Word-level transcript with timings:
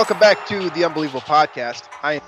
Welcome 0.00 0.18
back 0.18 0.46
to 0.46 0.70
the 0.70 0.82
Unbelievable 0.82 1.20
Podcast. 1.20 1.86
I 2.02 2.14
am 2.14 2.22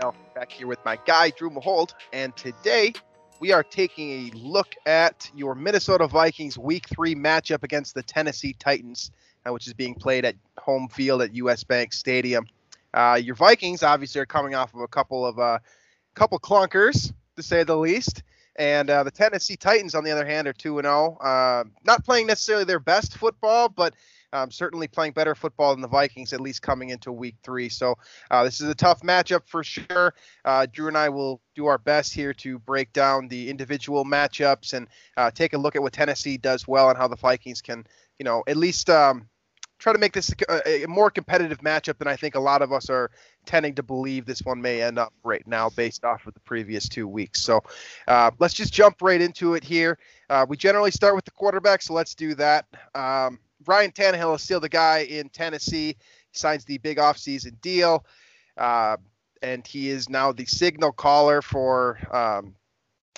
now 0.00 0.14
back 0.34 0.50
here 0.50 0.66
with 0.66 0.82
my 0.86 0.98
guy, 1.04 1.28
Drew 1.28 1.50
Mahowald, 1.50 1.92
and 2.10 2.34
today 2.34 2.94
we 3.38 3.52
are 3.52 3.62
taking 3.62 4.10
a 4.10 4.30
look 4.34 4.74
at 4.86 5.30
your 5.34 5.54
Minnesota 5.54 6.06
Vikings 6.08 6.56
Week 6.56 6.88
3 6.88 7.14
matchup 7.14 7.64
against 7.64 7.94
the 7.94 8.02
Tennessee 8.02 8.56
Titans, 8.58 9.10
uh, 9.46 9.52
which 9.52 9.66
is 9.66 9.74
being 9.74 9.94
played 9.94 10.24
at 10.24 10.36
home 10.56 10.88
field 10.88 11.20
at 11.20 11.34
US 11.34 11.64
Bank 11.64 11.92
Stadium. 11.92 12.46
Uh, 12.94 13.20
your 13.22 13.34
Vikings 13.34 13.82
obviously 13.82 14.22
are 14.22 14.26
coming 14.26 14.54
off 14.54 14.72
of 14.72 14.80
a 14.80 14.88
couple 14.88 15.26
of 15.26 15.38
uh, 15.38 15.58
couple 16.14 16.38
clunkers, 16.38 17.12
to 17.36 17.42
say 17.42 17.62
the 17.62 17.76
least. 17.76 18.22
And 18.56 18.88
uh, 18.88 19.02
the 19.02 19.10
Tennessee 19.10 19.56
Titans, 19.56 19.94
on 19.94 20.02
the 20.02 20.12
other 20.12 20.24
hand, 20.24 20.48
are 20.48 20.54
2 20.54 20.80
0. 20.80 21.18
Uh, 21.20 21.64
not 21.84 22.06
playing 22.06 22.26
necessarily 22.26 22.64
their 22.64 22.80
best 22.80 23.18
football, 23.18 23.68
but 23.68 23.92
um, 24.32 24.50
certainly 24.50 24.88
playing 24.88 25.12
better 25.12 25.34
football 25.34 25.72
than 25.72 25.82
the 25.82 25.88
Vikings, 25.88 26.32
at 26.32 26.40
least 26.40 26.62
coming 26.62 26.90
into 26.90 27.12
week 27.12 27.36
three. 27.42 27.68
So 27.68 27.96
uh, 28.30 28.44
this 28.44 28.60
is 28.60 28.68
a 28.68 28.74
tough 28.74 29.00
matchup 29.02 29.46
for 29.46 29.64
sure. 29.64 30.14
Uh, 30.44 30.66
Drew 30.70 30.88
and 30.88 30.98
I 30.98 31.08
will 31.08 31.40
do 31.54 31.66
our 31.66 31.78
best 31.78 32.14
here 32.14 32.32
to 32.34 32.58
break 32.58 32.92
down 32.92 33.28
the 33.28 33.50
individual 33.50 34.04
matchups 34.04 34.74
and 34.74 34.88
uh, 35.16 35.30
take 35.30 35.52
a 35.52 35.58
look 35.58 35.76
at 35.76 35.82
what 35.82 35.92
Tennessee 35.92 36.36
does 36.36 36.68
well 36.68 36.90
and 36.90 36.98
how 36.98 37.08
the 37.08 37.16
Vikings 37.16 37.62
can, 37.62 37.86
you 38.18 38.24
know, 38.24 38.42
at 38.46 38.56
least 38.56 38.90
um, 38.90 39.28
try 39.78 39.92
to 39.92 39.98
make 39.98 40.12
this 40.12 40.34
a, 40.48 40.84
a 40.84 40.88
more 40.88 41.10
competitive 41.10 41.58
matchup 41.58 41.98
than 41.98 42.08
I 42.08 42.16
think 42.16 42.34
a 42.34 42.40
lot 42.40 42.62
of 42.62 42.72
us 42.72 42.90
are 42.90 43.10
tending 43.46 43.74
to 43.76 43.82
believe 43.82 44.26
this 44.26 44.42
one 44.42 44.60
may 44.60 44.82
end 44.82 44.98
up 44.98 45.12
right 45.24 45.46
now 45.46 45.70
based 45.70 46.04
off 46.04 46.26
of 46.26 46.34
the 46.34 46.40
previous 46.40 46.88
two 46.88 47.08
weeks. 47.08 47.40
So 47.42 47.62
uh, 48.06 48.30
let's 48.38 48.54
just 48.54 48.72
jump 48.72 49.00
right 49.00 49.20
into 49.20 49.54
it 49.54 49.64
here. 49.64 49.98
Uh, 50.28 50.44
we 50.48 50.56
generally 50.56 50.90
start 50.90 51.14
with 51.14 51.24
the 51.24 51.30
quarterback, 51.30 51.82
so 51.82 51.94
let's 51.94 52.14
do 52.14 52.34
that. 52.34 52.66
Um, 52.94 53.38
Ryan 53.66 53.92
Tannehill 53.92 54.36
is 54.36 54.42
still 54.42 54.60
the 54.60 54.68
guy 54.68 55.00
in 55.00 55.28
Tennessee. 55.28 55.96
He 56.30 56.38
signs 56.38 56.64
the 56.64 56.78
big 56.78 56.98
offseason 56.98 57.60
deal, 57.60 58.04
uh, 58.56 58.96
and 59.42 59.66
he 59.66 59.88
is 59.88 60.08
now 60.08 60.32
the 60.32 60.46
signal 60.46 60.92
caller 60.92 61.42
for 61.42 61.98
um, 62.14 62.54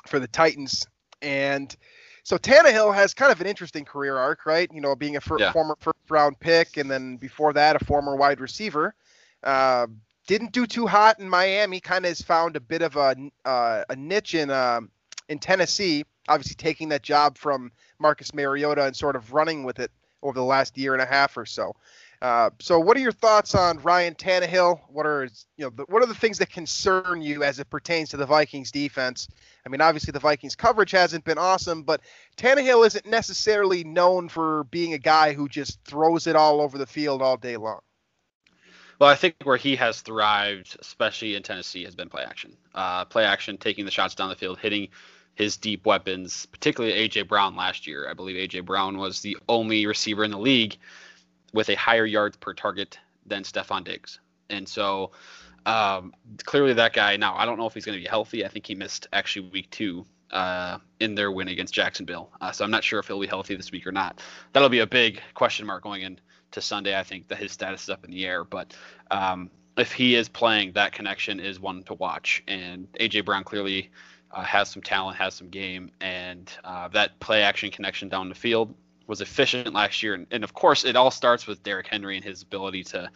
for 0.07 0.19
the 0.19 0.29
Titans. 0.29 0.87
And 1.23 1.75
so 2.23 2.39
Tannehill 2.39 2.95
has 2.95 3.15
kind 3.15 3.33
of 3.33 3.41
an 3.41 3.47
interesting 3.47 3.85
career 3.85 4.17
arc, 4.17 4.47
right? 4.47 4.71
You 4.73 4.81
know, 4.81 4.95
being 4.97 5.17
a 5.17 5.21
fir- 5.21 5.39
Yeah. 5.39 5.53
former 5.53 5.77
first 5.81 5.99
round 6.09 6.39
pick, 6.41 6.77
and 6.77 6.91
then 6.91 7.17
before 7.17 7.53
that, 7.55 7.81
a 7.81 7.85
former 7.85 8.17
wide 8.17 8.41
receiver. 8.41 8.95
Uh, 9.43 9.87
didn't 10.27 10.53
do 10.53 10.67
too 10.67 10.87
hot 10.87 11.19
in 11.19 11.29
Miami. 11.29 11.81
Kind 11.81 12.05
of 12.05 12.11
has 12.11 12.23
found 12.23 12.55
a 12.57 12.61
bit 12.61 12.83
of 12.83 12.97
a 12.97 13.17
uh, 13.45 13.85
a 13.89 13.97
niche 13.97 14.35
in 14.35 14.51
um, 14.51 14.91
in 15.29 15.39
Tennessee. 15.39 16.05
Obviously, 16.29 16.55
taking 16.55 16.91
that 16.91 17.03
job 17.03 17.37
from 17.37 17.73
Marcus 17.99 18.33
Mariota 18.33 18.85
and 18.85 18.95
sort 18.95 19.17
of 19.17 19.33
running 19.33 19.65
with 19.65 19.81
it 19.81 19.91
over 20.23 20.39
the 20.39 20.45
last 20.45 20.77
year 20.77 20.93
and 20.93 21.03
a 21.03 21.07
half 21.07 21.37
or 21.37 21.47
so. 21.47 21.75
Uh, 22.23 22.51
so, 22.59 22.79
what 22.79 22.97
are 22.99 23.01
your 23.01 23.13
thoughts 23.13 23.55
on 23.55 23.79
Ryan 23.79 24.15
Tannehill? 24.15 24.81
What 24.89 25.07
are 25.07 25.25
you 25.57 25.65
know 25.65 25.71
the, 25.71 25.85
what 25.85 26.03
are 26.03 26.07
the 26.07 26.15
things 26.15 26.39
that 26.39 26.51
concern 26.51 27.23
you 27.23 27.43
as 27.45 27.59
it 27.59 27.71
pertains 27.71 28.11
to 28.11 28.19
the 28.19 28.27
Vikings 28.27 28.71
defense? 28.71 29.27
I 29.65 29.71
mean, 29.71 29.81
obviously 29.81 30.13
the 30.13 30.21
Vikings 30.21 30.55
coverage 30.55 30.91
hasn't 30.91 31.25
been 31.25 31.39
awesome, 31.39 31.83
but 31.83 32.03
Tannehill 32.37 32.87
isn't 32.87 33.07
necessarily 33.07 33.85
known 33.85 34.29
for 34.29 34.65
being 34.65 34.93
a 34.93 34.99
guy 34.99 35.33
who 35.33 35.49
just 35.49 35.83
throws 35.85 36.27
it 36.27 36.37
all 36.37 36.61
over 36.61 36.77
the 36.77 36.87
field 36.87 37.23
all 37.23 37.39
day 37.39 37.57
long. 37.57 37.81
Well, 38.99 39.09
I 39.09 39.15
think 39.15 39.37
where 39.45 39.57
he 39.57 39.77
has 39.77 40.03
thrived, 40.03 40.77
especially 40.79 41.35
in 41.35 41.43
Tennessee, 41.43 41.85
has 41.85 41.95
been 41.95 42.11
play 42.11 42.23
action. 42.23 42.55
Uh, 42.75 43.07
play 43.07 43.25
action, 43.25 43.57
taking 43.57 43.87
the 43.87 43.91
shots 43.91 44.15
down 44.15 44.29
the 44.29 44.37
field, 44.37 44.59
hitting 44.59 44.89
his 45.41 45.57
deep 45.57 45.87
weapons, 45.87 46.45
particularly 46.53 47.09
AJ 47.09 47.27
Brown 47.27 47.57
last 47.57 47.87
year. 47.87 48.07
I 48.11 48.13
believe 48.13 48.37
AJ 48.37 48.67
Brown 48.67 48.99
was 48.99 49.23
the 49.23 49.39
only 49.49 49.87
receiver 49.87 50.23
in 50.23 50.31
the 50.31 50.39
league 50.39 50.77
with 51.55 51.71
a 51.71 51.75
higher 51.75 52.05
yards 52.05 52.37
per 52.37 52.53
target 52.53 52.99
than 53.25 53.43
Stefon 53.43 53.83
Diggs. 53.83 54.21
And 54.51 54.69
so 54.69 55.13
um, 55.65 56.13
clearly 56.45 56.75
that 56.75 56.93
guy, 56.93 57.17
now 57.17 57.35
I 57.37 57.47
don't 57.47 57.57
know 57.57 57.67
if 57.67 57.73
he's 57.73 57.87
going 57.87 57.97
to 57.97 58.05
be 58.05 58.09
healthy. 58.09 58.45
I 58.45 58.49
think 58.49 58.67
he 58.67 58.75
missed 58.75 59.07
actually 59.15 59.49
week 59.49 59.71
two 59.71 60.05
uh, 60.31 60.77
in 61.01 61.15
their 61.15 61.33
win 61.33 61.49
against 61.49 61.73
Jacksonville. 61.73 62.31
Uh, 62.43 62.53
so 62.53 62.63
I'm 62.63 62.71
not 62.71 62.85
sure 62.85 62.99
if 62.99 63.07
he'll 63.07 63.19
be 63.19 63.27
healthy 63.27 63.57
this 63.57 63.73
week 63.73 63.87
or 63.87 63.93
not. 63.93 64.21
That'll 64.53 64.69
be 64.69 64.81
a 64.81 64.87
big 64.87 65.23
question 65.33 65.67
mark 65.67 65.83
going 65.83 66.03
into 66.03 66.61
Sunday. 66.61 66.99
I 66.99 67.03
think 67.03 67.29
that 67.29 67.39
his 67.39 67.51
status 67.51 67.85
is 67.85 67.89
up 67.89 68.05
in 68.05 68.11
the 68.11 68.27
air. 68.27 68.45
But 68.45 68.75
um, 69.11 69.51
if 69.79 69.91
he 69.91 70.17
is 70.17 70.29
playing, 70.29 70.73
that 70.73 70.93
connection 70.93 71.41
is 71.41 71.59
one 71.59 71.83
to 71.85 71.95
watch. 71.95 72.43
And 72.47 72.93
AJ 73.01 73.25
Brown 73.25 73.43
clearly 73.43 73.91
uh, 74.33 74.43
has 74.43 74.69
some 74.69 74.83
talent, 74.83 75.17
has 75.19 75.35
some 75.35 75.49
game, 75.49 75.91
and 76.01 76.53
uh, 76.65 76.89
that 76.89 77.19
play 77.21 77.43
action 77.43 77.71
connection 77.71 78.09
down 78.09 78.29
the 78.29 78.35
field 78.35 78.75
was 79.07 79.21
efficient 79.21 79.75
last 79.75 80.03
year. 80.03 80.15
And, 80.15 80.27
and 80.31 80.45
of 80.45 80.55
course, 80.55 80.85
it 80.85 80.97
all 80.97 81.11
starts 81.11 81.47
with 81.47 81.63
Derrick 81.63 81.89
Henry 81.89 82.17
and 82.17 82.25
his 82.25 82.43
ability 82.43 82.85
to 82.85 83.11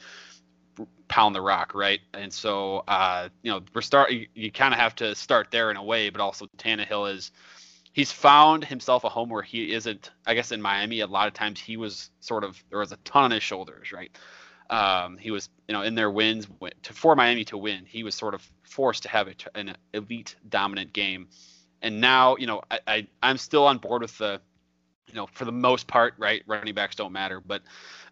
pound 1.08 1.34
the 1.34 1.41
rock, 1.41 1.72
right? 1.74 2.00
And 2.12 2.32
so, 2.32 2.82
uh, 2.88 3.28
you 3.42 3.50
know, 3.53 3.60
we're 3.72 3.80
start. 3.80 4.10
You, 4.10 4.26
you 4.34 4.50
kind 4.50 4.74
of 4.74 4.80
have 4.80 4.94
to 4.97 5.14
start 5.14 5.50
there 5.50 5.70
in 5.70 5.76
a 5.76 5.84
way, 5.84 6.10
but 6.10 6.20
also 6.20 6.47
Tannehill 6.58 7.14
is. 7.14 7.30
He's 7.92 8.10
found 8.10 8.64
himself 8.64 9.04
a 9.04 9.08
home 9.08 9.28
where 9.28 9.42
he 9.42 9.72
isn't. 9.72 10.10
I 10.26 10.34
guess 10.34 10.50
in 10.50 10.60
Miami, 10.60 10.98
a 10.98 11.06
lot 11.06 11.28
of 11.28 11.34
times 11.34 11.60
he 11.60 11.76
was 11.76 12.10
sort 12.19 12.42
of 12.42 12.62
there 12.70 12.80
was 12.80 12.91
a 12.91 12.97
ton 12.98 13.22
on 13.22 13.30
his 13.30 13.44
shoulders, 13.44 13.92
right? 13.92 14.10
Um, 14.70 15.19
he 15.19 15.30
was, 15.30 15.48
you 15.69 15.72
know, 15.72 15.82
in 15.82 15.94
their 15.94 16.10
wins 16.10 16.47
to 16.82 16.92
for 16.92 17.14
Miami 17.14 17.44
to 17.47 17.58
win, 17.58 17.84
he 17.86 18.02
was 18.02 18.14
sort 18.14 18.34
of 18.34 18.48
forced 18.62 19.02
to 19.04 19.08
have 19.08 19.28
a, 19.28 19.34
an 19.54 19.76
elite 19.92 20.36
dominant 20.48 20.92
game. 20.92 21.28
And 21.82 22.00
now, 22.00 22.36
you 22.36 22.47
know, 22.47 22.62
I, 22.70 22.80
I 22.86 23.06
I'm 23.22 23.36
still 23.36 23.66
on 23.66 23.78
board 23.78 24.03
with 24.03 24.16
the, 24.19 24.41
you 25.08 25.14
know, 25.14 25.28
for 25.32 25.44
the 25.44 25.53
most 25.53 25.86
part, 25.86 26.14
right? 26.19 26.42
Running 26.47 26.74
backs 26.74 26.97
don't 26.97 27.12
matter, 27.12 27.41
but 27.41 27.62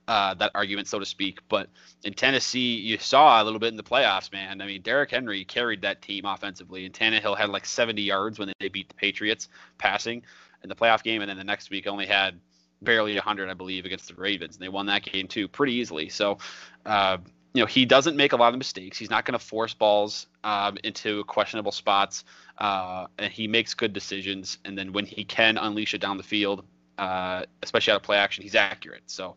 uh, 0.08 0.34
that 0.34 0.50
argument, 0.54 0.88
so 0.88 0.98
to 0.98 1.06
speak. 1.06 1.40
But 1.48 1.68
in 2.04 2.12
Tennessee, 2.12 2.76
you 2.76 2.98
saw 2.98 3.42
a 3.42 3.44
little 3.44 3.60
bit 3.60 3.68
in 3.68 3.76
the 3.76 3.82
playoffs, 3.82 4.32
man. 4.32 4.60
I 4.60 4.66
mean, 4.66 4.82
Derrick 4.82 5.10
Henry 5.10 5.44
carried 5.44 5.82
that 5.82 6.02
team 6.02 6.24
offensively, 6.24 6.84
and 6.84 6.94
Tannehill 6.94 7.36
had 7.36 7.50
like 7.50 7.64
70 7.64 8.02
yards 8.02 8.38
when 8.38 8.52
they 8.58 8.68
beat 8.68 8.88
the 8.88 8.94
Patriots 8.94 9.48
passing 9.78 10.22
in 10.62 10.68
the 10.68 10.74
playoff 10.74 11.02
game, 11.02 11.22
and 11.22 11.30
then 11.30 11.36
the 11.36 11.44
next 11.44 11.70
week 11.70 11.86
only 11.86 12.06
had 12.06 12.38
barely 12.82 13.14
100, 13.14 13.48
I 13.48 13.54
believe, 13.54 13.84
against 13.84 14.08
the 14.08 14.14
Ravens, 14.14 14.56
and 14.56 14.62
they 14.62 14.68
won 14.68 14.86
that 14.86 15.02
game 15.02 15.28
too 15.28 15.48
pretty 15.48 15.74
easily. 15.74 16.08
So, 16.08 16.38
uh, 16.86 17.18
you 17.54 17.60
know, 17.60 17.66
he 17.66 17.84
doesn't 17.84 18.16
make 18.16 18.32
a 18.32 18.36
lot 18.36 18.52
of 18.52 18.58
mistakes. 18.58 18.96
He's 18.96 19.10
not 19.10 19.24
going 19.24 19.38
to 19.38 19.44
force 19.44 19.74
balls 19.74 20.26
um, 20.42 20.78
into 20.84 21.24
questionable 21.24 21.72
spots, 21.72 22.24
uh, 22.58 23.06
and 23.18 23.32
he 23.32 23.46
makes 23.46 23.74
good 23.74 23.92
decisions. 23.92 24.58
And 24.64 24.76
then 24.76 24.92
when 24.92 25.04
he 25.04 25.24
can 25.24 25.58
unleash 25.58 25.94
it 25.94 26.00
down 26.00 26.16
the 26.16 26.22
field, 26.22 26.64
uh, 26.98 27.44
especially 27.62 27.92
out 27.92 27.96
of 27.96 28.02
play 28.02 28.16
action, 28.16 28.42
he's 28.42 28.54
accurate. 28.54 29.02
So, 29.06 29.36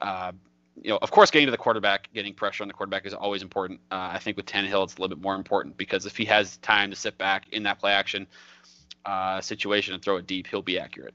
uh, 0.00 0.32
you 0.82 0.90
know, 0.90 0.98
of 1.00 1.10
course, 1.10 1.30
getting 1.30 1.46
to 1.46 1.50
the 1.50 1.56
quarterback, 1.56 2.12
getting 2.12 2.34
pressure 2.34 2.62
on 2.62 2.68
the 2.68 2.74
quarterback 2.74 3.06
is 3.06 3.14
always 3.14 3.42
important. 3.42 3.80
Uh, 3.90 4.10
I 4.12 4.18
think 4.18 4.36
with 4.36 4.46
Tannehill, 4.46 4.84
it's 4.84 4.96
a 4.96 5.00
little 5.00 5.16
bit 5.16 5.22
more 5.22 5.34
important 5.34 5.76
because 5.76 6.06
if 6.06 6.16
he 6.16 6.24
has 6.26 6.58
time 6.58 6.90
to 6.90 6.96
sit 6.96 7.16
back 7.18 7.46
in 7.52 7.62
that 7.64 7.78
play 7.78 7.92
action 7.92 8.26
uh, 9.06 9.40
situation 9.40 9.94
and 9.94 10.02
throw 10.02 10.16
it 10.16 10.26
deep, 10.26 10.46
he'll 10.46 10.62
be 10.62 10.78
accurate. 10.78 11.14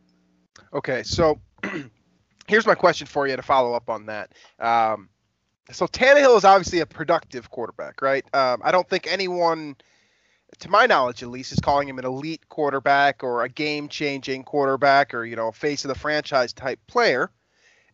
Okay, 0.73 1.03
so 1.03 1.39
here's 2.47 2.65
my 2.65 2.75
question 2.75 3.07
for 3.07 3.27
you 3.27 3.35
to 3.35 3.41
follow 3.41 3.73
up 3.73 3.89
on 3.89 4.05
that. 4.07 4.31
Um, 4.59 5.09
So 5.71 5.87
Tannehill 5.87 6.37
is 6.37 6.43
obviously 6.45 6.79
a 6.79 6.85
productive 6.85 7.49
quarterback, 7.49 8.01
right? 8.01 8.25
Um, 8.35 8.61
I 8.63 8.71
don't 8.71 8.87
think 8.89 9.07
anyone, 9.11 9.75
to 10.59 10.69
my 10.69 10.85
knowledge 10.85 11.23
at 11.23 11.29
least, 11.29 11.51
is 11.53 11.59
calling 11.59 11.87
him 11.87 11.97
an 11.99 12.05
elite 12.05 12.47
quarterback 12.49 13.23
or 13.23 13.43
a 13.43 13.49
game-changing 13.49 14.43
quarterback 14.43 15.13
or 15.13 15.23
you 15.25 15.35
know 15.35 15.51
face 15.51 15.85
of 15.85 15.89
the 15.89 15.95
franchise 15.99 16.51
type 16.53 16.79
player. 16.87 17.31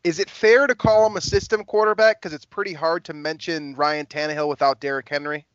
Is 0.03 0.19
it 0.19 0.29
fair 0.29 0.67
to 0.67 0.75
call 0.75 1.05
him 1.05 1.17
a 1.17 1.21
system 1.21 1.63
quarterback? 1.65 2.21
Because 2.21 2.33
it's 2.33 2.45
pretty 2.45 2.73
hard 2.73 3.03
to 3.05 3.13
mention 3.13 3.75
Ryan 3.75 4.05
Tannehill 4.05 4.47
without 4.47 4.79
Derrick 4.79 5.09
Henry. 5.09 5.45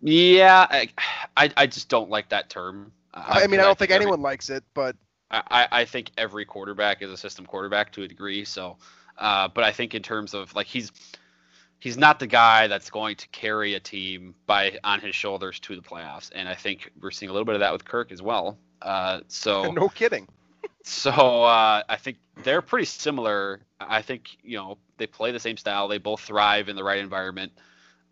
Yeah, 0.00 0.66
I, 0.68 0.88
I, 1.36 1.50
I 1.56 1.66
just 1.66 1.88
don't 1.88 2.10
like 2.10 2.28
that 2.30 2.50
term. 2.50 2.92
Uh, 3.14 3.22
I 3.26 3.46
mean, 3.46 3.60
I 3.60 3.62
don't 3.62 3.78
think, 3.78 3.92
every- 3.92 4.02
anyone 4.04 4.20
likes 4.20 4.50
it, 4.50 4.64
but 4.74 4.96
I, 5.32 5.68
I 5.72 5.84
think 5.84 6.10
every 6.18 6.44
quarterback 6.44 7.02
is 7.02 7.10
a 7.10 7.16
system 7.16 7.46
quarterback 7.46 7.92
to 7.92 8.02
a 8.02 8.08
degree. 8.08 8.44
So, 8.44 8.76
uh, 9.18 9.48
but 9.48 9.64
I 9.64 9.72
think 9.72 9.94
in 9.94 10.02
terms 10.02 10.34
of 10.34 10.54
like 10.54 10.66
he's 10.66 10.92
he's 11.78 11.96
not 11.96 12.18
the 12.18 12.26
guy 12.26 12.66
that's 12.66 12.90
going 12.90 13.16
to 13.16 13.28
carry 13.28 13.74
a 13.74 13.80
team 13.80 14.34
by 14.46 14.78
on 14.84 15.00
his 15.00 15.14
shoulders 15.14 15.58
to 15.60 15.74
the 15.74 15.82
playoffs, 15.82 16.30
and 16.34 16.48
I 16.48 16.54
think 16.54 16.90
we're 17.00 17.10
seeing 17.10 17.30
a 17.30 17.32
little 17.32 17.46
bit 17.46 17.54
of 17.54 17.60
that 17.60 17.72
with 17.72 17.84
Kirk 17.84 18.12
as 18.12 18.20
well. 18.20 18.58
Uh, 18.82 19.20
so 19.28 19.70
no 19.72 19.88
kidding. 19.88 20.28
so 20.84 21.10
uh, 21.10 21.82
I 21.88 21.96
think 21.96 22.18
they're 22.42 22.62
pretty 22.62 22.86
similar. 22.86 23.60
I 23.80 24.02
think 24.02 24.36
you 24.42 24.58
know 24.58 24.76
they 24.98 25.06
play 25.06 25.32
the 25.32 25.40
same 25.40 25.56
style. 25.56 25.88
They 25.88 25.98
both 25.98 26.20
thrive 26.20 26.68
in 26.68 26.76
the 26.76 26.84
right 26.84 26.98
environment 26.98 27.52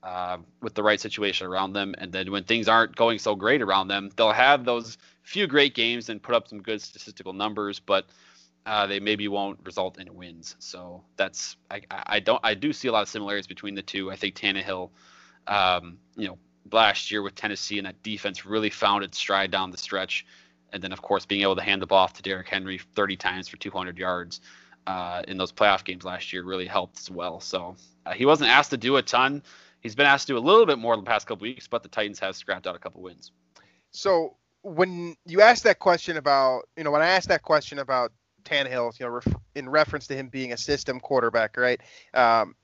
uh, 0.02 0.38
with 0.62 0.74
the 0.74 0.82
right 0.82 1.00
situation 1.00 1.46
around 1.46 1.72
them. 1.72 1.94
And 1.98 2.12
then 2.12 2.30
when 2.30 2.44
things 2.44 2.68
aren't 2.68 2.96
going 2.96 3.18
so 3.18 3.34
great 3.34 3.62
around 3.62 3.88
them, 3.88 4.10
they'll 4.16 4.32
have 4.32 4.64
those 4.64 4.98
few 5.22 5.46
great 5.46 5.74
games 5.74 6.08
and 6.08 6.22
put 6.22 6.34
up 6.34 6.48
some 6.48 6.62
good 6.62 6.80
statistical 6.80 7.32
numbers, 7.32 7.80
but 7.80 8.06
uh, 8.66 8.86
they 8.86 9.00
maybe 9.00 9.28
won't 9.28 9.58
result 9.64 9.98
in 9.98 10.14
wins. 10.14 10.56
So 10.58 11.02
that's 11.16 11.56
I, 11.70 11.82
I 11.90 12.20
don't 12.20 12.40
I 12.42 12.54
do 12.54 12.72
see 12.72 12.88
a 12.88 12.92
lot 12.92 13.02
of 13.02 13.08
similarities 13.08 13.46
between 13.46 13.74
the 13.74 13.82
two. 13.82 14.10
I 14.10 14.16
think 14.16 14.34
Tannehill, 14.34 14.90
um, 15.46 15.98
you 16.16 16.28
know, 16.28 16.38
last 16.70 17.10
year 17.10 17.22
with 17.22 17.34
Tennessee 17.34 17.78
and 17.78 17.86
that 17.86 18.02
defense 18.02 18.44
really 18.44 18.70
found 18.70 19.04
its 19.04 19.18
stride 19.18 19.50
down 19.50 19.70
the 19.70 19.78
stretch, 19.78 20.26
and 20.72 20.82
then 20.82 20.92
of 20.92 21.00
course 21.02 21.26
being 21.26 21.42
able 21.42 21.56
to 21.56 21.62
hand 21.62 21.80
the 21.80 21.86
ball 21.86 21.98
off 21.98 22.12
to 22.14 22.22
Derrick 22.22 22.48
Henry 22.48 22.78
30 22.78 23.16
times 23.16 23.48
for 23.48 23.56
200 23.56 23.98
yards 23.98 24.40
uh, 24.86 25.22
in 25.28 25.36
those 25.36 25.52
playoff 25.52 25.84
games 25.84 26.04
last 26.04 26.32
year 26.32 26.42
really 26.42 26.66
helped 26.66 26.98
as 26.98 27.10
well. 27.10 27.40
So 27.40 27.76
uh, 28.06 28.12
he 28.12 28.26
wasn't 28.26 28.50
asked 28.50 28.70
to 28.70 28.76
do 28.76 28.96
a 28.96 29.02
ton. 29.02 29.42
He's 29.80 29.94
been 29.94 30.06
asked 30.06 30.26
to 30.26 30.34
do 30.34 30.38
a 30.38 30.40
little 30.40 30.66
bit 30.66 30.78
more 30.78 30.96
the 30.96 31.02
past 31.02 31.26
couple 31.26 31.42
weeks, 31.42 31.66
but 31.66 31.82
the 31.82 31.88
Titans 31.88 32.18
have 32.18 32.36
scrapped 32.36 32.66
out 32.66 32.76
a 32.76 32.78
couple 32.78 33.02
wins. 33.02 33.32
So 33.90 34.36
when 34.62 35.16
you 35.26 35.40
asked 35.40 35.64
that 35.64 35.78
question 35.78 36.16
about, 36.16 36.68
you 36.76 36.84
know, 36.84 36.90
when 36.90 37.02
I 37.02 37.08
asked 37.08 37.28
that 37.28 37.42
question 37.42 37.78
about 37.78 38.12
Tannehill, 38.44 38.98
you 38.98 39.06
know, 39.06 39.20
in 39.54 39.68
reference 39.68 40.06
to 40.08 40.14
him 40.14 40.28
being 40.28 40.52
a 40.52 40.56
system 40.56 41.00
quarterback, 41.00 41.56
right? 41.56 41.80
Um, 42.14 42.54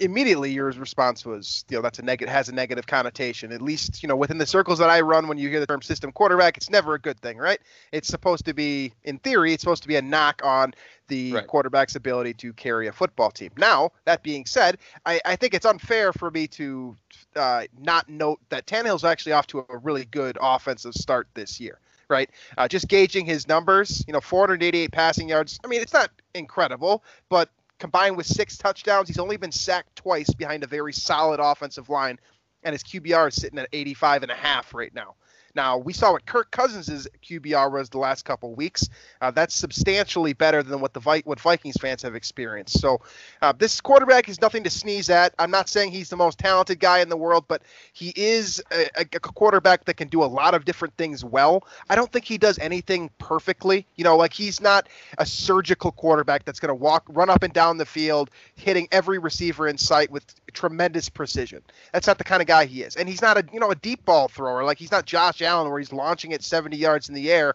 immediately 0.00 0.52
your 0.52 0.66
response 0.72 1.24
was, 1.24 1.64
you 1.68 1.76
know, 1.76 1.82
that's 1.82 1.98
a 1.98 2.02
negative 2.02 2.32
has 2.32 2.48
a 2.48 2.54
negative 2.54 2.86
connotation. 2.86 3.52
At 3.52 3.62
least, 3.62 4.02
you 4.02 4.08
know, 4.08 4.16
within 4.16 4.38
the 4.38 4.46
circles 4.46 4.78
that 4.78 4.90
I 4.90 5.00
run, 5.00 5.28
when 5.28 5.38
you 5.38 5.48
hear 5.48 5.60
the 5.60 5.66
term 5.66 5.82
system 5.82 6.12
quarterback, 6.12 6.56
it's 6.56 6.70
never 6.70 6.94
a 6.94 6.98
good 6.98 7.18
thing, 7.20 7.38
right? 7.38 7.60
It's 7.92 8.08
supposed 8.08 8.44
to 8.46 8.54
be, 8.54 8.92
in 9.04 9.18
theory, 9.18 9.52
it's 9.52 9.62
supposed 9.62 9.82
to 9.82 9.88
be 9.88 9.96
a 9.96 10.02
knock 10.02 10.40
on 10.44 10.74
the 11.08 11.32
Right. 11.34 11.46
quarterback's 11.46 11.96
ability 11.96 12.34
to 12.34 12.52
carry 12.52 12.86
a 12.86 12.92
football 12.92 13.30
team. 13.30 13.50
Now, 13.56 13.90
that 14.04 14.22
being 14.22 14.46
said, 14.46 14.78
I, 15.06 15.20
I 15.24 15.36
think 15.36 15.54
it's 15.54 15.66
unfair 15.66 16.12
for 16.12 16.30
me 16.30 16.46
to 16.48 16.96
uh, 17.34 17.64
not 17.78 18.08
note 18.08 18.40
that 18.50 18.66
Tannehill's 18.66 19.04
actually 19.04 19.32
off 19.32 19.46
to 19.48 19.66
a 19.68 19.78
really 19.78 20.04
good 20.04 20.38
offensive 20.40 20.94
start 20.94 21.26
this 21.34 21.58
year, 21.60 21.80
right? 22.08 22.30
Uh, 22.56 22.68
just 22.68 22.86
gauging 22.88 23.26
his 23.26 23.48
numbers, 23.48 24.04
you 24.06 24.12
know, 24.12 24.20
488 24.20 24.92
passing 24.92 25.28
yards. 25.28 25.58
I 25.64 25.68
mean, 25.68 25.80
it's 25.80 25.92
not 25.92 26.10
incredible, 26.34 27.02
but 27.28 27.50
combined 27.80 28.16
with 28.16 28.26
six 28.26 28.56
touchdowns, 28.56 29.08
he's 29.08 29.18
only 29.18 29.36
been 29.36 29.50
sacked 29.50 29.96
twice 29.96 30.32
behind 30.32 30.62
a 30.62 30.66
very 30.66 30.92
solid 30.92 31.40
offensive 31.40 31.88
line, 31.88 32.18
and 32.62 32.72
his 32.72 32.84
QBR 32.84 33.28
is 33.28 33.34
sitting 33.34 33.58
at 33.58 33.68
85 33.72 34.22
and 34.22 34.30
a 34.30 34.36
half 34.36 34.72
right 34.74 34.94
now. 34.94 35.16
Now 35.54 35.78
we 35.78 35.92
saw 35.92 36.12
what 36.12 36.26
Kirk 36.26 36.50
Cousins' 36.50 37.08
QBR 37.22 37.70
was 37.72 37.88
the 37.90 37.98
last 37.98 38.24
couple 38.24 38.54
weeks. 38.54 38.88
Uh, 39.20 39.30
that's 39.30 39.54
substantially 39.54 40.32
better 40.32 40.62
than 40.62 40.80
what 40.80 40.94
the 40.94 41.00
Vi- 41.00 41.22
what 41.24 41.40
Vikings 41.40 41.76
fans 41.80 42.02
have 42.02 42.14
experienced. 42.14 42.80
So 42.80 43.00
uh, 43.42 43.52
this 43.56 43.80
quarterback 43.80 44.28
is 44.28 44.40
nothing 44.40 44.64
to 44.64 44.70
sneeze 44.70 45.10
at. 45.10 45.34
I'm 45.38 45.50
not 45.50 45.68
saying 45.68 45.92
he's 45.92 46.08
the 46.08 46.16
most 46.16 46.38
talented 46.38 46.80
guy 46.80 47.00
in 47.00 47.08
the 47.08 47.16
world, 47.16 47.44
but 47.48 47.62
he 47.92 48.12
is 48.16 48.62
a, 48.72 48.88
a 48.96 49.00
a 49.12 49.20
quarterback 49.20 49.84
that 49.84 49.94
can 49.94 50.08
do 50.08 50.22
a 50.22 50.26
lot 50.26 50.54
of 50.54 50.64
different 50.64 50.96
things 50.96 51.24
well. 51.24 51.66
I 51.88 51.96
don't 51.96 52.10
think 52.10 52.24
he 52.24 52.38
does 52.38 52.58
anything 52.58 53.10
perfectly. 53.18 53.86
You 53.96 54.04
know, 54.04 54.16
like 54.16 54.32
he's 54.32 54.60
not 54.60 54.88
a 55.18 55.26
surgical 55.26 55.92
quarterback 55.92 56.44
that's 56.44 56.60
going 56.60 56.68
to 56.68 56.74
walk, 56.74 57.04
run 57.08 57.30
up 57.30 57.42
and 57.42 57.52
down 57.52 57.76
the 57.76 57.86
field, 57.86 58.30
hitting 58.54 58.88
every 58.92 59.18
receiver 59.18 59.68
in 59.68 59.78
sight 59.78 60.10
with 60.10 60.24
tremendous 60.50 61.08
precision. 61.08 61.62
That's 61.92 62.06
not 62.06 62.18
the 62.18 62.24
kind 62.24 62.40
of 62.42 62.48
guy 62.48 62.64
he 62.66 62.82
is. 62.82 62.96
And 62.96 63.08
he's 63.08 63.22
not 63.22 63.36
a 63.36 63.44
you 63.52 63.60
know 63.60 63.70
a 63.70 63.76
deep 63.76 64.04
ball 64.04 64.28
thrower. 64.28 64.64
Like 64.64 64.78
he's 64.78 64.90
not 64.90 65.06
Josh 65.06 65.42
Allen 65.42 65.70
where 65.70 65.78
he's 65.78 65.92
launching 65.92 66.32
it 66.32 66.42
70 66.42 66.76
yards 66.76 67.08
in 67.08 67.14
the 67.14 67.30
air, 67.30 67.54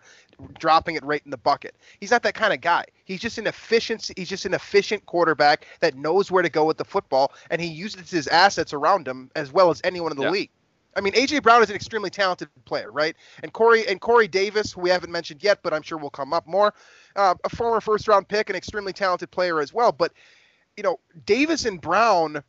dropping 0.60 0.96
it 0.96 1.04
right 1.04 1.22
in 1.26 1.32
the 1.32 1.38
bucket. 1.38 1.76
He's 2.00 2.12
not 2.12 2.24
that 2.24 2.34
kind 2.36 2.54
of 2.54 2.62
guy. 2.62 2.86
He's 3.06 3.22
just 3.22 3.38
an 3.38 3.48
efficient 3.48 4.12
he's 4.16 4.30
just 4.30 4.46
an 4.46 4.54
efficient 4.54 5.06
quarterback 5.06 5.66
that 5.80 5.96
knows 5.96 6.32
where 6.32 6.44
to 6.44 6.50
go 6.50 6.66
with 6.66 6.78
the 6.78 6.86
football 6.86 7.34
and 7.50 7.62
he 7.62 7.68
uses 7.68 8.10
his 8.10 8.28
assets 8.28 8.74
around 8.74 9.08
him 9.08 9.30
as 9.36 9.52
well 9.52 9.70
as 9.70 9.82
anyone 9.84 10.12
in 10.12 10.18
the 10.18 10.24
Yeah. 10.24 10.30
league. 10.30 10.50
I 10.98 11.02
mean, 11.02 11.14
AJ 11.14 11.44
Brown 11.44 11.62
is 11.62 11.70
an 11.70 11.76
extremely 11.76 12.10
talented 12.10 12.50
player, 12.64 12.92
right? 12.92 13.16
And 13.44 13.52
Corey 13.52 13.86
and 13.88 14.00
Corey 14.00 14.28
Davis, 14.30 14.72
who 14.74 14.82
we 14.82 14.90
haven't 14.90 15.12
mentioned 15.12 15.44
yet, 15.44 15.60
but 15.62 15.74
I'm 15.74 15.82
sure 15.82 15.98
will 15.98 16.10
come 16.10 16.32
up 16.34 16.48
more, 16.48 16.74
uh, 17.18 17.36
a 17.44 17.50
former 17.50 17.82
first 17.82 18.08
round 18.08 18.30
pick, 18.30 18.50
an 18.50 18.56
extremely 18.56 18.94
talented 18.94 19.30
player 19.30 19.60
as 19.60 19.74
well. 19.74 19.92
But 19.92 20.14
you 20.78 20.84
know, 20.84 21.00
Davis 21.26 21.66
and 21.66 21.82
Brown 21.82 22.44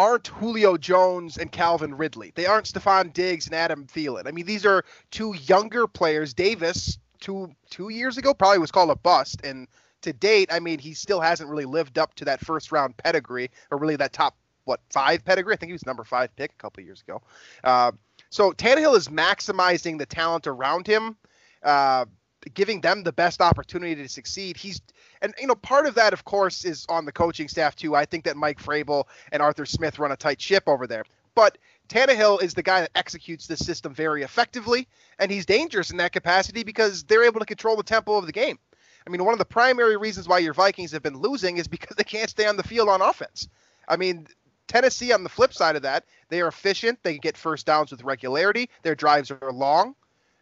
aren't 0.00 0.28
Julio 0.28 0.78
Jones 0.78 1.36
and 1.36 1.52
Calvin 1.52 1.94
Ridley. 1.94 2.32
They 2.34 2.46
aren't 2.46 2.64
Stefon 2.64 3.12
Diggs 3.12 3.44
and 3.44 3.54
Adam 3.54 3.86
Thielen. 3.86 4.26
I 4.26 4.30
mean, 4.30 4.46
these 4.46 4.64
are 4.64 4.82
two 5.10 5.34
younger 5.34 5.86
players. 5.86 6.32
Davis, 6.32 6.98
two 7.20 7.50
two 7.68 7.90
years 7.90 8.16
ago, 8.16 8.32
probably 8.32 8.60
was 8.60 8.70
called 8.70 8.88
a 8.88 8.96
bust, 8.96 9.42
and 9.44 9.68
to 10.00 10.14
date, 10.14 10.48
I 10.50 10.58
mean, 10.58 10.78
he 10.78 10.94
still 10.94 11.20
hasn't 11.20 11.50
really 11.50 11.66
lived 11.66 11.98
up 11.98 12.14
to 12.14 12.24
that 12.24 12.40
first 12.40 12.72
round 12.72 12.96
pedigree 12.96 13.50
or 13.70 13.76
really 13.76 13.96
that 13.96 14.14
top 14.14 14.34
what 14.64 14.80
five 14.88 15.22
pedigree. 15.22 15.52
I 15.52 15.58
think 15.58 15.68
he 15.68 15.74
was 15.74 15.84
number 15.84 16.04
five 16.04 16.34
pick 16.34 16.52
a 16.52 16.62
couple 16.62 16.82
years 16.82 17.02
ago. 17.02 17.20
Uh, 17.62 17.92
so 18.30 18.52
Tannehill 18.52 18.96
is 18.96 19.08
maximizing 19.08 19.98
the 19.98 20.06
talent 20.06 20.46
around 20.46 20.86
him. 20.86 21.14
Uh, 21.62 22.06
giving 22.54 22.80
them 22.80 23.02
the 23.02 23.12
best 23.12 23.40
opportunity 23.40 23.94
to 23.94 24.08
succeed. 24.08 24.56
He's 24.56 24.80
and 25.22 25.34
you 25.40 25.46
know 25.46 25.54
part 25.54 25.86
of 25.86 25.94
that 25.94 26.12
of 26.12 26.24
course 26.24 26.64
is 26.64 26.86
on 26.88 27.04
the 27.04 27.12
coaching 27.12 27.48
staff 27.48 27.76
too. 27.76 27.94
I 27.94 28.04
think 28.04 28.24
that 28.24 28.36
Mike 28.36 28.62
Vrabel 28.62 29.04
and 29.32 29.42
Arthur 29.42 29.66
Smith 29.66 29.98
run 29.98 30.12
a 30.12 30.16
tight 30.16 30.40
ship 30.40 30.64
over 30.66 30.86
there. 30.86 31.04
But 31.34 31.58
Tannehill 31.88 32.42
is 32.42 32.54
the 32.54 32.62
guy 32.62 32.80
that 32.80 32.90
executes 32.94 33.46
this 33.46 33.60
system 33.60 33.94
very 33.94 34.22
effectively, 34.22 34.88
and 35.18 35.30
he's 35.30 35.46
dangerous 35.46 35.90
in 35.90 35.96
that 35.98 36.12
capacity 36.12 36.62
because 36.62 37.04
they're 37.04 37.24
able 37.24 37.40
to 37.40 37.46
control 37.46 37.76
the 37.76 37.82
tempo 37.82 38.16
of 38.16 38.26
the 38.26 38.32
game. 38.32 38.58
I 39.06 39.10
mean, 39.10 39.24
one 39.24 39.32
of 39.32 39.38
the 39.38 39.44
primary 39.44 39.96
reasons 39.96 40.28
why 40.28 40.38
your 40.38 40.54
Vikings 40.54 40.92
have 40.92 41.02
been 41.02 41.16
losing 41.16 41.58
is 41.58 41.66
because 41.68 41.96
they 41.96 42.04
can't 42.04 42.30
stay 42.30 42.46
on 42.46 42.56
the 42.56 42.62
field 42.62 42.88
on 42.88 43.00
offense. 43.00 43.48
I 43.88 43.96
mean, 43.96 44.26
Tennessee 44.68 45.12
on 45.12 45.24
the 45.24 45.28
flip 45.28 45.52
side 45.52 45.74
of 45.74 45.82
that, 45.82 46.04
they 46.28 46.40
are 46.40 46.48
efficient. 46.48 47.02
They 47.02 47.18
get 47.18 47.36
first 47.36 47.66
downs 47.66 47.90
with 47.90 48.04
regularity. 48.04 48.70
Their 48.82 48.94
drives 48.94 49.30
are 49.30 49.52
long. 49.52 49.96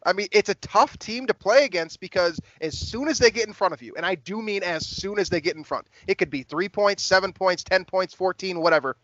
I 0.08 0.14
mean, 0.14 0.28
it's 0.32 0.48
a 0.48 0.54
tough 0.54 0.98
team 0.98 1.26
to 1.26 1.34
play 1.34 1.64
against 1.66 2.00
because 2.00 2.40
as 2.62 2.76
soon 2.78 3.08
as 3.08 3.18
they 3.18 3.30
get 3.30 3.46
in 3.46 3.52
front 3.52 3.74
of 3.74 3.82
you, 3.82 3.92
and 3.96 4.06
I 4.06 4.14
do 4.14 4.40
mean 4.40 4.62
as 4.62 4.86
soon 4.86 5.18
as 5.18 5.28
they 5.28 5.40
get 5.40 5.54
in 5.54 5.64
front, 5.64 5.86
it 6.06 6.16
could 6.16 6.30
be 6.30 6.42
three 6.42 6.68
points, 6.68 7.02
seven 7.02 7.32
points, 7.32 7.62
10 7.62 7.84
points, 7.84 8.14
14, 8.14 8.58
whatever. 8.60 8.96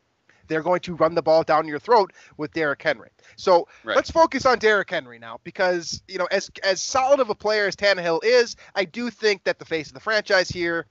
They're 0.48 0.62
going 0.62 0.80
to 0.80 0.94
run 0.94 1.14
the 1.14 1.22
ball 1.22 1.42
down 1.42 1.68
your 1.68 1.78
throat 1.78 2.12
with 2.38 2.52
Derrick 2.52 2.82
Henry. 2.82 3.10
So 3.36 3.68
Right. 3.82 3.96
let's 3.96 4.10
focus 4.10 4.46
on 4.46 4.58
Derrick 4.58 4.88
Henry 4.90 5.18
now 5.18 5.40
because, 5.44 6.02
you 6.08 6.18
know, 6.18 6.28
as, 6.30 6.50
as 6.62 6.80
solid 6.82 7.20
of 7.20 7.28
a 7.30 7.34
player 7.34 7.66
as 7.66 7.76
Tannehill 7.76 8.24
is, 8.24 8.56
I 8.74 8.84
do 8.86 9.10
think 9.10 9.44
that 9.44 9.58
the 9.58 9.64
face 9.64 9.88
of 9.88 9.94
the 9.94 10.00
franchise 10.00 10.48
here 10.48 10.86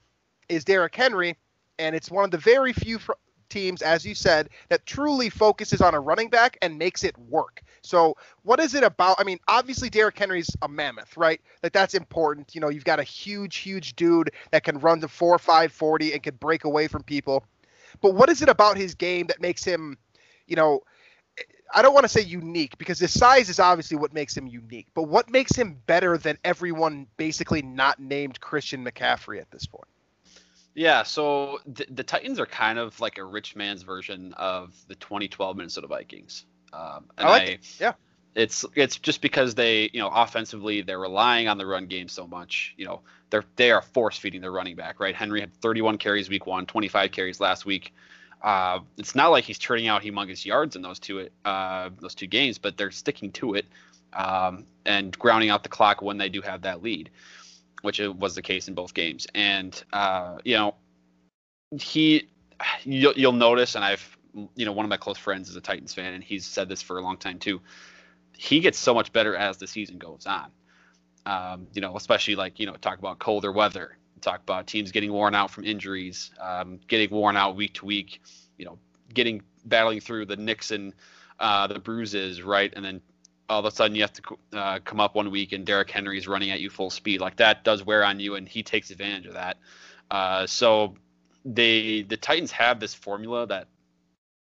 is 0.48 0.64
Derrick 0.64 0.94
Henry. 0.94 1.36
And 1.78 1.96
it's 1.96 2.10
one 2.10 2.24
of 2.24 2.30
the 2.30 2.38
very 2.38 2.72
few 2.72 2.98
fr- 3.00 3.12
teams, 3.54 3.82
as 3.82 4.04
you 4.04 4.14
said, 4.14 4.50
that 4.68 4.84
truly 4.84 5.30
focuses 5.30 5.80
on 5.80 5.94
a 5.94 6.00
running 6.00 6.28
back 6.28 6.58
and 6.60 6.76
makes 6.76 7.04
it 7.04 7.16
work. 7.16 7.62
So, 7.82 8.16
what 8.42 8.58
is 8.58 8.74
it 8.74 8.82
about? 8.82 9.16
I 9.18 9.24
mean, 9.24 9.38
obviously, 9.46 9.88
Derrick 9.88 10.18
Henry's 10.18 10.50
a 10.60 10.68
mammoth, 10.68 11.16
right? 11.16 11.40
Like, 11.62 11.72
that's 11.72 11.94
important. 11.94 12.54
You 12.54 12.60
know, 12.60 12.68
you've 12.68 12.84
got 12.84 12.98
a 12.98 13.04
huge, 13.04 13.56
huge 13.56 13.94
dude 13.94 14.32
that 14.50 14.64
can 14.64 14.78
run 14.80 15.00
to 15.00 15.08
4 15.08 15.38
5 15.38 15.72
40 15.72 16.12
and 16.12 16.22
can 16.22 16.34
break 16.36 16.64
away 16.64 16.88
from 16.88 17.04
people. 17.04 17.44
But 18.02 18.14
what 18.14 18.28
is 18.28 18.42
it 18.42 18.48
about 18.48 18.76
his 18.76 18.94
game 18.96 19.28
that 19.28 19.40
makes 19.40 19.62
him, 19.62 19.96
you 20.46 20.56
know, 20.56 20.82
I 21.72 21.82
don't 21.82 21.94
want 21.94 22.04
to 22.04 22.08
say 22.08 22.20
unique 22.22 22.76
because 22.78 22.98
his 22.98 23.12
size 23.12 23.48
is 23.48 23.60
obviously 23.60 23.96
what 23.96 24.12
makes 24.12 24.36
him 24.36 24.46
unique. 24.46 24.88
But 24.94 25.04
what 25.04 25.30
makes 25.30 25.54
him 25.56 25.80
better 25.86 26.18
than 26.18 26.38
everyone 26.44 27.06
basically 27.16 27.62
not 27.62 28.00
named 28.00 28.40
Christian 28.40 28.84
McCaffrey 28.84 29.40
at 29.40 29.50
this 29.50 29.66
point? 29.66 29.88
Yeah, 30.74 31.04
so 31.04 31.60
the, 31.66 31.86
the 31.88 32.02
Titans 32.02 32.40
are 32.40 32.46
kind 32.46 32.78
of 32.78 32.98
like 33.00 33.18
a 33.18 33.24
rich 33.24 33.54
man's 33.54 33.82
version 33.82 34.34
of 34.34 34.74
the 34.88 34.96
2012 34.96 35.56
Minnesota 35.56 35.86
Vikings. 35.86 36.46
Um, 36.72 37.04
and 37.16 37.28
I 37.28 37.30
like 37.30 37.48
it, 37.48 37.76
yeah. 37.78 37.92
it's 38.34 38.64
it's 38.74 38.98
just 38.98 39.20
because 39.20 39.54
they 39.54 39.88
you 39.92 40.00
know 40.00 40.08
offensively 40.08 40.82
they're 40.82 40.98
relying 40.98 41.46
on 41.46 41.58
the 41.58 41.66
run 41.66 41.86
game 41.86 42.08
so 42.08 42.26
much. 42.26 42.74
You 42.76 42.86
know 42.86 43.02
they're 43.30 43.44
they 43.54 43.70
are 43.70 43.82
force 43.82 44.18
feeding 44.18 44.40
their 44.40 44.50
running 44.50 44.74
back. 44.74 44.98
Right, 44.98 45.14
Henry 45.14 45.40
had 45.40 45.54
31 45.60 45.98
carries 45.98 46.28
week 46.28 46.46
one, 46.46 46.66
25 46.66 47.12
carries 47.12 47.40
last 47.40 47.64
week. 47.64 47.94
Uh, 48.42 48.80
it's 48.98 49.14
not 49.14 49.28
like 49.28 49.44
he's 49.44 49.58
turning 49.58 49.86
out 49.86 50.02
humongous 50.02 50.44
yards 50.44 50.74
in 50.74 50.82
those 50.82 50.98
two 50.98 51.28
uh, 51.44 51.90
those 52.00 52.16
two 52.16 52.26
games, 52.26 52.58
but 52.58 52.76
they're 52.76 52.90
sticking 52.90 53.30
to 53.32 53.54
it 53.54 53.66
um, 54.12 54.66
and 54.84 55.16
grounding 55.18 55.50
out 55.50 55.62
the 55.62 55.68
clock 55.68 56.02
when 56.02 56.18
they 56.18 56.28
do 56.28 56.40
have 56.40 56.62
that 56.62 56.82
lead, 56.82 57.10
which 57.84 58.00
was 58.00 58.34
the 58.34 58.42
case 58.42 58.68
in 58.68 58.74
both 58.74 58.94
games. 58.94 59.26
And 59.34 59.82
uh, 59.92 60.38
you 60.44 60.56
know, 60.56 60.74
he 61.78 62.28
you'll, 62.84 63.14
you'll 63.14 63.32
notice, 63.32 63.74
and 63.74 63.84
I've 63.84 64.16
you 64.56 64.64
know 64.64 64.72
one 64.72 64.84
of 64.84 64.90
my 64.90 64.96
close 64.96 65.18
friends 65.18 65.48
is 65.48 65.56
a 65.56 65.60
Titans 65.60 65.94
fan, 65.94 66.14
and 66.14 66.24
he's 66.24 66.46
said 66.46 66.68
this 66.68 66.82
for 66.82 66.98
a 66.98 67.02
long 67.02 67.16
time 67.16 67.38
too. 67.38 67.60
He 68.36 68.60
gets 68.60 68.78
so 68.78 68.94
much 68.94 69.12
better 69.12 69.36
as 69.36 69.58
the 69.58 69.66
season 69.66 69.98
goes 69.98 70.26
on. 70.26 70.50
Um, 71.26 71.68
you 71.72 71.80
know, 71.80 71.96
especially 71.96 72.36
like 72.36 72.58
you 72.58 72.66
know 72.66 72.74
talk 72.74 72.98
about 72.98 73.18
colder 73.18 73.52
weather 73.52 73.96
talk 74.24 74.40
about 74.40 74.66
teams 74.66 74.90
getting 74.90 75.12
worn 75.12 75.34
out 75.34 75.50
from 75.50 75.64
injuries, 75.64 76.30
um, 76.40 76.80
getting 76.88 77.10
worn 77.10 77.36
out 77.36 77.54
week 77.54 77.74
to 77.74 77.84
week, 77.84 78.22
you 78.56 78.64
know, 78.64 78.78
getting 79.12 79.42
battling 79.66 80.00
through 80.00 80.26
the 80.26 80.36
nicks 80.36 80.70
and 80.70 80.94
uh, 81.38 81.66
the 81.66 81.78
bruises, 81.78 82.42
right? 82.42 82.72
And 82.74 82.84
then 82.84 83.00
all 83.48 83.60
of 83.60 83.64
a 83.64 83.70
sudden 83.70 83.94
you 83.94 84.02
have 84.02 84.12
to 84.12 84.22
uh, 84.52 84.78
come 84.84 85.00
up 85.00 85.14
one 85.14 85.30
week 85.30 85.52
and 85.52 85.66
Derrick 85.66 85.90
Henry's 85.90 86.26
running 86.26 86.50
at 86.50 86.60
you 86.60 86.70
full 86.70 86.90
speed. 86.90 87.20
Like 87.20 87.36
that 87.36 87.64
does 87.64 87.84
wear 87.84 88.04
on 88.04 88.20
you, 88.20 88.34
and 88.36 88.48
he 88.48 88.62
takes 88.62 88.90
advantage 88.90 89.26
of 89.26 89.34
that. 89.34 89.58
Uh, 90.10 90.46
so 90.46 90.94
they 91.44 92.02
the 92.02 92.16
Titans 92.16 92.52
have 92.52 92.80
this 92.80 92.94
formula 92.94 93.46
that 93.46 93.68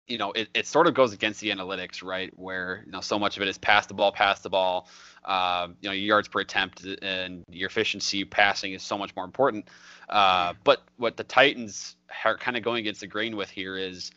you 0.07 0.19
know 0.19 0.33
it, 0.33 0.49
it 0.55 0.67
sort 0.67 0.87
of 0.87 0.95
goes 0.95 1.13
against 1.13 1.41
the 1.41 1.51
analytics, 1.51 2.03
right? 2.03 2.33
Where 2.37 2.83
you 2.87 2.93
know 2.93 3.01
so 3.01 3.19
much 3.19 3.37
of 3.37 3.43
it 3.43 3.49
is 3.49 3.59
pass 3.59 3.87
the 3.87 3.95
ball, 3.95 4.13
pass 4.13 4.41
the 4.41 4.51
ball, 4.51 4.89
um, 5.25 5.77
you 5.81 5.89
know, 5.89 5.95
yards 5.95 6.29
per 6.29 6.41
attempt 6.41 6.85
and 6.85 7.45
your 7.49 7.69
efficiency 7.69 8.25
passing 8.25 8.73
is 8.73 8.83
so 8.83 8.99
much 8.99 9.15
more 9.15 9.25
important. 9.25 9.69
Uh, 10.09 10.55
but 10.65 10.83
what 10.97 11.17
the 11.17 11.25
Titans 11.25 11.97
are 12.25 12.37
kind 12.37 12.57
of 12.57 12.63
going 12.63 12.81
against 12.81 13.01
the 13.01 13.07
grain 13.07 13.37
with 13.37 13.51
here 13.51 13.77
is, 13.77 14.11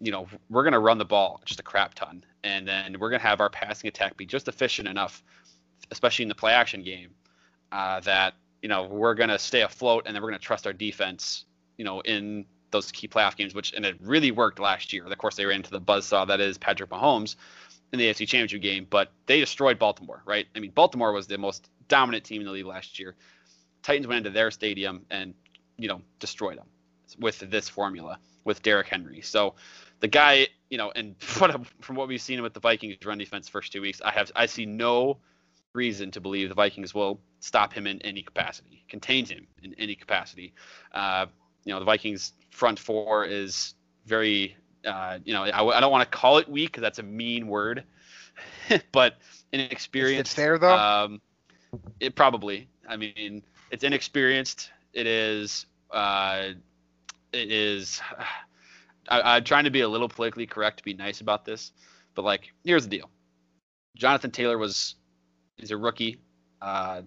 you 0.00 0.12
know, 0.12 0.26
we're 0.48 0.62
going 0.62 0.72
to 0.72 0.78
run 0.78 0.98
the 0.98 1.04
ball 1.04 1.40
just 1.44 1.60
a 1.60 1.62
crap 1.62 1.94
ton, 1.94 2.24
and 2.42 2.66
then 2.66 2.96
we're 2.98 3.10
going 3.10 3.20
to 3.20 3.26
have 3.26 3.40
our 3.40 3.50
passing 3.50 3.88
attack 3.88 4.16
be 4.16 4.26
just 4.26 4.48
efficient 4.48 4.88
enough, 4.88 5.22
especially 5.90 6.24
in 6.24 6.28
the 6.28 6.34
play 6.34 6.52
action 6.52 6.82
game, 6.82 7.10
uh, 7.72 8.00
that 8.00 8.34
you 8.62 8.68
know 8.68 8.84
we're 8.84 9.14
going 9.14 9.28
to 9.30 9.38
stay 9.38 9.62
afloat, 9.62 10.04
and 10.06 10.14
then 10.14 10.22
we're 10.22 10.30
going 10.30 10.40
to 10.40 10.44
trust 10.44 10.66
our 10.66 10.72
defense, 10.72 11.44
you 11.76 11.84
know, 11.84 12.00
in 12.00 12.46
those 12.70 12.90
key 12.92 13.08
playoff 13.08 13.36
games, 13.36 13.54
which 13.54 13.72
and 13.72 13.84
it 13.84 13.96
really 14.00 14.30
worked 14.30 14.58
last 14.58 14.92
year. 14.92 15.04
Of 15.04 15.18
course, 15.18 15.36
they 15.36 15.44
ran 15.44 15.56
into 15.56 15.70
the 15.70 15.80
buzzsaw 15.80 16.26
that 16.28 16.40
is 16.40 16.56
Patrick 16.56 16.90
Mahomes, 16.90 17.36
in 17.92 17.98
the 17.98 18.06
AFC 18.06 18.26
Championship 18.26 18.62
game, 18.62 18.86
but 18.88 19.10
they 19.26 19.40
destroyed 19.40 19.78
Baltimore, 19.78 20.22
right? 20.24 20.46
I 20.54 20.60
mean, 20.60 20.70
Baltimore 20.70 21.12
was 21.12 21.26
the 21.26 21.38
most 21.38 21.68
dominant 21.88 22.24
team 22.24 22.40
in 22.40 22.46
the 22.46 22.52
league 22.52 22.66
last 22.66 22.98
year. 22.98 23.16
Titans 23.82 24.06
went 24.06 24.18
into 24.18 24.30
their 24.30 24.50
stadium 24.50 25.06
and, 25.10 25.34
you 25.76 25.88
know, 25.88 26.02
destroyed 26.18 26.58
them 26.58 26.66
with 27.18 27.40
this 27.40 27.68
formula 27.68 28.18
with 28.44 28.62
Derrick 28.62 28.86
Henry. 28.86 29.20
So 29.22 29.54
the 30.00 30.08
guy, 30.08 30.48
you 30.68 30.78
know, 30.78 30.90
and 30.94 31.20
from 31.22 31.96
what 31.96 32.08
we've 32.08 32.20
seen 32.20 32.42
with 32.42 32.54
the 32.54 32.60
Vikings 32.60 32.96
run 33.04 33.18
defense 33.18 33.48
first 33.48 33.72
two 33.72 33.80
weeks, 33.80 34.00
I 34.04 34.10
have 34.12 34.30
I 34.34 34.46
see 34.46 34.66
no 34.66 35.18
reason 35.72 36.10
to 36.10 36.20
believe 36.20 36.48
the 36.48 36.54
Vikings 36.54 36.94
will 36.94 37.20
stop 37.38 37.72
him 37.72 37.86
in 37.86 38.02
any 38.02 38.22
capacity, 38.22 38.84
contain 38.88 39.24
him 39.24 39.46
in 39.62 39.74
any 39.78 39.94
capacity. 39.94 40.52
Uh, 40.92 41.26
you 41.64 41.72
know, 41.72 41.78
the 41.78 41.84
Vikings 41.84 42.32
front 42.50 42.78
four 42.78 43.24
is 43.24 43.74
very 44.06 44.56
uh, 44.84 45.18
you 45.24 45.34
know, 45.34 45.44
I, 45.44 45.76
I 45.76 45.80
don't 45.80 45.92
want 45.92 46.10
to 46.10 46.16
call 46.16 46.38
it 46.38 46.48
weak 46.48 46.70
because 46.70 46.82
that's 46.82 46.98
a 46.98 47.02
mean 47.02 47.46
word, 47.46 47.84
but 48.92 49.16
inexperienced. 49.52 50.32
Is 50.32 50.38
it 50.38 50.42
fair 50.42 50.58
though? 50.58 50.76
Um, 50.76 51.20
it 52.00 52.14
probably. 52.14 52.68
I 52.88 52.96
mean, 52.96 53.42
it's 53.70 53.84
inexperienced. 53.84 54.70
It 54.92 55.06
is. 55.06 55.66
Uh, 55.90 56.50
it 57.32 57.52
is. 57.52 58.00
I, 59.10 59.36
I'm 59.36 59.44
trying 59.44 59.64
to 59.64 59.70
be 59.70 59.80
a 59.80 59.88
little 59.88 60.08
politically 60.08 60.46
correct 60.46 60.78
to 60.78 60.84
be 60.84 60.94
nice 60.94 61.20
about 61.20 61.44
this, 61.44 61.72
but 62.14 62.24
like, 62.24 62.52
here's 62.64 62.84
the 62.84 62.96
deal. 62.96 63.10
Jonathan 63.96 64.30
Taylor 64.30 64.58
was. 64.58 64.94
He's 65.56 65.72
a 65.72 65.76
rookie. 65.76 66.18
Uh, 66.62 67.02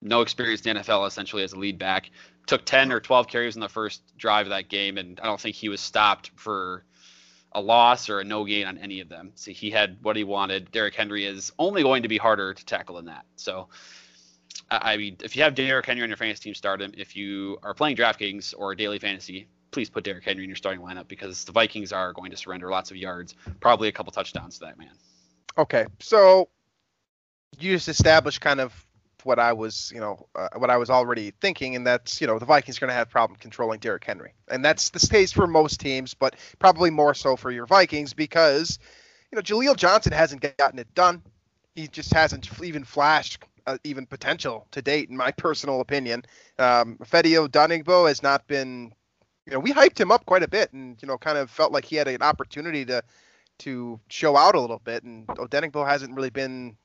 no 0.00 0.22
experience 0.22 0.62
in 0.66 0.74
the 0.74 0.82
NFL 0.82 1.06
essentially 1.06 1.44
as 1.44 1.52
a 1.52 1.58
lead 1.58 1.78
back. 1.78 2.10
Took 2.46 2.64
10 2.64 2.90
or 2.90 2.98
12 2.98 3.28
carries 3.28 3.54
in 3.54 3.60
the 3.60 3.68
first 3.68 4.02
drive 4.18 4.46
of 4.46 4.50
that 4.50 4.68
game, 4.68 4.98
and 4.98 5.20
I 5.20 5.26
don't 5.26 5.40
think 5.40 5.54
he 5.54 5.68
was 5.68 5.80
stopped 5.80 6.32
for 6.34 6.84
a 7.52 7.60
loss 7.60 8.08
or 8.08 8.18
a 8.18 8.24
no 8.24 8.44
gain 8.44 8.66
on 8.66 8.78
any 8.78 8.98
of 8.98 9.08
them. 9.08 9.30
So 9.36 9.52
he 9.52 9.70
had 9.70 9.98
what 10.02 10.16
he 10.16 10.24
wanted. 10.24 10.72
Derrick 10.72 10.94
Henry 10.96 11.24
is 11.24 11.52
only 11.58 11.82
going 11.82 12.02
to 12.02 12.08
be 12.08 12.16
harder 12.16 12.52
to 12.52 12.64
tackle 12.64 12.96
than 12.96 13.04
that. 13.04 13.24
So 13.36 13.68
I 14.70 14.96
mean, 14.96 15.16
if 15.22 15.36
you 15.36 15.42
have 15.42 15.54
Derrick 15.54 15.84
Henry 15.84 16.02
on 16.02 16.08
your 16.08 16.16
fantasy 16.16 16.44
team, 16.44 16.54
start 16.54 16.80
him. 16.80 16.92
If 16.96 17.14
you 17.14 17.58
are 17.62 17.74
playing 17.74 17.96
DraftKings 17.96 18.54
or 18.56 18.74
daily 18.74 18.98
fantasy, 18.98 19.48
please 19.72 19.90
put 19.90 20.04
Derrick 20.04 20.24
Henry 20.24 20.44
in 20.44 20.50
your 20.50 20.56
starting 20.56 20.82
lineup 20.82 21.08
because 21.08 21.44
the 21.44 21.52
Vikings 21.52 21.92
are 21.92 22.12
going 22.12 22.30
to 22.30 22.36
surrender 22.36 22.70
lots 22.70 22.90
of 22.90 22.96
yards, 22.96 23.34
probably 23.60 23.88
a 23.88 23.92
couple 23.92 24.12
touchdowns 24.12 24.58
to 24.58 24.66
that 24.66 24.78
man. 24.78 24.92
Okay, 25.58 25.86
so 25.98 26.48
you 27.58 27.72
just 27.72 27.88
established 27.88 28.40
kind 28.40 28.60
of 28.60 28.72
what 29.24 29.38
I 29.38 29.52
was, 29.52 29.92
you 29.94 30.00
know, 30.00 30.26
uh, 30.34 30.48
what 30.56 30.70
I 30.70 30.76
was 30.76 30.90
already 30.90 31.32
thinking, 31.40 31.76
and 31.76 31.86
that's, 31.86 32.20
you 32.20 32.26
know, 32.26 32.38
the 32.38 32.46
Vikings 32.46 32.78
are 32.78 32.80
going 32.80 32.88
to 32.88 32.94
have 32.94 33.10
problem 33.10 33.38
controlling 33.38 33.80
Derrick 33.80 34.04
Henry, 34.04 34.34
and 34.48 34.64
that's 34.64 34.90
the 34.90 35.06
case 35.06 35.32
for 35.32 35.46
most 35.46 35.80
teams, 35.80 36.14
but 36.14 36.36
probably 36.58 36.90
more 36.90 37.14
so 37.14 37.36
for 37.36 37.50
your 37.50 37.66
Vikings 37.66 38.14
because, 38.14 38.78
you 39.30 39.36
know, 39.36 39.42
Jaleel 39.42 39.76
Johnson 39.76 40.12
hasn't 40.12 40.56
gotten 40.56 40.78
it 40.78 40.92
done. 40.94 41.22
He 41.74 41.88
just 41.88 42.12
hasn't 42.12 42.48
even 42.62 42.84
flashed 42.84 43.44
uh, 43.66 43.78
even 43.84 44.06
potential 44.06 44.66
to 44.72 44.82
date, 44.82 45.08
in 45.08 45.16
my 45.16 45.30
personal 45.36 45.80
opinion. 45.80 46.24
Um, 46.58 46.96
Ifeadi 47.02 47.48
Odenigbo 47.48 48.08
has 48.08 48.22
not 48.22 48.46
been, 48.46 48.92
you 49.46 49.52
know, 49.52 49.58
we 49.58 49.72
hyped 49.72 50.00
him 50.00 50.12
up 50.12 50.26
quite 50.26 50.42
a 50.42 50.48
bit, 50.48 50.72
and 50.72 51.00
you 51.02 51.08
know, 51.08 51.18
kind 51.18 51.38
of 51.38 51.50
felt 51.50 51.72
like 51.72 51.84
he 51.84 51.96
had 51.96 52.08
an 52.08 52.22
opportunity 52.22 52.84
to 52.86 53.02
to 53.58 54.00
show 54.08 54.36
out 54.36 54.54
a 54.54 54.60
little 54.60 54.80
bit, 54.82 55.04
and 55.04 55.26
Odenigbo 55.26 55.86
hasn't 55.86 56.14
really 56.14 56.30
been 56.30 56.76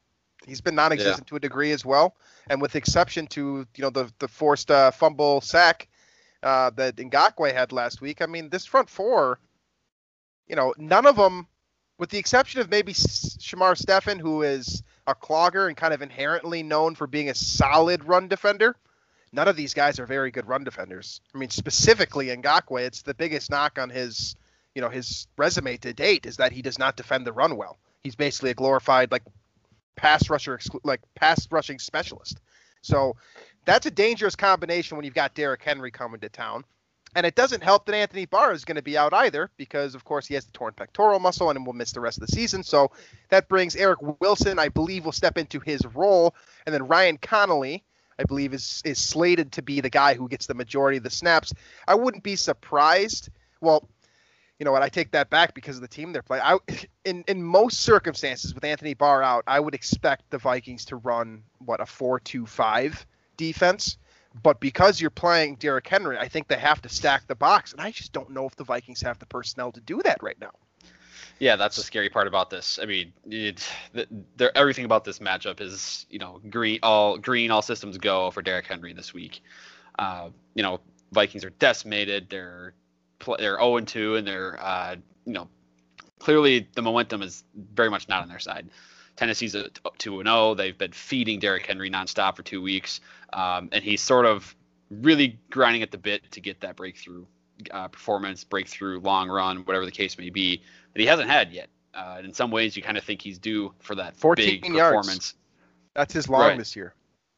He's 0.45 0.61
been 0.61 0.75
non-existent 0.75 1.27
yeah. 1.27 1.29
to 1.29 1.35
a 1.37 1.39
degree 1.39 1.71
as 1.71 1.83
well, 1.83 2.15
and 2.49 2.61
with 2.61 2.75
exception 2.75 3.27
to 3.27 3.65
you 3.75 3.81
know 3.81 3.89
the 3.89 4.11
the 4.19 4.27
forced 4.27 4.69
uh, 4.69 4.91
fumble 4.91 5.41
sack 5.41 5.87
uh, 6.43 6.69
that 6.71 6.95
Ngakoue 6.95 7.53
had 7.53 7.71
last 7.71 8.01
week. 8.01 8.21
I 8.21 8.27
mean, 8.27 8.49
this 8.49 8.65
front 8.65 8.89
four, 8.89 9.39
you 10.47 10.55
know, 10.55 10.75
none 10.77 11.07
of 11.07 11.15
them, 11.15 11.47
with 11.97 12.11
the 12.11 12.19
exception 12.19 12.61
of 12.61 12.69
maybe 12.69 12.93
Shamar 12.93 13.75
Stephen, 13.75 14.19
who 14.19 14.43
is 14.43 14.83
a 15.07 15.15
clogger 15.15 15.67
and 15.67 15.75
kind 15.75 15.93
of 15.93 16.01
inherently 16.01 16.61
known 16.61 16.93
for 16.93 17.07
being 17.07 17.29
a 17.29 17.35
solid 17.35 18.03
run 18.03 18.27
defender. 18.27 18.75
None 19.37 19.47
of 19.47 19.55
these 19.55 19.75
guys 19.75 19.99
are 19.99 20.07
very 20.07 20.31
good 20.31 20.47
run 20.47 20.63
defenders. 20.63 21.21
I 21.35 21.37
mean, 21.37 21.51
specifically 21.51 22.35
Ngakoue, 22.35 22.81
it's 22.81 23.03
the 23.03 23.13
biggest 23.13 23.51
knock 23.51 23.77
on 23.77 23.91
his, 23.91 24.35
you 24.73 24.81
know, 24.81 24.89
his 24.89 25.27
resume 25.37 25.77
to 25.77 25.93
date 25.93 26.25
is 26.25 26.37
that 26.37 26.51
he 26.51 26.63
does 26.63 26.79
not 26.79 26.97
defend 26.97 27.27
the 27.27 27.31
run 27.31 27.55
well. 27.55 27.77
He's 28.01 28.15
basically 28.15 28.49
a 28.49 28.55
glorified 28.55 29.11
like 29.11 29.21
pass 29.95 30.27
rusher, 30.31 30.59
like 30.83 31.01
pass 31.13 31.47
rushing 31.51 31.77
specialist. 31.77 32.41
So 32.81 33.15
that's 33.65 33.85
a 33.85 33.91
dangerous 33.91 34.35
combination 34.35 34.97
when 34.97 35.05
you've 35.05 35.13
got 35.13 35.35
Derrick 35.35 35.61
Henry 35.63 35.91
coming 35.91 36.19
to 36.21 36.29
town. 36.29 36.63
And 37.15 37.23
it 37.23 37.35
doesn't 37.35 37.63
help 37.63 37.85
that 37.85 37.95
Anthony 37.95 38.25
Barr 38.25 38.53
is 38.53 38.65
going 38.65 38.77
to 38.77 38.81
be 38.81 38.97
out 38.97 39.13
either 39.13 39.51
because, 39.55 39.93
of 39.93 40.03
course, 40.03 40.25
he 40.25 40.33
has 40.33 40.45
the 40.45 40.51
torn 40.51 40.73
pectoral 40.73 41.19
muscle 41.19 41.51
and 41.51 41.63
will 41.63 41.73
miss 41.73 41.91
the 41.91 42.01
rest 42.01 42.17
of 42.19 42.25
the 42.25 42.35
season. 42.35 42.63
So 42.63 42.89
that 43.29 43.49
brings 43.49 43.75
Eric 43.75 43.99
Wilson, 44.19 44.57
I 44.57 44.69
believe, 44.69 45.05
will 45.05 45.11
step 45.11 45.37
into 45.37 45.59
his 45.59 45.85
role. 45.85 46.33
And 46.65 46.73
then 46.73 46.87
Ryan 46.87 47.17
Connelly, 47.17 47.83
I 48.19 48.23
believe, 48.23 48.53
is, 48.53 48.81
is 48.85 48.99
slated 48.99 49.51
to 49.53 49.61
be 49.61 49.81
the 49.81 49.89
guy 49.89 50.15
who 50.15 50.27
gets 50.27 50.47
the 50.47 50.53
majority 50.53 50.97
of 50.97 51.03
the 51.03 51.09
snaps. 51.09 51.53
I 51.87 51.95
wouldn't 51.95 52.23
be 52.23 52.35
surprised. 52.35 53.29
Well, 53.61 53.87
you 54.59 54.65
know 54.65 54.71
what? 54.71 54.81
I 54.81 54.89
take 54.89 55.11
that 55.11 55.29
back 55.29 55.53
because 55.53 55.75
of 55.75 55.81
the 55.81 55.87
team 55.87 56.13
they're 56.13 56.23
playing. 56.23 56.43
I, 56.43 56.57
in 57.05 57.23
in 57.27 57.43
most 57.43 57.81
circumstances, 57.81 58.55
with 58.55 58.63
Anthony 58.63 58.93
Barr 58.93 59.21
out, 59.21 59.43
I 59.47 59.59
would 59.59 59.75
expect 59.75 60.29
the 60.29 60.37
Vikings 60.37 60.85
to 60.85 60.95
run 60.95 61.43
what 61.59 61.79
a 61.79 61.85
four-two-five 61.85 63.05
defense. 63.37 63.97
But 64.43 64.59
because 64.59 65.01
you're 65.01 65.09
playing 65.09 65.55
Derrick 65.55 65.87
Henry, 65.87 66.17
I 66.17 66.27
think 66.27 66.47
they 66.47 66.57
have 66.57 66.81
to 66.83 66.89
stack 66.89 67.27
the 67.27 67.35
box, 67.35 67.71
and 67.71 67.81
I 67.81 67.91
just 67.91 68.13
don't 68.13 68.31
know 68.31 68.45
if 68.45 68.55
the 68.55 68.63
Vikings 68.63 69.01
have 69.01 69.17
the 69.19 69.25
personnel 69.25 69.71
to 69.71 69.81
do 69.81 70.01
that 70.03 70.21
right 70.21 70.39
now. 70.39 70.51
Yeah, 71.39 71.55
that's 71.55 71.75
the 71.75 71.83
scary 71.83 72.09
part 72.09 72.27
about 72.27 72.49
this. 72.49 72.79
I 72.81 72.85
mean, 72.85 73.13
it, 73.25 73.67
the, 73.93 74.57
everything 74.57 74.85
about 74.85 75.03
this 75.03 75.19
matchup 75.19 75.61
is, 75.61 76.05
you 76.09 76.17
know, 76.19 76.41
green 76.49 76.79
all 76.81 77.17
green, 77.17 77.51
all 77.51 77.61
systems 77.61 77.97
go 77.97 78.31
for 78.31 78.41
Derrick 78.41 78.65
Henry 78.65 78.93
this 78.93 79.13
week. 79.13 79.43
Uh, 79.99 80.29
you 80.55 80.63
know, 80.63 80.79
Vikings 81.11 81.43
are 81.43 81.51
decimated. 81.51 82.29
They're 82.29 82.73
they're 83.37 83.57
0 83.57 83.77
and 83.77 83.87
2, 83.87 84.15
and 84.15 84.27
they're 84.27 84.59
uh, 84.59 84.95
you 85.25 85.33
know 85.33 85.47
clearly 86.19 86.67
the 86.73 86.81
momentum 86.81 87.21
is 87.21 87.43
very 87.73 87.89
much 87.89 88.09
not 88.09 88.23
on 88.23 88.29
their 88.29 88.39
side. 88.39 88.69
Tennessee's 89.15 89.55
a 89.55 89.69
2 89.97 90.19
and 90.19 90.27
0. 90.27 90.55
They've 90.55 90.77
been 90.77 90.91
feeding 90.91 91.39
Derrick 91.39 91.65
Henry 91.65 91.89
nonstop 91.89 92.35
for 92.35 92.43
two 92.43 92.61
weeks, 92.61 92.99
um, 93.33 93.69
and 93.71 93.83
he's 93.83 94.01
sort 94.01 94.25
of 94.25 94.55
really 94.89 95.39
grinding 95.49 95.83
at 95.83 95.91
the 95.91 95.97
bit 95.97 96.31
to 96.31 96.41
get 96.41 96.61
that 96.61 96.75
breakthrough 96.75 97.25
uh, 97.71 97.87
performance, 97.87 98.43
breakthrough 98.43 98.99
long 98.99 99.29
run, 99.29 99.57
whatever 99.59 99.85
the 99.85 99.91
case 99.91 100.17
may 100.17 100.29
be, 100.29 100.61
that 100.97 101.03
he 101.03 101.07
hasn't 101.07 101.29
had 101.29 101.51
yet. 101.53 101.69
Uh, 101.93 102.19
in 102.23 102.33
some 102.33 102.49
ways, 102.49 102.75
you 102.75 102.81
kind 102.81 102.97
of 102.97 103.03
think 103.03 103.21
he's 103.21 103.37
due 103.37 103.71
for 103.79 103.93
that 103.95 104.17
14 104.17 104.61
big 104.61 104.65
yards. 104.73 104.95
performance. 104.97 105.33
That's 105.93 106.11
his 106.11 106.27
long 106.27 106.41
Right. 106.41 106.57
this 106.57 106.75
year. 106.75 106.95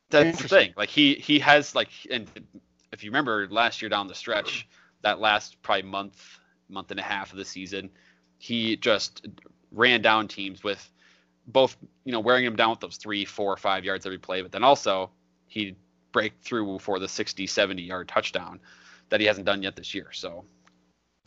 That's 0.10 0.42
the 0.42 0.48
thing. 0.48 0.74
Like 0.78 0.88
he 0.90 1.16
he 1.16 1.40
has 1.40 1.76
like, 1.76 1.90
and 2.10 2.26
if 2.94 3.04
you 3.04 3.12
remember 3.12 3.48
last 3.50 3.82
year 3.82 3.90
down 3.90 4.08
the 4.08 4.16
stretch, 4.16 4.66
that 5.02 5.20
last 5.20 5.62
probably 5.62 5.84
month 5.84 6.40
month 6.70 6.90
and 6.92 7.00
a 7.00 7.04
half 7.04 7.32
of 7.32 7.38
the 7.38 7.44
season, 7.46 7.90
he 8.38 8.78
just 8.78 9.28
ran 9.72 10.02
down 10.02 10.28
teams 10.30 10.64
with 10.64 10.90
both 11.48 11.76
you 12.06 12.12
know 12.14 12.20
wearing 12.22 12.46
them 12.46 12.56
down 12.56 12.70
with 12.72 12.80
those 12.80 12.96
three, 12.98 13.26
four, 13.26 13.56
five 13.58 13.84
yards 13.84 14.06
every 14.06 14.18
play, 14.18 14.42
but 14.42 14.52
then 14.54 14.64
also 14.64 15.10
he'd 15.48 15.76
break 16.12 16.34
through 16.42 16.80
for 16.80 16.98
the 16.98 17.08
60, 17.08 17.46
70 17.46 17.82
yard 17.84 18.08
touchdown 18.08 18.60
that 19.10 19.20
he 19.20 19.26
hasn't 19.28 19.46
done 19.46 19.62
yet 19.62 19.76
this 19.76 19.94
year. 19.94 20.08
So, 20.12 20.44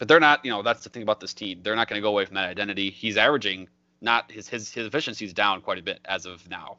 but 0.03 0.09
they're 0.09 0.19
not. 0.19 0.45
You 0.45 0.51
know 0.51 0.63
that's 0.63 0.83
the 0.83 0.91
thing 0.91 1.05
about 1.05 1.21
this 1.21 1.33
team. 1.33 1.61
They're 1.63 1.77
not 1.77 1.89
going 1.89 1.97
to 1.97 2.03
go 2.03 2.09
away 2.09 2.25
from 2.25 2.35
that 2.35 2.49
identity. 2.49 2.91
He's 2.91 3.17
averaging 3.17 3.69
not 4.01 4.33
his 4.33 4.49
his 4.49 4.69
his 4.75 4.85
efficiency's 4.85 5.33
down 5.33 5.61
quite 5.61 5.79
a 5.79 5.83
bit 5.83 6.01
as 6.07 6.27
of 6.27 6.51
now 6.51 6.79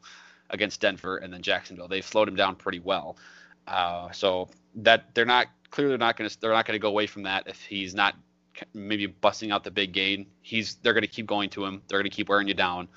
against 0.50 0.82
Denver 0.82 1.16
and 1.16 1.32
then 1.32 1.40
Jacksonville. 1.40 1.88
They've 1.88 2.04
slowed 2.04 2.28
him 2.28 2.36
down 2.36 2.54
pretty 2.54 2.80
well. 2.80 3.16
Uh, 3.66 4.12
so 4.12 4.50
that 4.74 5.14
they're 5.14 5.24
not 5.24 5.46
clearly 5.70 5.96
not 5.96 6.18
going 6.18 6.28
to 6.28 6.38
they're 6.38 6.52
not 6.52 6.66
going 6.66 6.74
to 6.74 6.78
go 6.78 6.88
away 6.88 7.06
from 7.06 7.22
that 7.22 7.44
if 7.46 7.62
he's 7.62 7.94
not 7.94 8.14
maybe 8.74 9.06
busting 9.06 9.50
out 9.50 9.64
the 9.64 9.70
big 9.70 9.94
gain. 9.94 10.26
He's 10.42 10.74
they're 10.74 10.92
going 10.92 11.00
to 11.00 11.08
keep 11.08 11.24
going 11.24 11.48
to 11.48 11.64
him. 11.64 11.80
They're 11.88 12.00
going 12.00 12.10
to 12.10 12.14
keep 12.14 12.28
wearing 12.28 12.46
you 12.46 12.52
down, 12.52 12.88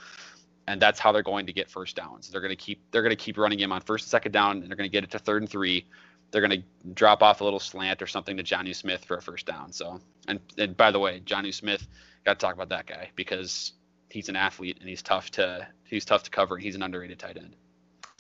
and 0.68 0.82
that's 0.82 1.00
how 1.00 1.14
they're 1.14 1.24
going 1.24 1.46
to 1.46 1.54
get 1.54 1.70
first 1.70 1.96
downs. 1.96 2.30
They're 2.30 2.42
going 2.42 2.50
to 2.50 2.58
keep 2.58 2.82
they're 2.92 3.02
going 3.02 3.16
to 3.16 3.24
keep 3.24 3.38
running 3.38 3.60
him 3.60 3.72
on 3.72 3.80
first 3.80 4.04
and 4.04 4.10
second 4.10 4.34
down, 4.34 4.58
and 4.58 4.64
they're 4.64 4.76
going 4.76 4.90
to 4.90 4.92
get 4.92 5.06
it 5.06 5.12
to 5.12 5.20
third 5.20 5.42
and 5.42 5.50
three. 5.50 5.88
They're 6.32 6.42
going 6.42 6.62
to 6.62 6.94
drop 6.94 7.24
off 7.24 7.42
a 7.42 7.44
little 7.44 7.60
slant 7.60 8.02
or 8.02 8.08
something 8.08 8.38
to 8.38 8.44
Jonnu 8.44 8.76
Smith 8.76 9.06
for 9.06 9.18
a 9.18 9.22
first 9.22 9.46
down. 9.46 9.72
So 9.72 10.02
and 10.28 10.40
and 10.58 10.76
by 10.76 10.92
the 10.92 11.00
way, 11.00 11.22
Jonnu 11.22 11.54
Smith 11.54 11.88
got 12.26 12.40
to 12.40 12.46
talk 12.46 12.56
about 12.56 12.70
that 12.70 12.86
guy 12.86 13.10
because 13.16 13.74
he's 14.10 14.30
an 14.30 14.36
athlete 14.36 14.78
and 14.80 14.90
he's 14.90 15.02
tough 15.02 15.32
to 15.32 15.68
he's 15.86 16.06
tough 16.06 16.24
to 16.24 16.30
cover 16.30 16.56
and 16.56 16.64
he's 16.64 16.76
an 16.76 16.84
underrated 16.84 17.20
tight 17.20 17.38
end. 17.38 17.56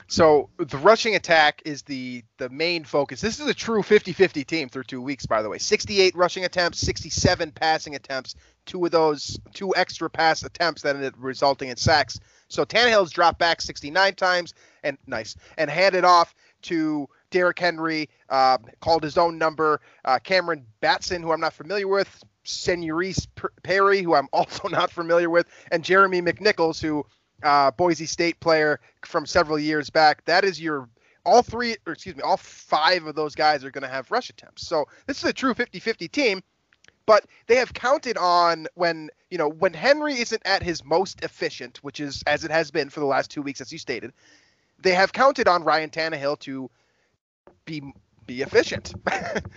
So 0.09 0.49
the 0.57 0.77
rushing 0.77 1.15
attack 1.15 1.61
is 1.65 1.81
the 1.81 2.23
the 2.37 2.49
main 2.49 2.85
focus. 2.85 3.19
This 3.19 3.41
is 3.41 3.47
a 3.47 3.53
true 3.53 3.81
50-50 3.81 4.45
team 4.47 4.69
through 4.69 4.85
two 4.85 5.01
weeks, 5.01 5.25
by 5.25 5.41
the 5.41 5.49
way. 5.49 5.57
68 5.57 6.15
rushing 6.15 6.45
attempts, 6.45 6.79
67 6.79 7.51
passing 7.51 7.95
attempts. 7.95 8.35
Two 8.65 8.85
of 8.85 8.91
those, 8.91 9.37
two 9.53 9.75
extra 9.75 10.09
pass 10.09 10.43
attempts 10.43 10.81
that 10.83 10.95
ended 10.95 11.13
up 11.13 11.19
resulting 11.19 11.69
in 11.69 11.75
sacks. 11.75 12.19
So 12.47 12.63
Tannehill's 12.63 13.11
dropped 13.11 13.37
back 13.37 13.59
69 13.59 14.15
times 14.15 14.53
and 14.83 14.97
nice 15.07 15.35
and 15.57 15.69
handed 15.69 16.05
off 16.05 16.33
to 16.63 17.09
Derrick 17.29 17.59
Henry, 17.59 18.09
uh, 18.29 18.57
called 18.79 19.03
his 19.03 19.17
own 19.17 19.37
number. 19.37 19.81
Uh, 20.05 20.19
Cameron 20.19 20.65
Batson, 20.79 21.21
who 21.21 21.31
I'm 21.31 21.41
not 21.41 21.53
familiar 21.53 21.87
with. 21.87 22.23
Senorise 22.45 23.27
Perry, 23.63 24.01
who 24.01 24.15
I'm 24.15 24.29
also 24.33 24.67
not 24.67 24.91
familiar 24.91 25.29
with, 25.29 25.47
and 25.71 25.83
Jeremy 25.83 26.21
McNichols, 26.21 26.81
who 26.81 27.05
uh, 27.43 27.71
Boise 27.71 28.05
State 28.05 28.39
player 28.39 28.79
from 29.05 29.25
several 29.25 29.59
years 29.59 29.89
back. 29.89 30.23
That 30.25 30.43
is 30.43 30.59
your 30.59 30.89
all 31.25 31.41
three, 31.41 31.75
or 31.85 31.93
excuse 31.93 32.15
me, 32.15 32.21
all 32.21 32.37
five 32.37 33.05
of 33.05 33.15
those 33.15 33.35
guys 33.35 33.65
are 33.65 33.71
going 33.71 33.81
to 33.81 33.89
have 33.89 34.09
rush 34.09 34.29
attempts. 34.29 34.65
So 34.65 34.85
this 35.07 35.17
is 35.17 35.25
a 35.25 35.33
true 35.33 35.53
50-50 35.53 36.09
team. 36.09 36.41
But 37.05 37.25
they 37.47 37.55
have 37.55 37.73
counted 37.73 38.17
on 38.17 38.67
when 38.75 39.09
you 39.29 39.37
know 39.37 39.49
when 39.49 39.73
Henry 39.73 40.19
isn't 40.19 40.41
at 40.45 40.61
his 40.61 40.83
most 40.83 41.23
efficient, 41.23 41.81
which 41.81 42.01
is 42.01 42.21
as 42.27 42.43
it 42.43 42.51
has 42.51 42.69
been 42.69 42.89
for 42.89 42.99
the 42.99 43.05
last 43.05 43.31
two 43.31 43.41
weeks, 43.41 43.61
as 43.61 43.71
you 43.71 43.77
stated. 43.77 44.11
They 44.79 44.93
have 44.93 45.13
counted 45.13 45.47
on 45.47 45.63
Ryan 45.63 45.89
Tannehill 45.89 46.39
to 46.39 46.69
be 47.65 47.93
be 48.25 48.41
efficient. 48.41 48.93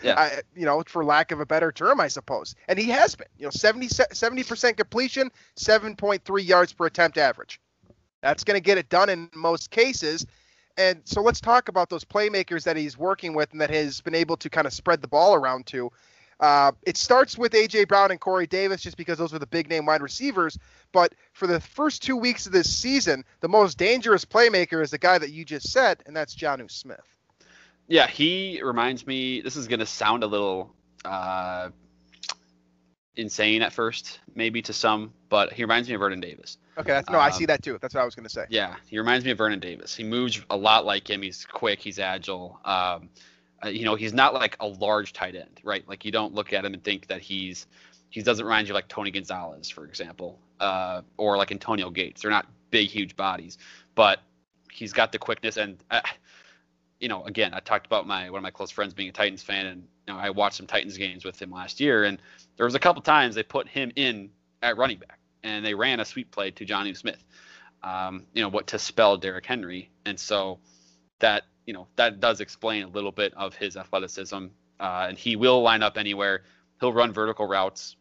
Yeah. 0.03 0.19
I, 0.19 0.41
you 0.57 0.65
know, 0.65 0.83
for 0.87 1.05
lack 1.05 1.31
of 1.31 1.41
a 1.41 1.47
better 1.47 1.71
term, 1.71 2.01
I 2.01 2.09
suppose. 2.09 2.55
And 2.69 2.79
he 2.79 2.89
has 2.89 3.15
been. 3.15 3.27
You 3.37 3.47
know, 3.47 3.51
70 3.51 4.45
percent 4.45 4.77
completion, 4.79 5.31
7.3 5.57 6.47
yards 6.47 6.73
per 6.73 6.87
attempt 6.87 7.19
average. 7.19 7.61
That's 8.23 8.45
going 8.45 8.57
to 8.57 8.63
get 8.63 8.79
it 8.79 8.89
done 8.89 9.11
in 9.11 9.29
most 9.35 9.71
cases. 9.71 10.25
And 10.79 11.03
so 11.05 11.21
let's 11.21 11.41
talk 11.41 11.69
about 11.69 11.91
those 11.91 12.05
playmakers 12.05 12.65
that 12.65 12.77
he's 12.77 12.97
working 12.97 13.35
with 13.35 13.53
and 13.53 13.61
that 13.61 13.71
has 13.71 14.01
been 14.01 14.15
able 14.15 14.39
to 14.39 14.49
kind 14.49 14.67
of 14.67 14.73
spread 14.73 15.03
the 15.03 15.09
ball 15.09 15.35
around 15.35 15.67
to. 15.67 15.91
Uh, 16.39 16.73
it 16.85 16.97
starts 16.97 17.37
with 17.37 17.53
AJ 17.53 17.89
Brown 17.89 18.11
and 18.11 18.19
Corey 18.19 18.47
Davis 18.47 18.81
just 18.81 18.97
because 18.97 19.19
those 19.19 19.35
are 19.35 19.39
the 19.39 19.47
big 19.47 19.69
name 19.69 19.85
wide 19.85 20.01
receivers. 20.01 20.59
But 20.93 21.15
for 21.35 21.47
the 21.47 21.61
first 21.61 22.03
two 22.03 22.17
weeks 22.17 22.47
of 22.47 22.53
this 22.53 22.75
season, 22.75 23.25
the 23.41 23.49
most 23.49 23.77
dangerous 23.77 24.25
playmaker 24.25 24.83
is 24.83 24.91
the 24.91 24.99
guy 24.99 25.19
that 25.19 25.33
you 25.33 25.45
just 25.45 25.71
said, 25.71 26.03
and 26.07 26.17
that's 26.17 26.35
Jonnu 26.35 26.71
Smith. 26.71 27.05
Yeah, 27.91 28.07
he 28.07 28.61
reminds 28.63 29.07
me. 29.07 29.41
This 29.41 29.57
is 29.57 29.67
going 29.67 29.81
to 29.81 29.87
sound 29.87 30.23
a 30.23 30.27
little 30.27 30.73
uh, 31.05 31.71
insane 33.17 33.63
at 33.63 33.73
first, 33.73 34.21
maybe 34.35 34.63
to 34.63 34.73
some, 34.73 35.13
but 35.29 35.53
he 35.53 35.65
reminds 35.65 35.89
me 35.89 35.95
of 35.97 35.99
Vernon 35.99 36.21
Davis. 36.21 36.59
Okay, 36.79 36.93
that's, 36.93 37.11
no, 37.11 37.19
I 37.19 37.27
Um, 37.27 37.33
see 37.33 37.47
that 37.47 37.65
too. 37.65 37.79
That's 37.83 37.95
what 37.95 38.03
I 38.03 38.05
was 38.05 38.15
going 38.15 38.25
to 38.25 38.31
say. 38.31 38.47
Yeah, 38.49 38.77
he 38.87 38.97
reminds 38.97 39.25
me 39.25 39.33
of 39.33 39.39
Vernon 39.39 39.59
Davis. 39.59 39.95
He 39.95 40.05
moves 40.05 40.41
a 40.51 40.57
lot 40.57 40.87
like 40.87 41.11
him. 41.11 41.21
He's 41.21 41.45
quick. 41.45 41.81
He's 41.81 41.99
agile. 41.99 42.61
Um, 42.65 43.11
uh, 43.63 43.69
you 43.69 43.85
know, 43.85 43.97
he's 43.97 44.15
not 44.15 44.35
like 44.35 44.57
a 44.61 44.69
large 44.69 45.13
tight 45.13 45.35
end, 45.35 45.61
right? 45.65 45.87
Like 45.89 46.05
you 46.05 46.13
don't 46.13 46.33
look 46.33 46.53
at 46.53 46.65
him 46.65 46.73
and 46.73 46.83
think 46.83 47.09
that 47.09 47.21
he's 47.21 47.67
he 48.09 48.23
doesn't 48.23 48.45
remind 48.45 48.69
you 48.69 48.75
like 48.75 48.87
Tony 48.89 49.11
Gonzalez, 49.11 49.69
for 49.69 49.85
example, 49.85 50.39
uh, 50.61 51.03
or 51.17 51.37
like 51.37 51.51
Antonio 51.51 51.91
Gates. 51.91 52.23
They're 52.23 52.31
not 52.31 52.47
big, 52.71 52.89
huge 52.89 53.17
bodies, 53.17 53.59
but 53.95 54.21
he's 54.73 54.93
got 54.93 55.13
the 55.13 55.19
quickness. 55.19 55.57
And 55.57 55.77
uh, 55.91 56.01
you 57.01 57.09
know, 57.09 57.25
again, 57.25 57.55
I 57.55 57.61
talked 57.61 57.87
about 57.87 58.07
my 58.07 58.31
one 58.31 58.39
of 58.39 58.43
my 58.43 58.51
close 58.51 58.71
friends 58.71 58.95
being 58.95 59.09
a 59.09 59.13
Titans 59.13 59.43
fan, 59.43 59.67
and 59.67 59.83
you 60.07 60.15
know, 60.15 60.21
I 60.21 60.31
watched 60.31 60.57
some 60.57 60.67
Titans 60.67 60.97
games 60.97 61.25
with 61.25 61.41
him 61.41 61.51
last 61.51 61.81
year, 61.81 62.05
and 62.05 62.21
there 62.57 62.67
was 62.67 62.75
a 62.75 62.79
couple 62.79 63.03
times 63.03 63.35
they 63.35 63.43
put 63.43 63.69
him 63.69 63.91
in 63.97 64.31
at 64.63 64.77
running 64.77 64.99
back, 64.99 65.19
and 65.43 65.65
they 65.65 65.75
ran 65.75 66.01
a 66.01 66.05
sweep 66.05 66.31
play 66.31 66.51
to 66.53 66.67
Jonnu 66.67 66.97
Smith 66.97 67.25
um, 67.83 68.27
you 68.35 68.43
know, 68.43 68.49
what 68.49 68.69
to 68.69 68.79
spell 68.79 69.17
Derrick 69.17 69.47
Henry, 69.47 69.91
and 70.05 70.19
so 70.19 70.59
that 71.21 71.45
you 71.67 71.73
know 71.73 71.87
that 71.97 72.21
does 72.21 72.41
explain 72.41 72.85
a 72.85 72.89
little 72.89 73.13
bit 73.13 73.33
of 73.35 73.55
his 73.55 73.77
athleticism. 73.77 74.47
Uh, 74.79 75.07
and 75.09 75.19
he 75.19 75.37
will 75.37 75.61
line 75.61 75.83
up 75.83 75.99
anywhere. 75.99 76.45
He'll 76.81 76.93
run 76.93 77.13
vertical 77.13 77.47
routes, 77.47 77.97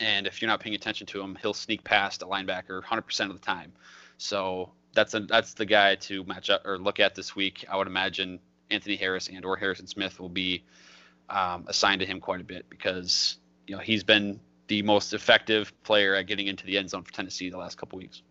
and 0.00 0.26
if 0.26 0.42
you're 0.42 0.48
not 0.48 0.60
paying 0.60 0.74
attention 0.74 1.06
to 1.08 1.20
him, 1.20 1.38
he'll 1.40 1.54
sneak 1.54 1.84
past 1.84 2.22
a 2.22 2.26
linebacker 2.26 2.82
100% 2.82 3.30
of 3.30 3.32
the 3.32 3.38
time. 3.38 3.72
So 4.18 4.72
that's 4.96 5.14
a 5.14 5.20
that's 5.20 5.54
the 5.54 5.66
guy 5.66 5.94
to 5.94 6.24
match 6.24 6.50
up 6.50 6.66
or 6.66 6.78
look 6.78 6.98
at 6.98 7.14
this 7.14 7.36
week. 7.36 7.64
I 7.70 7.76
would 7.76 7.86
imagine 7.86 8.40
Anthony 8.70 8.96
Harris 8.96 9.28
and 9.28 9.44
or 9.44 9.56
Harrison 9.56 9.86
Smith 9.86 10.18
will 10.18 10.30
be 10.30 10.64
um, 11.28 11.66
assigned 11.68 12.00
to 12.00 12.06
him 12.06 12.18
quite 12.18 12.40
a 12.40 12.44
bit 12.44 12.68
because 12.68 13.36
you 13.68 13.76
know 13.76 13.80
he's 13.80 14.02
been 14.02 14.40
the 14.66 14.82
most 14.82 15.12
effective 15.12 15.72
player 15.84 16.16
at 16.16 16.26
getting 16.26 16.48
into 16.48 16.66
the 16.66 16.78
end 16.78 16.90
zone 16.90 17.04
for 17.04 17.12
Tennessee 17.12 17.50
the 17.50 17.58
last 17.58 17.78
couple 17.78 17.98
weeks. 17.98 18.22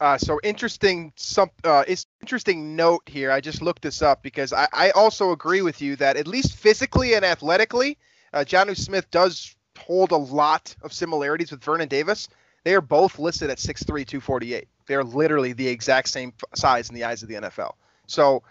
Uh, 0.00 0.16
so 0.16 0.38
interesting. 0.42 1.12
Some 1.16 1.50
uh, 1.64 1.84
it's 1.86 2.06
interesting 2.22 2.76
note 2.76 3.02
here. 3.06 3.30
I 3.30 3.40
just 3.40 3.60
looked 3.60 3.82
this 3.82 4.00
up 4.00 4.22
because 4.22 4.52
I, 4.52 4.68
I 4.72 4.90
also 4.90 5.32
agree 5.32 5.62
with 5.62 5.82
you 5.82 5.96
that 5.96 6.16
at 6.16 6.26
least 6.26 6.54
physically 6.54 7.14
and 7.14 7.24
athletically, 7.24 7.98
uh, 8.32 8.38
Jonnu 8.38 8.76
Smith 8.76 9.10
does 9.10 9.54
hold 9.76 10.12
a 10.12 10.16
lot 10.16 10.74
of 10.82 10.92
similarities 10.92 11.50
with 11.50 11.62
Vernon 11.62 11.88
Davis. 11.88 12.28
They 12.64 12.74
are 12.74 12.80
both 12.80 13.18
listed 13.18 13.50
at 13.50 13.58
6'3", 13.58 13.86
248. 13.86 14.68
They 14.86 14.94
are 14.94 15.04
literally 15.04 15.52
the 15.52 15.68
exact 15.68 16.08
same 16.08 16.32
size 16.54 16.88
in 16.88 16.94
the 16.94 17.04
eyes 17.04 17.22
of 17.22 17.28
the 17.28 17.34
NFL. 17.36 17.72
So 18.06 18.42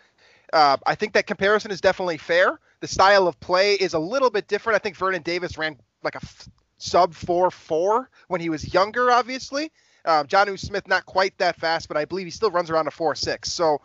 uh, 0.54 0.78
I 0.86 0.95
think 0.95 1.13
that 1.13 1.28
comparison 1.28 1.71
is 1.71 1.82
definitely 1.82 2.17
fair. 2.17 2.60
The 2.82 2.88
style 2.88 3.28
of 3.28 3.39
play 3.39 3.74
is 3.74 3.93
a 3.93 4.00
little 4.00 4.30
bit 4.30 4.48
different. 4.48 4.76
I 4.76 4.80
think 4.80 4.95
Vernon 4.95 5.21
Davis 5.21 5.58
ran 5.58 5.78
like 6.04 6.15
a 6.15 6.21
f- 6.24 6.50
sub 6.78 7.13
4-4 7.13 8.08
when 8.28 8.41
he 8.41 8.50
was 8.50 8.74
younger, 8.74 9.12
obviously. 9.12 9.71
Um, 10.06 10.28
John 10.28 10.56
Smith, 10.58 10.88
not 10.88 11.06
quite 11.06 11.38
that 11.39 11.56
fast, 11.56 11.88
but 11.88 11.98
I 11.98 12.06
believe 12.06 12.28
he 12.28 12.32
still 12.32 12.52
runs 12.52 12.69
around 12.69 12.88
a 12.88 12.91
4-6. 12.91 13.45
So, 13.45 13.82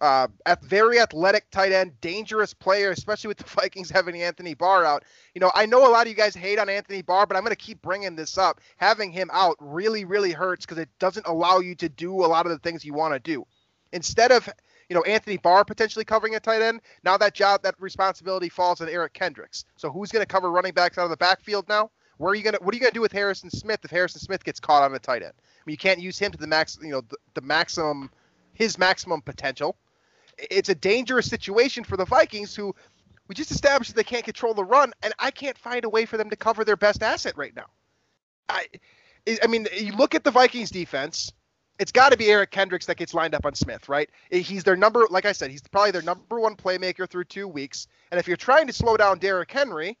uh, 0.00 0.28
at 0.44 0.62
very 0.62 1.00
athletic 1.00 1.50
tight 1.50 1.72
end, 1.72 1.98
dangerous 2.00 2.52
player, 2.52 2.90
especially 2.90 3.28
with 3.28 3.38
the 3.38 3.44
Vikings 3.60 3.90
having 3.90 4.20
Anthony 4.22 4.54
Barr 4.54 4.84
out. 4.84 5.04
You 5.34 5.40
know, 5.40 5.50
I 5.54 5.66
know 5.66 5.88
a 5.88 5.90
lot 5.90 6.02
of 6.02 6.08
you 6.08 6.14
guys 6.14 6.34
hate 6.34 6.58
on 6.58 6.68
Anthony 6.68 7.02
Barr, 7.02 7.26
but 7.26 7.36
I'm 7.36 7.42
going 7.42 7.54
to 7.54 7.56
keep 7.56 7.80
bringing 7.82 8.16
this 8.16 8.38
up. 8.38 8.60
Having 8.76 9.12
him 9.12 9.30
out 9.32 9.56
really, 9.60 10.04
really 10.04 10.32
hurts 10.32 10.66
because 10.66 10.78
it 10.78 10.90
doesn't 10.98 11.26
allow 11.26 11.58
you 11.58 11.74
to 11.76 11.88
do 11.88 12.24
a 12.24 12.26
lot 12.26 12.46
of 12.46 12.52
the 12.52 12.58
things 12.58 12.84
you 12.84 12.94
want 12.94 13.14
to 13.14 13.20
do. 13.20 13.46
Instead 13.92 14.32
of 14.32 14.48
you 14.88 14.94
know 14.94 15.02
Anthony 15.02 15.36
Barr 15.36 15.64
potentially 15.64 16.04
covering 16.04 16.34
a 16.34 16.40
tight 16.40 16.62
end, 16.62 16.80
now 17.04 17.16
that 17.16 17.34
job, 17.34 17.62
that 17.62 17.74
responsibility 17.78 18.48
falls 18.48 18.80
on 18.80 18.88
Eric 18.88 19.14
Kendricks. 19.14 19.64
So 19.76 19.90
who's 19.90 20.10
going 20.10 20.22
to 20.22 20.26
cover 20.26 20.50
running 20.50 20.74
backs 20.74 20.98
out 20.98 21.04
of 21.04 21.10
the 21.10 21.16
backfield 21.16 21.68
now? 21.68 21.90
Where 22.18 22.32
are 22.32 22.34
you 22.34 22.42
gonna? 22.42 22.58
What 22.60 22.74
are 22.74 22.76
you 22.76 22.80
gonna 22.80 22.92
do 22.92 23.00
with 23.00 23.12
Harrison 23.12 23.50
Smith 23.50 23.80
if 23.84 23.90
Harrison 23.90 24.20
Smith 24.20 24.42
gets 24.42 24.58
caught 24.58 24.82
on 24.82 24.94
a 24.94 24.98
tight 24.98 25.22
end? 25.22 25.34
I 25.36 25.62
mean, 25.66 25.72
you 25.72 25.78
can't 25.78 26.00
use 26.00 26.18
him 26.18 26.32
to 26.32 26.38
the 26.38 26.46
max. 26.46 26.78
You 26.80 26.90
know, 26.90 27.00
the, 27.02 27.16
the 27.34 27.40
maximum, 27.42 28.10
his 28.54 28.78
maximum 28.78 29.20
potential. 29.20 29.76
It's 30.38 30.68
a 30.68 30.74
dangerous 30.74 31.28
situation 31.28 31.84
for 31.84 31.96
the 31.96 32.04
Vikings, 32.04 32.54
who 32.54 32.74
we 33.28 33.34
just 33.34 33.50
established 33.50 33.94
they 33.94 34.04
can't 34.04 34.24
control 34.24 34.54
the 34.54 34.64
run, 34.64 34.92
and 35.02 35.12
I 35.18 35.30
can't 35.30 35.58
find 35.58 35.84
a 35.84 35.88
way 35.88 36.04
for 36.06 36.16
them 36.16 36.30
to 36.30 36.36
cover 36.36 36.64
their 36.64 36.76
best 36.76 37.02
asset 37.02 37.36
right 37.36 37.54
now. 37.54 37.66
I, 38.48 38.66
I 39.42 39.46
mean, 39.46 39.66
you 39.76 39.92
look 39.92 40.14
at 40.14 40.24
the 40.24 40.30
Vikings 40.30 40.70
defense. 40.70 41.32
It's 41.78 41.92
got 41.92 42.12
to 42.12 42.16
be 42.16 42.28
Eric 42.28 42.50
Kendricks 42.52 42.86
that 42.86 42.96
gets 42.96 43.12
lined 43.12 43.34
up 43.34 43.44
on 43.44 43.54
Smith, 43.54 43.88
right? 43.88 44.08
He's 44.30 44.64
their 44.64 44.76
number, 44.76 45.06
like 45.10 45.26
I 45.26 45.32
said, 45.32 45.50
he's 45.50 45.60
probably 45.60 45.90
their 45.90 46.02
number 46.02 46.40
one 46.40 46.56
playmaker 46.56 47.08
through 47.08 47.24
two 47.24 47.46
weeks. 47.46 47.86
And 48.10 48.18
if 48.18 48.26
you're 48.26 48.36
trying 48.38 48.66
to 48.68 48.72
slow 48.72 48.96
down 48.96 49.18
Derrick 49.18 49.50
Henry, 49.50 49.98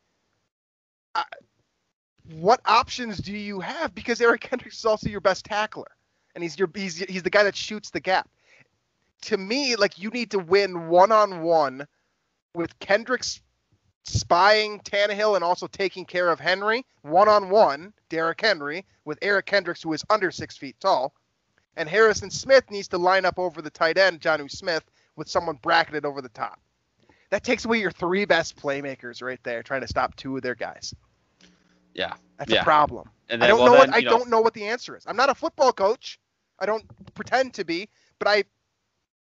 what 2.34 2.60
options 2.64 3.18
do 3.18 3.32
you 3.32 3.60
have? 3.60 3.94
Because 3.94 4.20
Eric 4.20 4.40
Kendricks 4.42 4.78
is 4.78 4.84
also 4.84 5.08
your 5.08 5.20
best 5.20 5.44
tackler, 5.44 5.90
and 6.34 6.42
he's 6.42 6.58
your 6.58 6.68
he's 6.74 6.96
he's 6.96 7.22
the 7.22 7.30
guy 7.30 7.42
that 7.44 7.56
shoots 7.56 7.90
the 7.90 8.00
gap. 8.00 8.28
To 9.22 9.36
me, 9.36 9.76
like 9.76 9.98
you 9.98 10.10
need 10.10 10.30
to 10.32 10.38
win 10.38 10.88
one 10.88 11.12
on 11.12 11.42
one 11.42 11.86
with 12.54 12.78
Kendricks 12.78 13.40
spying 14.04 14.80
Tannehill 14.80 15.34
and 15.34 15.44
also 15.44 15.66
taking 15.66 16.04
care 16.04 16.30
of 16.30 16.38
Henry 16.38 16.84
one 17.02 17.28
on 17.28 17.50
one, 17.50 17.92
Derrick 18.08 18.40
Henry, 18.40 18.84
with 19.04 19.18
Eric 19.22 19.46
Kendricks, 19.46 19.82
who 19.82 19.92
is 19.92 20.04
under 20.10 20.30
six 20.30 20.56
feet 20.56 20.76
tall. 20.80 21.12
And 21.76 21.88
Harrison 21.88 22.30
Smith 22.30 22.70
needs 22.70 22.88
to 22.88 22.98
line 22.98 23.24
up 23.24 23.38
over 23.38 23.60
the 23.60 23.70
tight 23.70 23.98
end, 23.98 24.20
Jonnu 24.20 24.50
Smith, 24.50 24.84
with 25.16 25.28
someone 25.28 25.58
bracketed 25.62 26.04
over 26.04 26.22
the 26.22 26.28
top. 26.30 26.58
That 27.30 27.44
takes 27.44 27.64
away 27.64 27.78
your 27.78 27.90
three 27.90 28.24
best 28.24 28.56
playmakers 28.56 29.22
right 29.22 29.40
there, 29.42 29.62
trying 29.62 29.82
to 29.82 29.88
stop 29.88 30.14
two 30.16 30.36
of 30.36 30.42
their 30.42 30.54
guys. 30.54 30.94
Yeah. 31.94 32.14
That's 32.38 32.52
yeah. 32.52 32.60
a 32.60 32.64
problem. 32.64 33.10
And 33.28 33.42
I 33.42 33.48
don't 33.48 33.58
well, 33.58 33.72
know 33.72 33.78
then, 33.78 33.90
what 33.90 33.96
I 33.96 34.00
know, 34.00 34.10
don't 34.10 34.30
know 34.30 34.40
what 34.40 34.54
the 34.54 34.64
answer 34.64 34.96
is. 34.96 35.04
I'm 35.06 35.16
not 35.16 35.30
a 35.30 35.34
football 35.34 35.72
coach. 35.72 36.18
I 36.58 36.66
don't 36.66 36.84
pretend 37.14 37.54
to 37.54 37.64
be, 37.64 37.88
but 38.18 38.28
I 38.28 38.44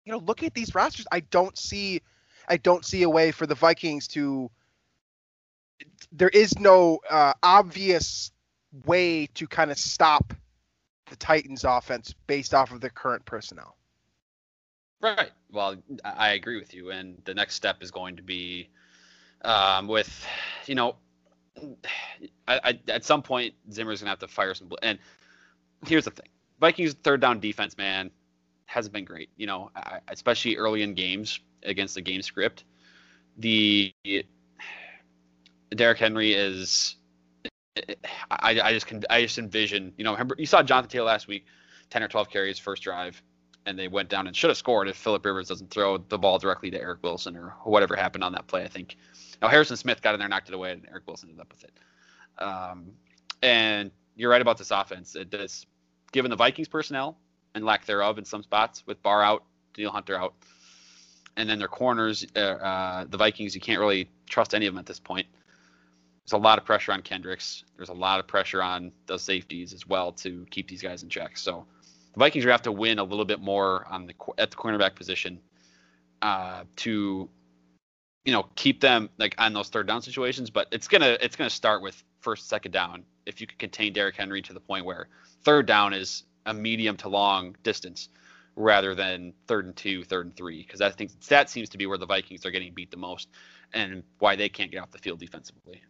you 0.05 0.13
know, 0.13 0.19
look 0.19 0.43
at 0.43 0.55
these 0.55 0.75
rosters. 0.75 1.07
I 1.11 1.21
don't 1.21 1.57
see 1.57 2.03
I 2.49 2.57
don't 2.59 2.85
see 2.85 3.03
a 3.03 3.09
way 3.09 3.31
for 3.31 3.47
the 3.47 3.55
Vikings 3.55 4.07
to 4.09 4.51
there 6.13 6.29
is 6.29 6.59
no 6.59 7.01
uh, 7.11 7.33
obvious 7.43 8.31
way 8.85 9.27
to 9.35 9.47
kind 9.47 9.71
of 9.71 9.79
stop 9.79 10.35
the 11.11 11.17
Titans 11.17 11.65
offense 11.65 12.15
based 12.27 12.55
off 12.55 12.73
of 12.73 12.81
the 12.81 12.91
current 12.91 13.25
personnel. 13.25 13.77
Right. 15.01 15.31
Well, 15.51 15.77
I 16.05 16.13
I 16.13 16.29
agree 16.31 16.59
with 16.59 16.75
you. 16.75 16.91
And 16.91 17.21
the 17.25 17.35
next 17.35 17.55
step 17.55 17.83
is 17.83 17.91
going 17.91 18.17
to 18.17 18.23
be 18.23 18.69
um, 19.45 19.87
with, 19.89 20.27
you 20.67 20.75
know, 20.75 20.97
I, 22.49 22.61
I, 22.65 22.81
at 22.89 23.05
some 23.05 23.23
point 23.23 23.55
Zimmer's 23.71 24.01
gonna 24.01 24.11
have 24.11 24.19
to 24.21 24.29
fire 24.29 24.55
some. 24.55 24.69
bl- 24.69 24.77
And 24.83 24.99
here's 25.87 26.05
the 26.05 26.11
thing: 26.11 26.29
Vikings 26.61 26.95
third 26.95 27.21
down 27.21 27.41
defense, 27.41 27.77
man, 27.77 28.11
hasn't 28.67 28.93
been 28.93 29.05
great. 29.05 29.31
You 29.37 29.47
know, 29.47 29.71
especially 30.09 30.57
early 30.57 30.83
in 30.83 30.95
games 30.95 31.41
against 31.63 31.95
the 31.95 32.03
game 32.03 32.23
script. 32.23 32.65
The 33.39 33.93
Derrick 35.71 35.99
Henry 35.99 36.33
is. 36.33 36.97
I, 38.31 38.61
I 38.61 38.73
just 38.73 38.87
can 38.87 39.03
I 39.11 39.23
just 39.23 39.37
envision 39.39 39.93
you 39.97 40.05
know 40.05 40.13
remember 40.13 40.37
you 40.39 40.47
saw 40.47 40.63
Jonathan 40.63 40.91
Taylor 40.91 41.07
last 41.07 41.27
week, 41.27 41.47
ten 41.91 42.03
or 42.03 42.09
twelve 42.09 42.31
carries 42.31 42.59
first 42.59 42.85
drive, 42.85 43.21
and 43.67 43.77
they 43.77 43.89
went 43.89 44.09
down 44.09 44.29
and 44.29 44.37
should 44.37 44.51
have 44.51 44.57
scored 44.57 44.89
if 44.89 44.97
Philip 44.97 45.25
Rivers 45.25 45.49
doesn't 45.49 45.71
throw 45.71 45.99
the 45.99 46.17
ball 46.17 46.39
directly 46.39 46.71
to 46.71 46.81
Eric 46.81 47.03
Wilson 47.03 47.37
or 47.37 47.57
whatever 47.65 47.97
happened 47.97 48.23
on 48.23 48.33
that 48.33 48.47
play. 48.47 48.63
I 48.63 48.69
think. 48.69 48.97
Now 49.43 49.49
Harrison 49.49 49.77
Smith 49.77 50.01
got 50.03 50.15
in 50.15 50.21
there, 50.21 50.29
knocked 50.29 50.49
it 50.49 50.55
away, 50.55 50.73
and 50.73 50.87
Eric 50.89 51.05
Wilson 51.07 51.31
ended 51.31 51.41
up 51.41 51.53
with 51.53 51.65
it. 51.65 52.43
Um, 52.43 52.93
and 53.43 53.91
you're 54.15 54.31
right 54.31 54.41
about 54.41 54.57
this 54.57 54.71
offense. 54.71 55.17
It 55.17 55.31
does, 55.31 55.67
given 56.13 56.31
the 56.31 56.37
Vikings 56.37 56.69
personnel 56.69 57.19
and 57.55 57.65
lack 57.65 57.87
thereof 57.87 58.19
in 58.19 58.25
some 58.25 58.43
spots, 58.43 58.83
with 58.87 59.03
Barr 59.03 59.23
out, 59.23 59.45
Danielle 59.75 59.93
Hunter 59.93 60.17
out, 60.17 60.35
and 61.37 61.49
then 61.49 61.59
their 61.59 61.69
corners, 61.69 62.27
uh, 62.37 62.39
uh, 62.39 63.05
the 63.09 63.17
Vikings, 63.17 63.55
you 63.55 63.61
can't 63.61 63.81
really 63.81 64.09
trust 64.29 64.55
any 64.55 64.67
of 64.67 64.75
them 64.75 64.79
at 64.79 64.87
this 64.87 65.01
point. 65.01 65.27
There's 66.25 66.33
a 66.33 66.43
lot 66.43 66.59
of 66.59 66.65
pressure 66.65 66.93
on 66.93 67.03
Kendricks. 67.03 67.65
There's 67.77 67.91
a 67.91 67.95
lot 67.95 68.19
of 68.19 68.27
pressure 68.27 68.63
on 68.63 68.93
those 69.07 69.23
safeties 69.23 69.75
as 69.75 69.87
well 69.87 70.13
to 70.13 70.47
keep 70.51 70.69
these 70.69 70.81
guys 70.81 71.03
in 71.03 71.11
check. 71.11 71.37
So 71.37 71.67
the 72.15 72.19
Vikings 72.19 72.47
are 72.47 72.51
have 72.51 72.63
to 72.63 72.73
win 72.73 72.99
a 72.99 73.05
little 73.05 73.27
bit 73.27 73.41
more 73.41 73.87
on 73.91 74.07
the 74.07 74.15
at 74.39 74.51
the 74.51 74.57
cornerback 74.57 74.95
position 74.95 75.41
uh, 76.23 76.65
to 76.77 77.29
you 78.25 78.33
know 78.33 78.47
keep 78.55 78.81
them 78.81 79.11
like 79.19 79.35
on 79.37 79.53
those 79.53 79.69
third 79.69 79.87
down 79.87 80.01
situations. 80.01 80.49
But 80.49 80.69
it's 80.73 80.89
gonna 80.89 81.19
it's 81.21 81.37
gonna 81.37 81.51
start 81.51 81.83
with 81.83 82.03
first 82.21 82.49
second 82.49 82.73
down. 82.73 83.05
If 83.27 83.41
you 83.41 83.47
can 83.47 83.59
contain 83.59 83.93
Derrick 83.93 84.17
Henry 84.17 84.41
to 84.43 84.55
the 84.55 84.61
point 84.61 84.87
where 84.87 85.09
third 85.43 85.67
down 85.67 85.93
is 85.93 86.23
a 86.47 86.55
medium 86.55 86.97
to 86.99 87.09
long 87.09 87.57
distance 87.63 88.09
rather 88.57 88.95
than 88.95 89.33
third 89.47 89.65
and 89.67 89.77
two, 89.77 90.05
third 90.05 90.27
and 90.27 90.37
three, 90.37 90.63
because 90.63 90.81
I 90.81 90.91
think 90.91 91.19
that 91.29 91.51
seems 91.51 91.69
to 91.71 91.79
be 91.79 91.87
where 91.87 91.99
the 91.99 92.07
Vikings 92.07 92.47
are 92.47 92.51
getting 92.51 92.73
beat 92.73 92.91
the 92.91 92.97
most 92.97 93.29
and 93.73 94.03
why 94.19 94.37
they 94.37 94.49
can't 94.49 94.71
get 94.71 94.79
off 94.79 94.91
the 94.91 94.99
field 94.99 95.19
defensively. 95.19 95.83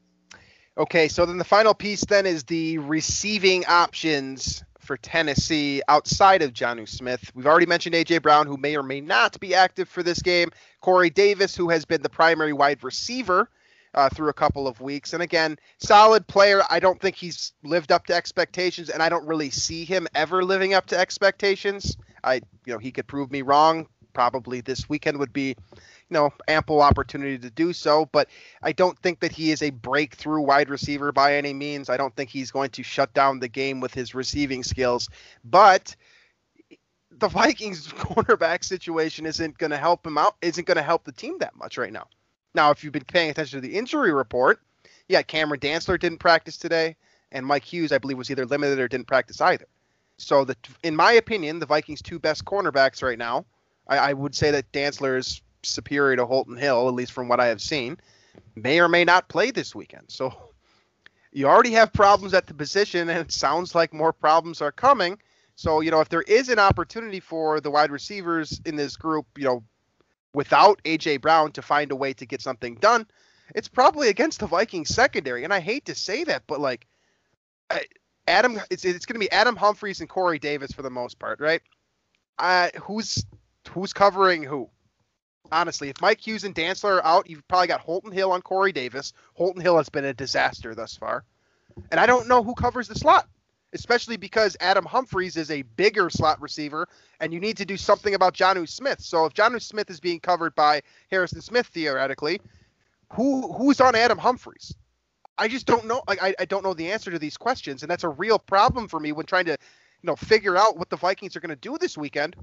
Okay, 0.76 1.06
so 1.06 1.24
then 1.24 1.38
the 1.38 1.44
final 1.44 1.74
piece 1.74 2.04
then 2.04 2.26
is 2.26 2.44
the 2.44 2.78
receiving 2.78 3.64
options 3.66 4.64
for 4.80 4.96
Tennessee 4.96 5.82
outside 5.88 6.42
of 6.42 6.52
Jonnu 6.52 6.88
Smith. 6.88 7.30
We've 7.34 7.46
already 7.46 7.66
mentioned 7.66 7.94
AJ 7.94 8.22
Brown, 8.22 8.46
who 8.46 8.56
may 8.56 8.76
or 8.76 8.82
may 8.82 9.00
not 9.00 9.38
be 9.40 9.54
active 9.54 9.88
for 9.88 10.02
this 10.02 10.20
game. 10.20 10.50
Corey 10.80 11.10
Davis, 11.10 11.54
who 11.54 11.70
has 11.70 11.84
been 11.84 12.02
the 12.02 12.08
primary 12.08 12.52
wide 12.52 12.82
receiver 12.82 13.48
uh, 13.94 14.08
through 14.08 14.28
a 14.28 14.34
couple 14.34 14.66
of 14.66 14.80
weeks, 14.80 15.12
and 15.12 15.22
again, 15.22 15.58
solid 15.78 16.26
player. 16.26 16.62
I 16.68 16.80
don't 16.80 17.00
think 17.00 17.16
he's 17.16 17.52
lived 17.62 17.92
up 17.92 18.06
to 18.06 18.14
expectations, 18.14 18.90
and 18.90 19.02
I 19.02 19.08
don't 19.08 19.26
really 19.26 19.50
see 19.50 19.84
him 19.84 20.06
ever 20.14 20.44
living 20.44 20.74
up 20.74 20.86
to 20.86 20.98
expectations. 20.98 21.96
I, 22.22 22.36
you 22.66 22.72
know, 22.72 22.78
he 22.78 22.92
could 22.92 23.06
prove 23.06 23.30
me 23.30 23.42
wrong. 23.42 23.86
Probably 24.12 24.60
this 24.60 24.88
weekend 24.88 25.18
would 25.18 25.32
be, 25.32 25.48
you 25.48 26.10
know, 26.10 26.30
ample 26.46 26.80
opportunity 26.80 27.36
to 27.38 27.50
do 27.50 27.72
so, 27.72 28.08
but 28.12 28.28
I 28.62 28.72
don't 28.72 28.98
think 29.00 29.20
that 29.20 29.32
he 29.32 29.50
is 29.50 29.62
a 29.62 29.70
breakthrough 29.70 30.40
wide 30.40 30.70
receiver 30.70 31.10
by 31.10 31.36
any 31.36 31.52
means. 31.52 31.90
I 31.90 31.96
don't 31.96 32.14
think 32.14 32.30
he's 32.30 32.52
going 32.52 32.70
to 32.70 32.82
shut 32.84 33.12
down 33.12 33.40
the 33.40 33.48
game 33.48 33.80
with 33.80 33.92
his 33.92 34.14
receiving 34.14 34.62
skills. 34.62 35.08
But 35.44 35.96
the 37.10 37.28
Vikings 37.28 37.88
cornerback 37.92 38.64
situation 38.64 39.26
isn't 39.26 39.58
going 39.58 39.70
to 39.70 39.76
help 39.76 40.06
him 40.06 40.18
out, 40.18 40.36
isn't 40.42 40.66
going 40.66 40.76
to 40.76 40.82
help 40.82 41.04
the 41.04 41.12
team 41.12 41.38
that 41.38 41.56
much 41.56 41.76
right 41.78 41.92
now. 41.92 42.06
Now, 42.54 42.70
if 42.70 42.84
you've 42.84 42.92
been 42.92 43.04
paying 43.04 43.30
attention 43.30 43.60
to 43.60 43.66
the 43.66 43.76
injury 43.76 44.12
report, 44.12 44.60
yeah, 45.08 45.22
Cameron 45.22 45.60
Dantzler 45.60 45.98
didn't 45.98 46.18
practice 46.18 46.56
today, 46.56 46.96
and 47.32 47.44
Mike 47.44 47.64
Hughes, 47.64 47.92
I 47.92 47.98
believe, 47.98 48.16
was 48.16 48.30
either 48.30 48.46
limited 48.46 48.78
or 48.78 48.88
didn't 48.88 49.06
practice 49.06 49.40
either. 49.40 49.66
So, 50.16 50.44
the, 50.44 50.56
in 50.82 50.94
my 50.94 51.12
opinion, 51.12 51.58
the 51.58 51.66
Vikings' 51.66 52.00
two 52.00 52.18
best 52.18 52.44
cornerbacks 52.44 53.02
right 53.02 53.18
now, 53.18 53.44
I, 53.88 53.98
I 53.98 54.12
would 54.12 54.34
say 54.34 54.52
that 54.52 54.70
Dantzler 54.72 55.18
is 55.18 55.42
superior 55.62 56.16
to 56.16 56.26
Holton 56.26 56.56
Hill, 56.56 56.88
at 56.88 56.94
least 56.94 57.12
from 57.12 57.28
what 57.28 57.40
I 57.40 57.46
have 57.46 57.60
seen, 57.60 57.98
may 58.54 58.80
or 58.80 58.88
may 58.88 59.04
not 59.04 59.28
play 59.28 59.50
this 59.50 59.74
weekend. 59.74 60.04
So 60.08 60.32
you 61.32 61.48
already 61.48 61.72
have 61.72 61.92
problems 61.92 62.34
at 62.34 62.46
the 62.46 62.54
position, 62.54 63.08
and 63.10 63.18
it 63.18 63.32
sounds 63.32 63.74
like 63.74 63.92
more 63.92 64.12
problems 64.12 64.62
are 64.62 64.72
coming. 64.72 65.18
So, 65.56 65.80
you 65.80 65.90
know, 65.90 66.00
if 66.00 66.08
there 66.08 66.22
is 66.22 66.48
an 66.48 66.58
opportunity 66.58 67.20
for 67.20 67.60
the 67.60 67.70
wide 67.70 67.90
receivers 67.90 68.60
in 68.64 68.76
this 68.76 68.96
group, 68.96 69.26
you 69.36 69.44
know, 69.44 69.62
without 70.34 70.82
AJ 70.84 71.22
Brown 71.22 71.52
to 71.52 71.62
find 71.62 71.90
a 71.92 71.96
way 71.96 72.12
to 72.12 72.26
get 72.26 72.42
something 72.42 72.74
done, 72.74 73.06
it's 73.54 73.68
probably 73.68 74.08
against 74.08 74.40
the 74.40 74.46
Vikings 74.46 74.94
secondary. 74.94 75.44
And 75.44 75.52
I 75.52 75.60
hate 75.60 75.86
to 75.86 75.94
say 75.94 76.24
that, 76.24 76.42
but 76.46 76.60
like 76.60 76.86
Adam, 78.26 78.60
it's 78.70 78.84
it's 78.84 79.06
going 79.06 79.14
to 79.14 79.26
be 79.26 79.30
Adam 79.30 79.56
Humphries 79.56 80.00
and 80.00 80.08
Corey 80.08 80.38
Davis 80.38 80.72
for 80.72 80.82
the 80.82 80.90
most 80.90 81.18
part, 81.18 81.40
right? 81.40 81.62
Uh, 82.38 82.68
who's 82.82 83.24
who's 83.70 83.92
covering 83.92 84.42
who? 84.42 84.68
Honestly, 85.52 85.90
if 85.90 86.00
Mike 86.00 86.26
Hughes 86.26 86.44
and 86.44 86.54
Dantzler 86.54 86.96
are 86.96 87.04
out, 87.04 87.28
you've 87.28 87.46
probably 87.48 87.66
got 87.66 87.80
Holton 87.80 88.12
Hill 88.12 88.32
on 88.32 88.40
Corey 88.40 88.72
Davis. 88.72 89.12
Holton 89.34 89.60
Hill 89.60 89.76
has 89.76 89.90
been 89.90 90.04
a 90.04 90.14
disaster 90.14 90.74
thus 90.74 90.96
far. 90.96 91.24
And 91.90 92.00
I 92.00 92.06
don't 92.06 92.28
know 92.28 92.42
who 92.42 92.54
covers 92.54 92.88
the 92.88 92.94
slot, 92.94 93.28
especially 93.74 94.16
because 94.16 94.56
Adam 94.60 94.84
Humphries 94.84 95.36
is 95.36 95.50
a 95.50 95.62
bigger 95.62 96.08
slot 96.08 96.40
receiver, 96.40 96.88
and 97.20 97.32
you 97.32 97.40
need 97.40 97.56
to 97.58 97.64
do 97.64 97.76
something 97.76 98.14
about 98.14 98.34
Jonnu 98.34 98.68
Smith. 98.68 99.00
So 99.00 99.26
if 99.26 99.34
Jonnu 99.34 99.60
Smith 99.60 99.90
is 99.90 100.00
being 100.00 100.20
covered 100.20 100.54
by 100.54 100.82
Harrison 101.10 101.40
Smith 101.40 101.66
theoretically, 101.66 102.40
who 103.12 103.52
who's 103.52 103.80
on 103.80 103.94
Adam 103.94 104.18
Humphries? 104.18 104.74
I 105.36 105.48
just 105.48 105.66
don't 105.66 105.86
know. 105.86 106.02
Like, 106.06 106.22
I, 106.22 106.34
I 106.38 106.44
don't 106.44 106.62
know 106.62 106.74
the 106.74 106.92
answer 106.92 107.10
to 107.10 107.18
these 107.18 107.36
questions, 107.36 107.82
and 107.82 107.90
that's 107.90 108.04
a 108.04 108.08
real 108.08 108.38
problem 108.38 108.86
for 108.86 109.00
me 109.00 109.12
when 109.12 109.26
trying 109.26 109.46
to, 109.46 109.52
you 109.52 110.06
know, 110.06 110.16
figure 110.16 110.56
out 110.56 110.78
what 110.78 110.90
the 110.90 110.96
Vikings 110.96 111.34
are 111.34 111.40
going 111.40 111.50
to 111.50 111.56
do 111.56 111.76
this 111.78 111.98
weekend. 111.98 112.36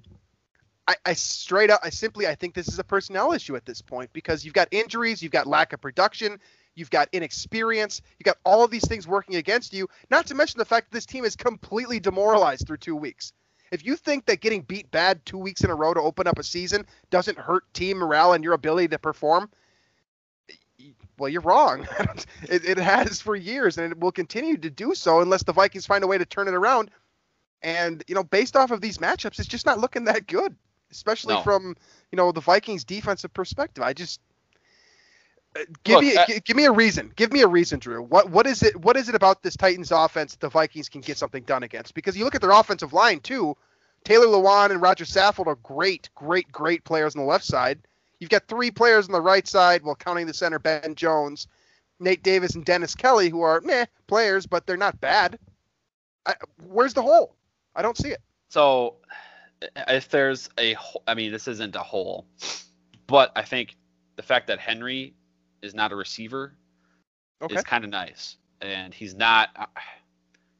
I, 0.88 0.96
I 1.06 1.14
straight 1.14 1.70
up, 1.70 1.80
I 1.84 1.90
simply, 1.90 2.28
I 2.28 2.36
think 2.36 2.54
this 2.54 2.68
is 2.68 2.80
a 2.80 2.84
personnel 2.84 3.32
issue 3.32 3.56
at 3.56 3.66
this 3.66 3.82
point 3.82 4.12
because 4.12 4.44
you've 4.44 4.54
got 4.54 4.68
injuries, 4.72 5.22
you've 5.22 5.32
got 5.32 5.48
lack 5.48 5.72
of 5.72 5.80
production, 5.80 6.40
you've 6.76 6.90
got 6.90 7.10
inexperience, 7.12 8.02
you've 8.18 8.26
got 8.26 8.38
all 8.44 8.64
of 8.64 8.72
these 8.72 8.88
things 8.88 9.08
working 9.08 9.36
against 9.36 9.74
you. 9.74 9.88
Not 10.10 10.28
to 10.28 10.36
mention 10.36 10.58
the 10.58 10.66
fact 10.66 10.90
that 10.90 10.96
this 10.96 11.06
team 11.06 11.26
is 11.26 11.36
completely 11.36 12.00
demoralized 12.00 12.68
through 12.68 12.78
two 12.78 12.96
weeks. 12.96 13.34
If 13.72 13.86
you 13.86 13.96
think 13.96 14.26
that 14.26 14.42
getting 14.42 14.62
beat 14.64 14.92
bad 14.92 15.26
two 15.26 15.38
weeks 15.38 15.64
in 15.64 15.70
a 15.70 15.76
row 15.76 15.94
to 15.94 16.02
open 16.02 16.28
up 16.28 16.38
a 16.40 16.44
season 16.44 16.86
doesn't 17.10 17.38
hurt 17.38 17.64
team 17.74 17.98
morale 17.98 18.34
and 18.34 18.44
your 18.44 18.54
ability 18.54 18.90
to 18.90 19.00
perform, 19.00 19.50
well, 21.18 21.30
you're 21.30 21.42
wrong. 21.42 21.88
it, 22.44 22.66
it 22.66 22.78
has 22.78 23.22
for 23.22 23.36
years, 23.36 23.78
and 23.78 23.92
it 23.92 24.00
will 24.00 24.12
continue 24.12 24.58
to 24.58 24.70
do 24.70 24.96
so 24.96 25.22
unless 25.22 25.44
the 25.44 25.54
Vikings 25.54 25.86
find 25.86 26.04
a 26.04 26.08
way 26.08 26.18
to 26.18 26.26
turn 26.26 26.48
it 26.48 26.54
around. 26.54 26.90
And 27.62 28.04
you 28.08 28.16
know, 28.16 28.24
based 28.24 28.56
off 28.56 28.72
of 28.72 28.82
these 28.82 28.98
matchups, 28.98 29.40
it's 29.40 29.48
just 29.48 29.66
not 29.66 29.80
looking 29.80 30.06
that 30.06 30.28
good, 30.28 30.56
especially 30.92 31.36
No. 31.36 31.44
from 31.44 31.76
you 32.12 32.16
know 32.16 32.32
the 32.32 32.42
Vikings' 32.42 32.84
defensive 32.84 33.34
perspective. 33.34 33.84
I 33.84 33.94
just 33.94 34.20
give 35.84 35.96
Look, 35.96 36.02
me 36.04 36.16
uh, 36.16 36.26
I- 36.28 36.40
give 36.40 36.56
me 36.56 36.66
a 36.66 36.72
reason. 36.72 37.12
Give 37.16 37.32
me 37.32 37.42
a 37.42 37.48
reason, 37.48 37.80
Drew. 37.80 38.02
What 38.04 38.30
what 38.30 38.48
is 38.48 38.64
it? 38.64 38.76
What 38.76 38.98
is 38.98 39.10
it 39.10 39.16
about 39.16 39.44
this 39.44 39.56
Titans 39.56 39.92
offense 39.92 40.34
that 40.34 40.40
the 40.40 40.50
Vikings 40.50 40.90
can 40.90 41.02
get 41.02 41.18
something 41.18 41.44
done 41.44 41.64
against? 41.64 41.94
Because 41.94 42.18
you 42.18 42.24
look 42.24 42.36
at 42.36 42.42
their 42.42 42.52
offensive 42.52 42.94
line 42.94 43.20
too. 43.20 43.56
Taylor 44.04 44.26
Lewan 44.28 44.72
and 44.72 44.82
Roger 44.82 45.06
Saffold 45.06 45.48
are 45.48 45.56
great, 45.56 46.10
great, 46.16 46.52
great 46.52 46.84
players 46.84 47.16
on 47.16 47.22
the 47.22 47.28
left 47.28 47.46
side. 47.46 47.80
You've 48.20 48.32
got 48.32 48.48
three 48.48 48.72
players 48.72 49.08
on 49.08 49.12
the 49.12 49.22
right 49.22 49.48
side, 49.48 49.84
well, 49.84 49.96
counting 49.96 50.26
the 50.28 50.34
center, 50.34 50.58
Ben 50.60 50.96
Jones. 50.96 51.48
Nate 52.00 52.24
Davis 52.24 52.56
and 52.56 52.66
Dennis 52.66 52.96
Kelly, 52.96 53.30
who 53.30 53.42
are 53.42 53.62
meh 53.62 53.86
players, 54.08 54.48
but 54.48 54.66
they're 54.66 54.76
not 54.76 55.00
bad. 55.00 55.38
I, 56.26 56.34
where's 56.66 56.96
the 56.96 57.04
hole? 57.04 57.36
I 57.76 57.84
don't 57.84 57.96
see 57.96 58.10
it. 58.10 58.22
So, 58.50 58.96
if 59.88 60.10
there's 60.10 60.50
a, 60.60 60.76
I 61.08 61.14
mean, 61.14 61.32
this 61.32 61.48
isn't 61.48 61.76
a 61.76 61.84
hole, 61.84 62.26
but 63.06 63.32
I 63.36 63.44
think 63.44 63.78
the 64.16 64.24
fact 64.24 64.48
that 64.48 64.60
Henry 64.60 65.14
is 65.62 65.74
not 65.74 65.92
a 65.92 65.96
receiver 65.96 66.56
Okay. 67.42 67.56
is 67.56 67.64
kind 67.64 67.84
of 67.84 67.90
nice, 67.90 68.38
and 68.62 68.94
he's 68.94 69.16
not, 69.16 69.50
uh, 69.56 69.66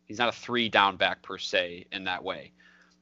he's 0.06 0.18
not 0.18 0.30
a 0.30 0.32
three 0.32 0.70
down 0.70 0.98
back 0.98 1.22
per 1.22 1.38
se 1.38 1.86
in 1.92 2.06
that 2.06 2.24
way, 2.24 2.52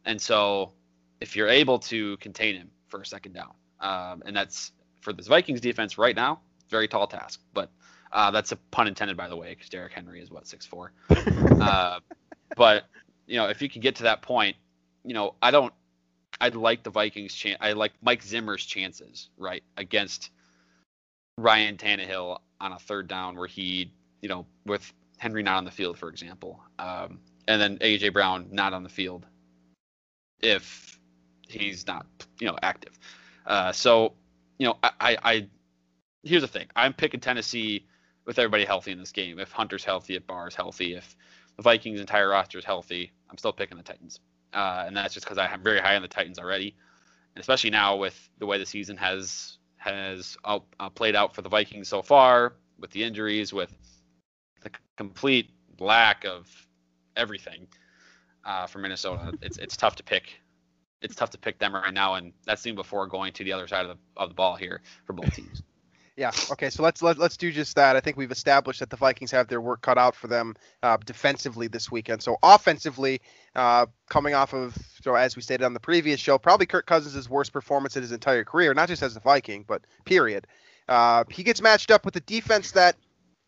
and 0.06 0.22
so 0.22 0.74
if 1.22 1.36
you're 1.36 1.48
able 1.50 1.80
to 1.80 2.18
contain 2.18 2.56
him 2.56 2.70
for 2.88 3.02
a 3.02 3.06
second 3.06 3.34
down, 3.34 3.54
um, 3.80 4.24
and 4.26 4.36
that's 4.36 4.72
for 5.02 5.14
this 5.14 5.28
Vikings 5.28 5.62
defense 5.62 5.98
right 5.98 6.16
now, 6.16 6.42
very 6.70 6.88
tall 6.88 7.08
task, 7.08 7.42
but 7.54 7.70
uh, 8.12 8.32
that's 8.32 8.52
a 8.52 8.56
pun 8.72 8.88
intended 8.88 9.16
by 9.16 9.28
the 9.28 9.36
way, 9.36 9.50
because 9.50 9.70
Derrick 9.70 9.94
Henry 9.94 10.22
is 10.22 10.30
what 10.32 10.48
six 10.48 10.66
four. 10.66 10.92
uh, 11.60 12.00
but 12.56 12.86
you 13.28 13.38
know, 13.38 13.48
if 13.48 13.62
you 13.62 13.70
can 13.70 13.82
get 13.82 13.96
to 13.98 14.04
that 14.04 14.22
point, 14.22 14.58
you 15.06 15.14
know, 15.14 15.36
I 15.42 15.52
don't. 15.52 15.74
I'd 16.42 16.56
like 16.56 16.84
the 16.84 16.90
Vikings. 16.90 17.34
Chan- 17.34 17.58
I 17.60 17.74
like 17.74 17.94
Mike 18.02 18.24
Zimmer's 18.24 18.66
chances, 18.66 19.30
right, 19.38 19.64
against 19.78 20.32
Ryan 21.42 21.78
Tannehill 21.78 22.40
on 22.60 22.72
a 22.72 22.80
third 22.80 23.08
down 23.08 23.38
where 23.38 23.48
he, 23.48 23.92
you 24.22 24.30
know, 24.30 24.46
with 24.66 24.92
Henry 25.18 25.44
not 25.44 25.58
on 25.58 25.66
the 25.66 25.72
field, 25.72 25.98
for 25.98 26.10
example, 26.10 26.62
um, 26.78 27.20
and 27.48 27.62
then 27.62 27.78
AJ 27.80 28.14
Brown 28.14 28.48
not 28.52 28.74
on 28.74 28.84
the 28.84 28.90
field 28.90 29.26
if 30.42 31.00
he's 31.48 31.86
not, 31.88 32.06
you 32.40 32.48
know, 32.48 32.58
active. 32.62 32.98
Uh, 33.46 33.72
so, 33.72 34.14
you 34.58 34.68
know, 34.68 34.78
I, 34.84 34.92
I, 35.00 35.18
I 35.24 35.48
here's 36.24 36.42
the 36.42 36.48
thing. 36.48 36.68
I'm 36.76 36.94
picking 36.94 37.20
Tennessee 37.20 37.86
with 38.26 38.40
everybody 38.40 38.66
healthy 38.66 38.92
in 38.92 39.00
this 39.00 39.12
game. 39.12 39.40
If 39.40 39.52
Hunter's 39.52 39.84
healthy, 39.84 40.16
if 40.16 40.28
Barr's 40.28 40.56
healthy, 40.56 40.96
if 40.96 41.16
the 41.58 41.64
Vikings' 41.64 42.00
entire 42.00 42.30
roster 42.30 42.60
is 42.60 42.66
healthy, 42.66 43.12
I'm 43.30 43.38
still 43.38 43.54
picking 43.54 43.78
the 43.78 43.84
Titans. 43.84 44.20
Uh, 44.54 44.84
and 44.88 44.96
that's 44.96 45.14
just 45.14 45.26
because 45.26 45.38
I'm 45.38 45.62
very 45.62 45.80
high 45.80 45.96
on 45.96 46.02
the 46.02 46.08
Titans 46.08 46.40
already, 46.40 46.76
and 47.36 47.42
especially 47.42 47.70
now 47.70 47.96
with 47.96 48.30
the 48.40 48.46
way 48.46 48.58
the 48.58 48.66
season 48.66 48.98
has 48.98 49.59
has 49.80 50.38
out, 50.46 50.66
uh, 50.80 50.90
played 50.90 51.16
out 51.16 51.34
for 51.34 51.42
the 51.42 51.50
Vikings 51.50 51.88
so 51.88 52.02
far, 52.02 52.54
with 52.80 52.92
the 52.92 53.04
injuries, 53.04 53.52
with 53.52 53.74
the 54.62 54.70
complete 54.98 55.50
lack 55.80 56.26
of 56.26 56.48
everything 57.16 57.68
uh, 58.46 58.68
for 58.68 58.80
Minnesota. 58.80 59.34
It's 59.42 59.58
it's 59.58 59.76
tough 59.76 59.96
to 59.96 60.04
pick. 60.04 60.40
It's 61.02 61.16
tough 61.16 61.30
to 61.32 61.38
pick 61.38 61.60
them 61.60 61.74
right 61.74 61.94
now, 61.94 62.16
and 62.16 62.34
that's 62.46 62.66
even 62.66 62.76
before 62.76 63.08
going 63.08 63.32
to 63.34 63.44
the 63.44 63.54
other 63.54 63.68
side 63.68 63.86
of 63.86 63.98
the 63.98 64.22
of 64.22 64.30
the 64.30 64.36
ball 64.36 64.56
here 64.56 64.82
for 65.06 65.14
both 65.14 65.34
teams. 65.34 65.64
Yeah. 66.20 66.32
Okay. 66.52 66.70
So 66.70 66.84
let's 66.84 67.02
let, 67.02 67.18
let's 67.18 67.38
do 67.38 67.50
just 67.50 67.78
that. 67.78 67.96
I 67.96 68.02
think 68.02 68.18
we've 68.18 68.30
established 68.30 68.82
that 68.82 68.90
the 68.90 68.98
Vikings 68.98 69.32
have 69.32 69.48
their 69.48 69.62
work 69.62 69.82
cut 69.82 69.98
out 69.98 70.14
for 70.14 70.28
them 70.28 70.58
uh, 70.84 70.98
defensively 71.06 71.68
this 71.68 71.90
weekend. 71.90 72.22
So 72.22 72.36
offensively, 72.44 73.22
uh, 73.56 73.86
coming 74.10 74.34
off 74.34 74.54
of 74.54 74.78
so 75.02 75.16
as 75.16 75.38
we 75.38 75.42
stated 75.42 75.64
on 75.64 75.74
the 75.74 75.80
previous 75.80 76.20
show, 76.20 76.38
probably 76.38 76.66
Kirk 76.66 76.86
Cousins' 76.86 77.30
worst 77.30 77.54
performance 77.54 77.96
in 77.96 78.02
his 78.02 78.12
entire 78.12 78.44
career, 78.44 78.74
not 78.74 78.90
just 78.90 79.02
as 79.02 79.16
a 79.16 79.22
Viking, 79.22 79.64
but 79.66 79.82
period. 80.04 80.46
Uh, 80.90 81.24
he 81.30 81.42
gets 81.42 81.62
matched 81.62 81.90
up 81.90 82.04
with 82.04 82.18
a 82.18 82.22
defense 82.22 82.72
that 82.72 82.98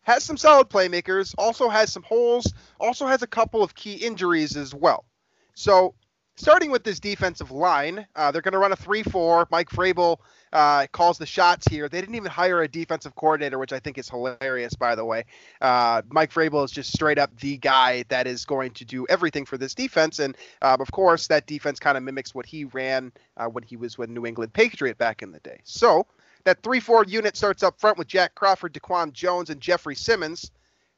has 0.00 0.24
some 0.24 0.38
solid 0.38 0.70
playmakers, 0.70 1.34
also 1.36 1.68
has 1.68 1.92
some 1.92 2.02
holes, 2.04 2.54
also 2.80 3.06
has 3.06 3.20
a 3.20 3.26
couple 3.26 3.62
of 3.62 3.74
key 3.74 3.96
injuries 3.96 4.56
as 4.56 4.74
well. 4.74 5.04
So 5.52 5.94
starting 6.36 6.70
with 6.70 6.84
this 6.84 7.00
defensive 7.00 7.50
line, 7.50 8.06
uh, 8.16 8.30
they're 8.30 8.40
going 8.40 8.52
to 8.52 8.58
run 8.58 8.72
a 8.72 8.76
3-4. 8.76 9.46
Mike 9.50 9.68
Vrabel 9.68 10.18
uh, 10.52 10.86
calls 10.92 11.18
the 11.18 11.26
shots 11.26 11.66
here. 11.66 11.88
They 11.88 12.00
didn't 12.00 12.14
even 12.14 12.30
hire 12.30 12.62
a 12.62 12.68
defensive 12.68 13.14
coordinator, 13.14 13.58
which 13.58 13.72
I 13.72 13.78
think 13.78 13.98
is 13.98 14.08
hilarious, 14.08 14.74
by 14.74 14.94
the 14.94 15.04
way. 15.04 15.24
Uh, 15.60 16.02
Mike 16.10 16.32
Vrabel 16.32 16.64
is 16.64 16.70
just 16.70 16.92
straight 16.92 17.18
up 17.18 17.34
the 17.40 17.56
guy 17.58 18.04
that 18.08 18.26
is 18.26 18.44
going 18.44 18.72
to 18.72 18.84
do 18.84 19.06
everything 19.08 19.44
for 19.44 19.56
this 19.56 19.74
defense, 19.74 20.18
and 20.18 20.36
um, 20.62 20.80
of 20.80 20.90
course, 20.92 21.26
that 21.28 21.46
defense 21.46 21.78
kind 21.78 21.96
of 21.96 22.02
mimics 22.02 22.34
what 22.34 22.46
he 22.46 22.64
ran 22.64 23.12
uh, 23.36 23.46
when 23.46 23.64
he 23.64 23.76
was 23.76 23.96
with 23.96 24.10
New 24.10 24.26
England 24.26 24.52
Patriot 24.52 24.98
back 24.98 25.22
in 25.22 25.32
the 25.32 25.40
day. 25.40 25.60
So 25.64 26.06
that 26.44 26.62
3-4 26.62 27.08
unit 27.08 27.36
starts 27.36 27.62
up 27.62 27.80
front 27.80 27.98
with 27.98 28.08
Jack 28.08 28.34
Crawford, 28.34 28.74
Daquan 28.74 29.12
Jones, 29.12 29.50
and 29.50 29.60
Jeffery 29.60 29.94
Simmons. 29.94 30.50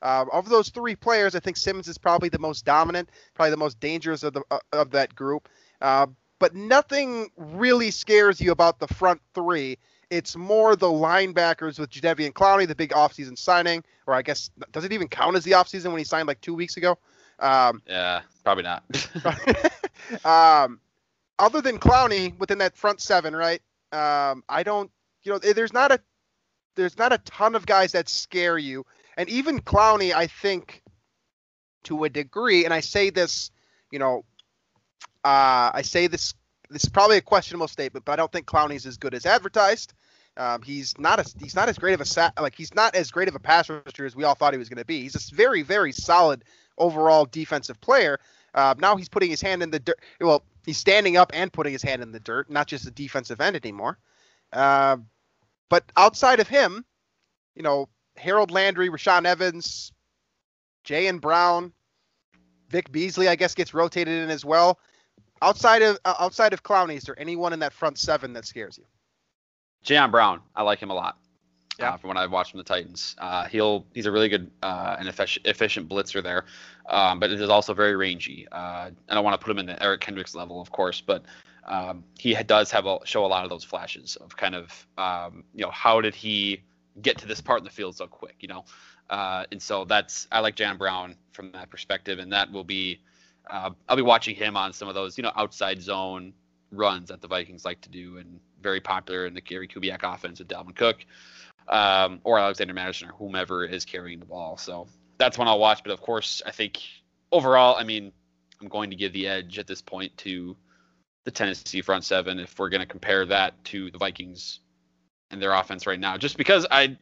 Uh, 0.03 0.27
of 0.33 0.49
those 0.49 0.69
three 0.69 0.95
players, 0.95 1.35
I 1.35 1.41
think 1.41 1.57
Simmons 1.57 1.89
is 1.89 1.97
probably 1.97 2.29
the 2.29 2.39
most 2.39 2.67
dominant, 2.67 3.09
probably 3.33 3.51
the 3.53 3.57
most 3.57 3.81
dangerous 3.81 4.23
of 4.23 4.35
the 4.35 4.43
uh, 4.51 4.59
of 4.73 4.91
that 4.91 5.15
group. 5.15 5.49
Uh, 5.81 6.07
but 6.45 6.55
nothing 6.55 7.31
really 7.39 7.91
scares 7.91 8.39
you 8.39 8.53
about 8.53 8.79
the 8.79 8.87
front 8.87 9.19
three. 9.33 9.79
It's 10.11 10.37
more 10.37 10.77
the 10.77 10.89
linebackers 10.89 11.79
with 11.79 11.89
Jadeveon 11.89 12.35
Clowney, 12.35 12.69
the 12.69 12.75
big 12.75 12.91
offseason 12.91 13.39
signing, 13.39 13.83
or 14.07 14.13
I 14.13 14.21
guess 14.21 14.51
does 14.71 14.85
it 14.85 14.93
even 14.93 15.09
count 15.09 15.37
as 15.37 15.45
the 15.45 15.53
offseason 15.53 15.87
when 15.87 15.97
he 15.97 16.05
signed 16.05 16.29
like 16.29 16.43
two 16.43 16.53
weeks 16.53 16.77
ago? 16.77 16.99
Um, 17.39 17.81
Yeah, 17.87 18.21
probably 18.45 18.65
not. 18.65 18.85
um, 20.27 20.81
other 21.39 21.63
than 21.63 21.79
Clowney 21.79 22.39
within 22.39 22.59
that 22.59 22.77
front 22.77 23.01
seven, 23.01 23.35
right? 23.35 23.63
Um, 23.91 24.45
I 24.47 24.65
don't, 24.65 24.91
you 25.23 25.33
know, 25.33 25.39
there's 25.39 25.73
not 25.73 25.93
a 25.93 26.01
there's 26.75 26.99
not 26.99 27.15
a 27.15 27.19
ton 27.25 27.55
of 27.55 27.65
guys 27.65 27.93
that 27.93 28.11
scare 28.11 28.59
you, 28.59 28.85
and 29.17 29.31
even 29.31 29.63
Clowney, 29.63 30.13
I 30.13 30.27
think, 30.27 30.83
to 31.85 32.05
a 32.05 32.11
degree, 32.11 32.67
and 32.67 32.75
I 32.75 32.81
say 32.81 33.09
this, 33.09 33.51
you 33.91 33.99
know, 33.99 34.27
uh, 35.25 35.71
I 35.75 35.83
say 35.83 36.07
this. 36.07 36.35
This 36.71 36.85
is 36.85 36.89
probably 36.89 37.19
a 37.19 37.23
questionable 37.23 37.69
statement, 37.69 38.05
but 38.05 38.13
I 38.13 38.17
don't 38.17 38.33
think 38.33 38.47
Clowney's 38.47 38.87
as 38.87 38.97
good 38.97 39.15
as 39.15 39.27
advertised. 39.27 39.93
Um, 40.37 40.63
he's 40.63 40.99
not 40.99 41.21
as 41.21 41.35
he's 41.41 41.55
not 41.55 41.69
as 41.69 41.79
great 41.79 41.95
of 41.95 42.01
a 42.01 42.33
like 42.41 42.57
he's 42.57 42.75
not 42.75 42.95
as 42.95 43.11
great 43.11 43.29
of 43.29 43.35
a 43.35 43.39
pass 43.39 43.69
rusher 43.69 44.05
as 44.05 44.17
we 44.17 44.25
all 44.25 44.35
thought 44.35 44.53
he 44.53 44.59
was 44.59 44.69
going 44.69 44.79
to 44.79 44.85
be. 44.85 45.03
He's 45.03 45.15
a 45.15 45.35
very 45.35 45.63
very 45.63 45.93
solid 45.93 46.45
overall 46.79 47.27
defensive 47.27 47.81
player. 47.81 48.19
Uh, 48.55 48.75
now 48.79 48.97
he's 48.97 49.09
putting 49.09 49.31
his 49.31 49.41
hand 49.41 49.63
in 49.63 49.71
the 49.71 49.79
dirt. 49.79 50.01
Well, 50.21 50.43
he's 50.65 50.79
standing 50.79 51.17
up 51.17 51.31
and 51.35 51.53
putting 51.53 51.73
his 51.73 51.83
hand 51.83 52.03
in 52.03 52.13
the 52.13 52.21
dirt, 52.21 52.51
not 52.51 52.67
just 52.67 52.87
a 52.87 52.91
defensive 52.91 53.41
end 53.41 53.57
anymore. 53.57 53.99
Uh, 54.53 54.99
but 55.69 55.85
outside 55.97 56.41
of 56.41 56.49
him, 56.49 56.85
you 57.55 57.63
know, 57.63 57.89
Harold 58.17 58.51
Landry, 58.51 58.89
Rashaan 58.89 59.27
Evans, 59.27 59.93
Jayon 60.85 61.21
Brown, 61.21 61.73
Vic 62.69 62.91
Beasley, 62.93 63.29
I 63.29 63.37
guess 63.37 63.55
gets 63.55 63.75
rotated 63.75 64.23
in 64.23 64.31
as 64.31 64.45
well. 64.45 64.79
Outside 65.45 65.83
of 65.83 65.99
uh, 66.07 66.15
outside 66.19 66.55
of 66.55 66.63
Clowney, 66.63 66.97
is 66.97 67.03
there 67.03 67.19
anyone 67.21 67.53
in 67.53 67.59
that 67.59 67.75
front 67.75 67.99
seven 67.99 68.33
that 68.33 68.47
scares 68.47 68.79
you? 68.79 68.85
Jayon 69.85 70.11
Brown, 70.11 70.41
I 70.57 70.63
like 70.63 70.79
him 70.79 70.91
a 70.91 70.95
lot. 70.95 71.19
Yeah. 71.79 71.91
Uh, 71.91 71.97
from 71.97 72.09
what 72.09 72.17
I've 72.17 72.31
watched 72.31 72.53
from 72.53 72.59
the 72.59 72.65
Titans, 72.65 73.15
uh, 73.19 73.47
he'll 73.47 73.85
he's 73.93 74.07
a 74.07 74.13
really 74.13 74.31
good 74.31 74.51
uh, 74.63 74.97
and 74.99 75.07
efficient, 75.07 75.47
efficient 75.47 75.89
blitzer 75.89 76.23
there, 76.23 76.45
um, 76.89 77.21
but 77.21 77.31
it 77.31 77.41
is 77.41 77.51
also 77.51 77.75
very 77.75 77.95
rangy. 77.95 78.47
Uh, 78.51 78.91
I 79.09 79.15
don't 79.15 79.25
want 79.25 79.39
to 79.39 79.45
put 79.45 79.51
him 79.51 79.59
in 79.59 79.67
the 79.67 79.83
Eric 79.83 80.01
Kendricks 80.01 80.35
level, 80.35 80.63
of 80.63 80.71
course, 80.71 81.03
but 81.03 81.25
um, 81.65 82.05
he 82.19 82.35
does 82.35 82.71
have 82.71 82.87
a, 82.87 82.99
show 83.05 83.27
a 83.27 83.29
lot 83.29 83.45
of 83.45 83.51
those 83.51 83.65
flashes 83.65 84.17
of 84.17 84.37
kind 84.37 84.55
of 84.55 84.87
um, 84.97 85.45
you 85.55 85.65
know 85.65 85.71
how 85.71 86.01
did 86.01 86.15
he 86.15 86.63
get 87.03 87.19
to 87.19 87.27
this 87.27 87.41
part 87.41 87.59
in 87.59 87.65
the 87.65 87.71
field 87.71 87.97
so 87.97 88.07
quick, 88.07 88.37
you 88.41 88.49
know, 88.49 88.65
uh, 89.11 89.45
and 89.51 89.61
so 89.61 89.85
that's 89.85 90.27
I 90.33 90.41
like 90.41 90.57
Jayon 90.57 90.79
Brown 90.79 91.17
from 91.33 91.53
that 91.53 91.69
perspective, 91.71 92.19
and 92.19 92.33
that 92.33 92.51
will 92.51 92.65
be 92.65 93.01
uh, 93.51 93.71
I'll 93.89 93.97
be 93.97 94.03
watching 94.03 94.35
him 94.35 94.57
on 94.57 94.73
some 94.73 94.89
of 94.89 94.95
those 94.95 95.17
you 95.17 95.23
know 95.23 95.33
outside 95.37 95.81
zone 95.81 96.33
runs 96.71 97.09
that 97.09 97.21
the 97.21 97.29
Vikings 97.29 97.65
like 97.65 97.81
to 97.83 97.89
do 97.89 98.19
and 98.19 98.41
very 98.61 98.81
popular 98.81 99.27
in 99.27 99.35
the 99.35 99.41
Gary 99.41 99.69
Kubiak 99.69 100.03
offense 100.03 100.39
with 100.39 100.49
Dalvin 100.49 100.75
Cook 100.75 101.05
um, 101.69 102.21
or 102.25 102.39
Alexander 102.39 102.75
Mattison 102.75 103.09
or 103.09 103.13
whomever 103.13 103.65
is 103.65 103.85
carrying 103.85 104.19
the 104.19 104.27
ball. 104.27 104.57
So 104.57 104.87
that's 105.19 105.39
one 105.39 105.49
I'll 105.49 105.59
watch. 105.59 105.83
But 105.83 105.93
of 105.93 106.01
course, 106.01 106.43
I 106.45 106.51
think 106.51 106.81
overall, 107.33 107.77
I 107.77 107.85
mean, 107.85 108.13
I'm 108.61 108.69
going 108.69 108.91
to 108.91 108.97
give 108.97 109.13
the 109.13 109.27
edge 109.27 109.59
at 109.59 109.67
this 109.67 109.83
point 109.83 110.17
to 110.19 110.57
the 111.25 111.31
Tennessee 111.31 111.81
front 111.81 112.05
seven 112.05 112.39
if 112.39 112.59
we're 112.59 112.69
going 112.69 112.81
to 112.81 112.87
compare 112.87 113.25
that 113.27 113.63
to 113.67 113.91
the 113.91 113.99
Vikings 113.99 114.61
and 115.31 115.41
their 115.41 115.53
offense 115.53 115.87
right 115.87 116.01
now. 116.01 116.17
Just 116.17 116.37
because 116.37 116.67
I, 116.71 116.97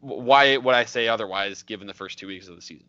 why 0.00 0.56
would 0.56 0.74
I 0.74 0.84
say 0.84 1.08
otherwise 1.08 1.62
given 1.62 1.86
the 1.86 1.94
first 1.94 2.18
two 2.18 2.26
weeks 2.26 2.48
of 2.48 2.56
the 2.56 2.62
season? 2.62 2.88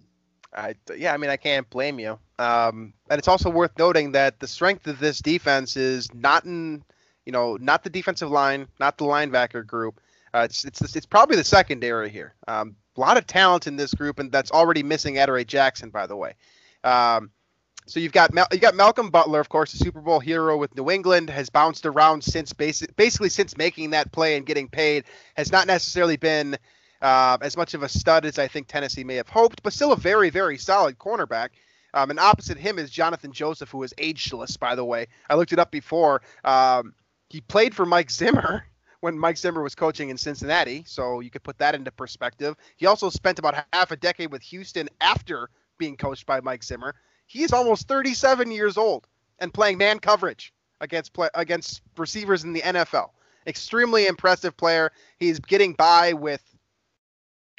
I, 0.53 0.75
yeah, 0.95 1.13
I 1.13 1.17
mean, 1.17 1.29
I 1.29 1.37
can't 1.37 1.69
blame 1.69 1.99
you. 1.99 2.17
Um, 2.39 2.93
and 3.09 3.19
it's 3.19 3.27
also 3.27 3.49
worth 3.49 3.77
noting 3.77 4.11
that 4.13 4.39
the 4.39 4.47
strength 4.47 4.87
of 4.87 4.99
this 4.99 5.19
defense 5.19 5.75
is 5.77 6.13
not 6.13 6.45
in, 6.45 6.83
you 7.25 7.31
know, 7.31 7.57
not 7.59 7.83
the 7.83 7.89
defensive 7.89 8.31
line, 8.31 8.67
not 8.79 8.97
the 8.97 9.05
linebacker 9.05 9.65
group. 9.65 9.99
Uh, 10.33 10.41
it's, 10.49 10.65
it's 10.65 10.95
it's 10.95 11.05
probably 11.05 11.35
the 11.35 11.43
secondary 11.43 12.09
here. 12.09 12.33
Um, 12.47 12.75
a 12.95 12.99
lot 12.99 13.17
of 13.17 13.25
talent 13.27 13.67
in 13.67 13.75
this 13.75 13.93
group, 13.93 14.19
and 14.19 14.31
that's 14.31 14.51
already 14.51 14.83
missing 14.83 15.17
Adoree 15.17 15.45
Jackson, 15.45 15.89
by 15.89 16.07
the 16.07 16.15
way. 16.15 16.33
Um, 16.83 17.31
so 17.85 17.99
you've 17.99 18.11
got 18.11 18.33
Mal- 18.33 18.47
you 18.51 18.59
got 18.59 18.75
Malcolm 18.75 19.09
Butler, 19.09 19.39
of 19.39 19.49
course, 19.49 19.71
the 19.71 19.77
Super 19.77 20.01
Bowl 20.01 20.19
hero 20.19 20.57
with 20.57 20.75
New 20.75 20.91
England, 20.91 21.29
has 21.29 21.49
bounced 21.49 21.85
around 21.85 22.23
since 22.23 22.51
basi- 22.53 22.93
basically 22.97 23.29
since 23.29 23.57
making 23.57 23.91
that 23.91 24.11
play 24.11 24.35
and 24.35 24.45
getting 24.45 24.67
paid. 24.67 25.05
Has 25.35 25.51
not 25.51 25.67
necessarily 25.67 26.17
been 26.17 26.57
uh, 27.01 27.37
as 27.41 27.57
much 27.57 27.73
of 27.73 27.83
a 27.83 27.89
stud 27.89 28.25
as 28.25 28.39
I 28.39 28.47
think 28.47 28.67
Tennessee 28.67 29.03
may 29.03 29.15
have 29.15 29.29
hoped, 29.29 29.63
but 29.63 29.73
still 29.73 29.91
a 29.91 29.97
very, 29.97 30.29
very 30.29 30.57
solid 30.57 30.97
cornerback. 30.97 31.49
Um, 31.93 32.09
and 32.09 32.19
opposite 32.19 32.57
him 32.57 32.79
is 32.79 32.91
Johnathan 32.91 33.31
Joseph, 33.31 33.69
who 33.69 33.83
is 33.83 33.93
ageless, 33.97 34.57
by 34.57 34.75
the 34.75 34.85
way. 34.85 35.07
I 35.29 35.35
looked 35.35 35.53
it 35.53 35.59
up 35.59 35.71
before. 35.71 36.21
Um, 36.43 36.93
he 37.29 37.41
played 37.41 37.73
for 37.73 37.85
Mike 37.85 38.11
Zimmer 38.11 38.65
when 38.99 39.17
Mike 39.17 39.37
Zimmer 39.37 39.63
was 39.63 39.75
coaching 39.75 40.09
in 40.09 40.17
Cincinnati, 40.17 40.83
so 40.85 41.19
you 41.19 41.29
could 41.29 41.43
put 41.43 41.57
that 41.59 41.75
into 41.75 41.91
perspective. 41.91 42.55
He 42.75 42.85
also 42.85 43.09
spent 43.09 43.39
about 43.39 43.65
half 43.73 43.91
a 43.91 43.95
decade 43.95 44.31
with 44.31 44.41
Houston 44.43 44.89
after 45.01 45.49
being 45.77 45.97
coached 45.97 46.25
by 46.25 46.41
Mike 46.41 46.63
Zimmer. 46.63 46.95
He 47.25 47.43
is 47.43 47.53
almost 47.53 47.87
37 47.87 48.51
years 48.51 48.77
old 48.77 49.07
and 49.39 49.53
playing 49.53 49.77
man 49.77 49.99
coverage 49.99 50.53
against 50.81 51.13
play, 51.13 51.29
against 51.33 51.81
receivers 51.97 52.43
in 52.43 52.53
the 52.53 52.61
NFL. 52.61 53.09
Extremely 53.45 54.07
impressive 54.07 54.55
player. 54.57 54.91
He's 55.19 55.39
getting 55.39 55.73
by 55.73 56.13
with 56.13 56.43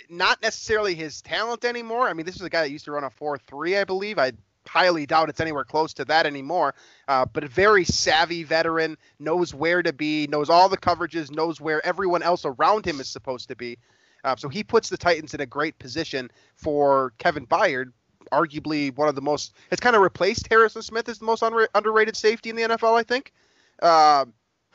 not 0.08 0.40
necessarily 0.42 0.94
his 0.94 1.22
talent 1.22 1.64
anymore. 1.64 2.08
I 2.08 2.12
mean, 2.12 2.26
this 2.26 2.36
is 2.36 2.42
a 2.42 2.50
guy 2.50 2.62
that 2.62 2.70
used 2.70 2.84
to 2.86 2.92
run 2.92 3.04
a 3.04 3.10
4-3, 3.10 3.80
I 3.80 3.84
believe. 3.84 4.18
I 4.18 4.32
highly 4.68 5.06
doubt 5.06 5.28
it's 5.28 5.40
anywhere 5.40 5.64
close 5.64 5.94
to 5.94 6.04
that 6.04 6.26
anymore. 6.26 6.74
Uh, 7.08 7.24
but 7.24 7.44
a 7.44 7.48
very 7.48 7.84
savvy 7.84 8.44
veteran, 8.44 8.96
knows 9.18 9.54
where 9.54 9.82
to 9.82 9.92
be, 9.92 10.26
knows 10.28 10.50
all 10.50 10.68
the 10.68 10.76
coverages, 10.76 11.34
knows 11.34 11.60
where 11.60 11.84
everyone 11.84 12.22
else 12.22 12.44
around 12.44 12.86
him 12.86 13.00
is 13.00 13.08
supposed 13.08 13.48
to 13.48 13.56
be. 13.56 13.78
Uh, 14.24 14.36
so 14.36 14.48
he 14.48 14.62
puts 14.62 14.88
the 14.88 14.96
Titans 14.96 15.34
in 15.34 15.40
a 15.40 15.46
great 15.46 15.78
position 15.78 16.30
for 16.56 17.12
Kevin 17.18 17.46
Byard, 17.46 17.92
arguably 18.32 18.94
one 18.96 19.08
of 19.08 19.14
the 19.14 19.22
most. 19.22 19.54
It's 19.70 19.80
kind 19.80 19.96
of 19.96 20.02
replaced 20.02 20.48
Harrison 20.48 20.82
Smith 20.82 21.08
as 21.08 21.18
the 21.18 21.24
most 21.24 21.42
unra- 21.42 21.68
underrated 21.74 22.16
safety 22.16 22.50
in 22.50 22.56
the 22.56 22.62
NFL, 22.62 22.98
I 22.98 23.02
think. 23.02 23.32
Uh, 23.80 24.26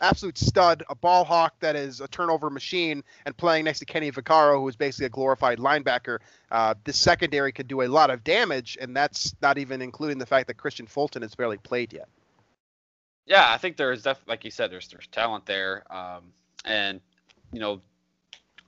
absolute 0.04 0.38
stud, 0.38 0.84
a 0.90 0.96
ball 0.96 1.24
hawk 1.24 1.54
that 1.62 1.76
is 1.76 2.02
a 2.02 2.08
turnover 2.08 2.50
machine, 2.50 3.04
and 3.26 3.36
playing 3.36 3.66
next 3.66 3.80
to 3.80 3.86
Kenny 3.86 4.12
Vaccaro, 4.12 4.60
who 4.60 4.68
is 4.68 4.76
basically 4.76 5.06
a 5.06 5.10
glorified 5.10 5.58
linebacker. 5.58 6.20
Uh, 6.52 6.76
this 6.84 6.98
secondary 6.98 7.52
could 7.52 7.68
do 7.68 7.82
a 7.82 7.88
lot 7.88 8.10
of 8.10 8.24
damage, 8.24 8.78
and 8.80 8.96
that's 8.96 9.34
not 9.42 9.58
even 9.58 9.82
including 9.82 10.18
the 10.18 10.26
fact 10.26 10.48
that 10.48 10.58
Kristian 10.58 10.88
Fulton 10.88 11.22
has 11.22 11.34
barely 11.34 11.58
played 11.58 11.94
yet. 11.94 12.08
Yeah, 13.26 13.46
I 13.50 13.58
think 13.58 13.78
there's 13.78 14.04
definitely, 14.04 14.32
like 14.32 14.44
you 14.44 14.52
said, 14.52 14.70
there's 14.70 14.90
there's 14.90 15.08
talent 15.08 15.46
there, 15.46 15.84
um, 15.90 16.34
and 16.66 17.00
you 17.54 17.60
know, 17.60 17.82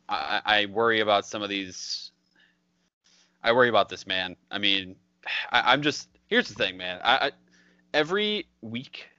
I, 0.08 0.42
I 0.46 0.66
worry 0.68 1.02
about 1.02 1.26
some 1.26 1.42
of 1.42 1.50
these. 1.50 2.12
I 3.44 3.52
worry 3.52 3.70
about 3.70 3.90
this 3.90 4.08
man. 4.08 4.38
I 4.50 4.58
mean, 4.58 4.96
I, 5.52 5.74
am 5.74 5.82
just 5.82 6.08
here's 6.28 6.48
the 6.48 6.56
thing, 6.56 6.78
man. 6.78 7.02
I, 7.04 7.18
I 7.18 7.32
every 7.94 8.48
week 8.62 9.10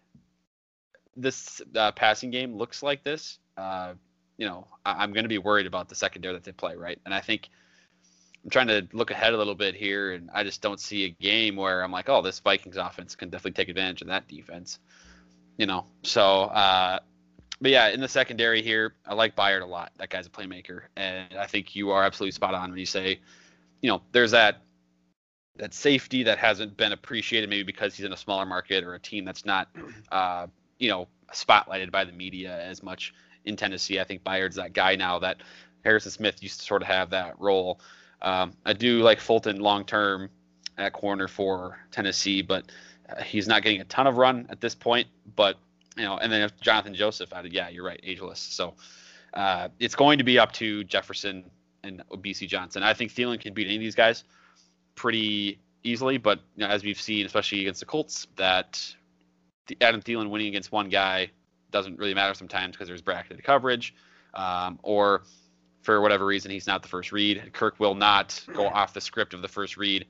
this 1.16 1.62
uh, 1.74 1.92
passing 1.92 2.30
game 2.30 2.54
looks 2.54 2.82
like 2.82 3.02
this, 3.02 3.38
uh, 3.56 3.94
you 4.36 4.46
know, 4.46 4.66
I, 4.84 5.02
am 5.02 5.12
going 5.12 5.24
to 5.24 5.28
be 5.28 5.38
worried 5.38 5.66
about 5.66 5.88
the 5.88 5.94
secondary 5.94 6.34
that 6.34 6.44
they 6.44 6.52
play, 6.52 6.76
right? 6.76 6.98
And 7.04 7.14
I 7.14 7.20
think 7.20 7.48
I'm 8.44 8.50
trying 8.50 8.68
to 8.68 8.86
look 8.92 9.10
ahead 9.10 9.32
a 9.32 9.36
little 9.36 9.54
bit 9.54 9.74
here, 9.74 10.12
and 10.12 10.30
I 10.32 10.44
just 10.44 10.60
don't 10.60 10.78
see 10.78 11.04
a 11.04 11.08
game 11.08 11.56
where 11.56 11.82
I'm 11.82 11.90
like, 11.90 12.08
oh, 12.08 12.22
this 12.22 12.38
Vikings 12.40 12.76
offense 12.76 13.16
can 13.16 13.30
definitely 13.30 13.52
take 13.52 13.68
advantage 13.68 14.02
of 14.02 14.08
that 14.08 14.28
defense, 14.28 14.78
you 15.56 15.66
know. 15.66 15.86
So, 16.02 16.42
uh, 16.42 17.00
but 17.60 17.70
yeah, 17.70 17.88
in 17.88 18.00
the 18.00 18.08
secondary 18.08 18.62
here, 18.62 18.94
I 19.06 19.14
like 19.14 19.34
Byard 19.34 19.62
a 19.62 19.66
lot. 19.66 19.92
That 19.96 20.10
guy's 20.10 20.26
a 20.26 20.30
playmaker, 20.30 20.82
and 20.96 21.34
I 21.38 21.46
think 21.46 21.74
you 21.74 21.90
are 21.90 22.04
absolutely 22.04 22.32
spot 22.32 22.54
on 22.54 22.70
when 22.70 22.78
you 22.78 22.86
say, 22.86 23.20
you 23.80 23.90
know, 23.90 24.02
there's 24.12 24.32
that 24.32 24.62
that 25.58 25.72
safety 25.72 26.22
that 26.24 26.36
hasn't 26.36 26.76
been 26.76 26.92
appreciated 26.92 27.48
maybe 27.48 27.62
because 27.62 27.94
he's 27.94 28.04
in 28.04 28.12
a 28.12 28.16
smaller 28.16 28.44
market 28.44 28.84
or 28.84 28.94
a 28.94 28.98
team 28.98 29.24
that's 29.24 29.46
not 29.46 29.68
uh, 30.12 30.46
you 30.78 30.88
know, 30.88 31.08
spotlighted 31.32 31.90
by 31.90 32.04
the 32.04 32.12
media 32.12 32.60
as 32.62 32.82
much 32.82 33.14
in 33.44 33.56
Tennessee. 33.56 34.00
I 34.00 34.04
think 34.04 34.24
Byard's 34.24 34.56
that 34.56 34.72
guy 34.72 34.96
now 34.96 35.18
that 35.20 35.38
Harrison 35.84 36.10
Smith 36.10 36.42
used 36.42 36.60
to 36.60 36.66
sort 36.66 36.82
of 36.82 36.88
have 36.88 37.10
that 37.10 37.38
role. 37.38 37.80
Um, 38.22 38.52
I 38.64 38.72
do 38.72 39.00
like 39.00 39.20
Fulton 39.20 39.60
long 39.60 39.84
term 39.84 40.30
at 40.78 40.92
corner 40.92 41.28
for 41.28 41.78
Tennessee, 41.90 42.42
but 42.42 42.70
uh, 43.08 43.22
he's 43.22 43.46
not 43.46 43.62
getting 43.62 43.80
a 43.80 43.84
ton 43.84 44.06
of 44.06 44.16
run 44.16 44.46
at 44.50 44.60
this 44.60 44.74
point. 44.74 45.08
But 45.36 45.56
you 45.96 46.04
know, 46.04 46.18
and 46.18 46.30
then 46.30 46.42
if 46.42 46.58
Johnathan 46.60 46.94
Joseph 46.94 47.32
added, 47.32 47.52
yeah, 47.52 47.68
you're 47.68 47.84
right, 47.84 48.00
ageless. 48.02 48.40
So 48.40 48.74
uh, 49.34 49.68
it's 49.78 49.94
going 49.94 50.18
to 50.18 50.24
be 50.24 50.38
up 50.38 50.52
to 50.52 50.84
Jefferson 50.84 51.44
and 51.84 52.02
Bisi 52.10 52.48
Johnson. 52.48 52.82
I 52.82 52.94
think 52.94 53.12
Thielen 53.12 53.40
can 53.40 53.54
beat 53.54 53.66
any 53.66 53.76
of 53.76 53.80
these 53.80 53.94
guys 53.94 54.24
pretty 54.94 55.60
easily, 55.84 56.18
but 56.18 56.40
you 56.56 56.66
know, 56.66 56.70
as 56.70 56.82
we've 56.82 57.00
seen, 57.00 57.24
especially 57.26 57.60
against 57.60 57.80
the 57.80 57.86
Colts, 57.86 58.26
that 58.36 58.94
Adam 59.80 60.00
Thielen 60.02 60.30
winning 60.30 60.48
against 60.48 60.72
one 60.72 60.88
guy 60.88 61.30
doesn't 61.70 61.98
really 61.98 62.14
matter 62.14 62.34
sometimes 62.34 62.72
because 62.72 62.88
there's 62.88 63.02
bracketed 63.02 63.42
coverage, 63.42 63.94
um, 64.34 64.78
or 64.82 65.22
for 65.82 66.00
whatever 66.00 66.26
reason 66.26 66.50
he's 66.50 66.66
not 66.66 66.82
the 66.82 66.88
first 66.88 67.12
read. 67.12 67.52
Kirk 67.52 67.78
will 67.78 67.94
not 67.94 68.42
go 68.52 68.66
off 68.66 68.92
the 68.92 69.00
script 69.00 69.34
of 69.34 69.42
the 69.42 69.48
first 69.48 69.76
read. 69.76 70.06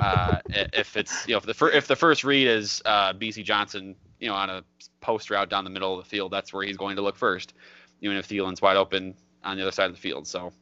Uh, 0.00 0.38
if 0.48 0.96
it's 0.96 1.26
you 1.26 1.32
know 1.32 1.38
if 1.38 1.46
the 1.46 1.54
fir- 1.54 1.70
if 1.70 1.86
the 1.86 1.96
first 1.96 2.24
read 2.24 2.46
is 2.46 2.82
uh, 2.84 3.12
Bisi 3.12 3.44
Johnson, 3.44 3.94
you 4.20 4.28
know 4.28 4.34
on 4.34 4.50
a 4.50 4.64
post 5.00 5.30
route 5.30 5.48
down 5.48 5.64
the 5.64 5.70
middle 5.70 5.98
of 5.98 6.04
the 6.04 6.08
field, 6.08 6.32
that's 6.32 6.52
where 6.52 6.64
he's 6.64 6.76
going 6.76 6.96
to 6.96 7.02
look 7.02 7.16
first, 7.16 7.54
even 8.00 8.16
if 8.16 8.28
Thielen's 8.28 8.60
wide 8.60 8.76
open 8.76 9.14
on 9.42 9.56
the 9.56 9.62
other 9.62 9.72
side 9.72 9.86
of 9.86 9.94
the 9.94 10.00
field. 10.00 10.26
So. 10.26 10.52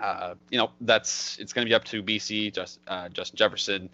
Uh, 0.00 0.34
you 0.48 0.56
know 0.56 0.70
that's 0.80 1.38
it's 1.38 1.52
going 1.52 1.66
to 1.66 1.68
be 1.68 1.74
up 1.74 1.84
to 1.84 2.02
Bisi, 2.02 2.52
just 2.52 2.80
uh, 2.88 3.10
Justin 3.10 3.36
Jefferson, 3.36 3.90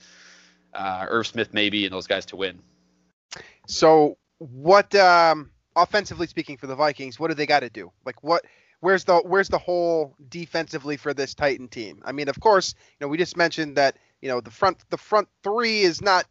uh, 0.73 1.05
Irv 1.09 1.27
Smith 1.27 1.53
maybe, 1.53 1.87
and 1.87 1.93
those 1.93 2.07
guys 2.07 2.25
to 2.27 2.37
win. 2.37 2.61
So 3.67 4.17
what 4.39 4.95
um, 4.95 5.51
offensively 5.77 6.27
speaking 6.27 6.57
for 6.57 6.67
the 6.67 6.77
Vikings, 6.77 7.19
what 7.19 7.29
do 7.29 7.35
they 7.35 7.47
got 7.47 7.61
to 7.61 7.71
do? 7.71 7.93
Like 8.05 8.23
what 8.23 8.45
where's 8.81 9.05
the 9.05 9.17
where's 9.19 9.49
the 9.49 9.59
hole 9.59 10.15
defensively 10.29 10.97
for 10.97 11.15
this 11.15 11.35
Titan 11.35 11.69
team? 11.69 12.03
I 12.05 12.13
mean, 12.13 12.29
of 12.29 12.41
course, 12.41 12.75
you 12.79 13.05
know, 13.05 13.09
we 13.09 13.19
just 13.19 13.37
mentioned 13.37 13.77
that, 13.77 13.97
you 14.21 14.29
know, 14.29 14.41
the 14.41 14.51
front 14.51 14.79
the 14.91 14.99
front 14.99 15.29
3 15.43 15.81
is 15.81 16.01
not 16.01 16.27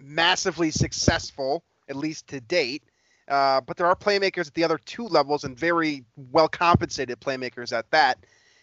massively 0.00 0.70
successful 0.70 1.64
at 1.88 1.96
least 1.96 2.28
to 2.28 2.40
date. 2.40 2.84
Uh, 3.26 3.60
but 3.60 3.76
there 3.76 3.86
are 3.86 3.94
playmakers 3.94 4.46
at 4.46 4.54
the 4.54 4.64
other 4.64 4.78
two 4.78 5.04
levels 5.04 5.44
and 5.44 5.58
very 5.58 6.04
well 6.16 6.48
compensated 6.48 7.20
playmakers 7.20 7.76
at 7.76 7.90
that. 7.90 8.18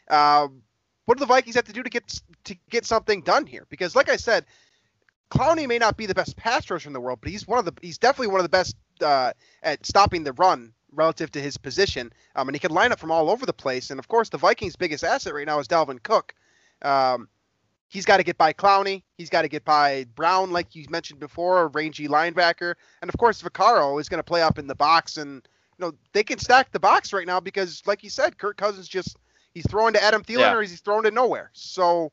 Uh, 0.09 0.47
what 1.05 1.17
do 1.17 1.19
the 1.19 1.27
Vikings 1.27 1.55
have 1.55 1.65
to 1.65 1.73
do 1.73 1.83
to 1.83 1.89
get 1.89 2.19
to 2.45 2.55
get 2.71 2.83
something 2.83 3.21
done 3.21 3.45
here? 3.45 3.67
Because, 3.69 3.95
like 3.95 4.09
I 4.09 4.15
said, 4.15 4.45
Clowney 5.31 5.67
may 5.67 5.79
not 5.79 5.97
be 5.97 6.05
the 6.05 6.15
best 6.15 6.37
pass 6.37 6.69
rusher 6.69 6.87
in 6.87 6.93
the 6.93 7.01
world, 7.01 7.19
but 7.21 7.29
he's 7.29 7.47
one 7.47 7.59
of 7.59 7.65
the 7.65 7.73
he's 7.81 7.97
definitely 7.97 8.27
one 8.27 8.39
of 8.39 8.43
the 8.45 8.49
best 8.49 8.75
uh, 9.01 9.33
at 9.63 9.85
stopping 9.85 10.23
the 10.23 10.33
run 10.33 10.73
relative 10.91 11.31
to 11.31 11.41
his 11.41 11.57
position. 11.57 12.11
Um, 12.35 12.47
and 12.47 12.55
he 12.55 12.59
can 12.59 12.71
line 12.71 12.91
up 12.91 12.99
from 12.99 13.11
all 13.11 13.29
over 13.29 13.45
the 13.45 13.53
place. 13.53 13.89
And 13.89 13.99
of 13.99 14.07
course, 14.07 14.29
the 14.29 14.37
Vikings' 14.37 14.75
biggest 14.75 15.03
asset 15.03 15.33
right 15.33 15.45
now 15.45 15.59
is 15.59 15.67
Dalvin 15.67 16.01
Cook. 16.01 16.33
Um, 16.81 17.27
he's 17.89 18.05
got 18.05 18.17
to 18.17 18.23
get 18.23 18.37
by 18.37 18.53
Clowney. 18.53 19.03
He's 19.17 19.29
got 19.29 19.43
to 19.43 19.47
get 19.47 19.65
by 19.65 20.05
Brown, 20.15 20.51
like 20.51 20.75
you 20.75 20.85
mentioned 20.89 21.19
before, 21.19 21.61
a 21.63 21.67
rangy 21.67 22.07
linebacker. 22.07 22.75
And 23.01 23.09
of 23.09 23.17
course, 23.17 23.41
Vaccaro 23.41 23.99
is 23.99 24.09
going 24.09 24.19
to 24.19 24.23
play 24.23 24.41
up 24.41 24.59
in 24.59 24.67
the 24.67 24.75
box. 24.75 25.17
And 25.17 25.47
you 25.77 25.85
know 25.85 25.93
they 26.13 26.23
can 26.23 26.39
stack 26.39 26.71
the 26.71 26.79
box 26.79 27.13
right 27.13 27.27
now 27.27 27.39
because, 27.39 27.81
like 27.85 28.03
you 28.03 28.09
said, 28.09 28.37
Kirk 28.37 28.57
Cousins 28.57 28.87
just 28.87 29.17
he's 29.53 29.67
throwing 29.69 29.93
to 29.93 30.03
Adam 30.03 30.23
Thielen 30.23 30.39
yeah. 30.39 30.53
or 30.53 30.61
he's 30.61 30.79
throwing 30.81 31.03
to 31.03 31.11
nowhere. 31.11 31.51
So 31.53 32.11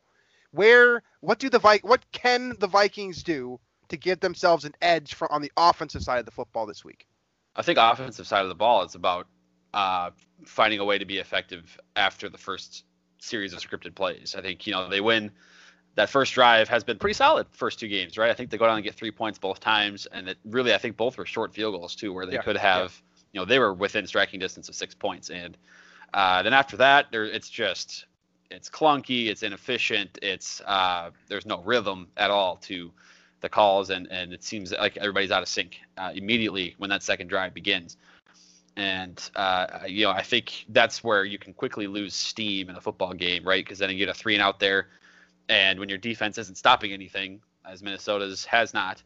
where 0.52 1.02
what 1.20 1.38
do 1.38 1.50
the 1.50 1.58
Vi- 1.58 1.80
what 1.82 2.04
can 2.12 2.54
the 2.58 2.66
Vikings 2.66 3.22
do 3.22 3.58
to 3.88 3.96
give 3.96 4.20
themselves 4.20 4.64
an 4.64 4.74
edge 4.80 5.14
for, 5.14 5.30
on 5.30 5.42
the 5.42 5.52
offensive 5.56 6.02
side 6.02 6.18
of 6.18 6.24
the 6.24 6.30
football 6.30 6.66
this 6.66 6.84
week? 6.84 7.06
I 7.54 7.62
think 7.62 7.78
offensive 7.78 8.26
side 8.26 8.42
of 8.42 8.48
the 8.48 8.54
ball 8.54 8.84
is 8.84 8.94
about 8.94 9.26
uh, 9.74 10.10
finding 10.44 10.80
a 10.80 10.84
way 10.84 10.98
to 10.98 11.04
be 11.04 11.18
effective 11.18 11.78
after 11.96 12.28
the 12.28 12.38
first 12.38 12.84
series 13.18 13.52
of 13.52 13.60
scripted 13.60 13.94
plays. 13.94 14.34
I 14.36 14.42
think 14.42 14.66
you 14.66 14.72
know 14.72 14.88
they 14.88 15.00
win. 15.00 15.30
That 15.94 16.08
first 16.08 16.32
drive 16.32 16.70
has 16.70 16.84
been 16.84 16.98
pretty 16.98 17.14
solid 17.14 17.46
first 17.50 17.78
two 17.78 17.88
games, 17.88 18.16
right? 18.16 18.30
I 18.30 18.34
think 18.34 18.48
they 18.48 18.56
go 18.56 18.66
down 18.66 18.76
and 18.76 18.84
get 18.84 18.94
three 18.94 19.10
points 19.10 19.38
both 19.38 19.60
times, 19.60 20.06
and 20.06 20.28
it 20.28 20.38
really 20.44 20.72
I 20.72 20.78
think 20.78 20.96
both 20.96 21.18
were 21.18 21.26
short 21.26 21.54
field 21.54 21.74
goals 21.74 21.94
too, 21.94 22.12
where 22.12 22.24
they 22.24 22.34
yeah, 22.34 22.42
could 22.42 22.56
have 22.56 23.00
yeah. 23.02 23.20
you 23.32 23.40
know 23.40 23.44
they 23.44 23.58
were 23.58 23.74
within 23.74 24.06
striking 24.06 24.40
distance 24.40 24.68
of 24.70 24.74
six 24.74 24.94
points, 24.94 25.28
and 25.28 25.56
uh, 26.14 26.42
then 26.42 26.54
after 26.54 26.78
that, 26.78 27.12
there 27.12 27.24
it's 27.24 27.50
just 27.50 28.06
it's 28.52 28.68
clunky, 28.68 29.28
it's 29.28 29.42
inefficient, 29.42 30.18
it's 30.22 30.60
uh, 30.66 31.10
there's 31.28 31.46
no 31.46 31.62
rhythm 31.62 32.08
at 32.16 32.30
all 32.30 32.56
to 32.56 32.90
the 33.40 33.48
calls, 33.48 33.90
and 33.90 34.06
and 34.10 34.32
it 34.32 34.44
seems 34.44 34.72
like 34.72 34.96
everybody's 34.98 35.30
out 35.30 35.42
of 35.42 35.48
sync 35.48 35.80
uh, 35.98 36.12
immediately 36.14 36.74
when 36.78 36.90
that 36.90 37.02
second 37.02 37.28
drive 37.28 37.54
begins. 37.54 37.96
And 38.76 39.20
uh, 39.36 39.80
you 39.86 40.04
know, 40.04 40.10
I 40.10 40.22
think 40.22 40.64
that's 40.68 41.02
where 41.02 41.24
you 41.24 41.38
can 41.38 41.52
quickly 41.52 41.86
lose 41.86 42.14
steam 42.14 42.70
in 42.70 42.76
a 42.76 42.80
football 42.80 43.12
game, 43.12 43.44
right? 43.44 43.64
Because 43.64 43.78
then 43.78 43.90
you 43.90 43.98
get 43.98 44.08
a 44.08 44.14
three 44.14 44.34
and 44.34 44.42
out 44.42 44.60
there, 44.60 44.88
and 45.48 45.80
when 45.80 45.88
your 45.88 45.98
defense 45.98 46.38
isn't 46.38 46.56
stopping 46.56 46.92
anything, 46.92 47.40
as 47.68 47.82
Minnesota's 47.82 48.44
has 48.44 48.72
not, 48.72 49.02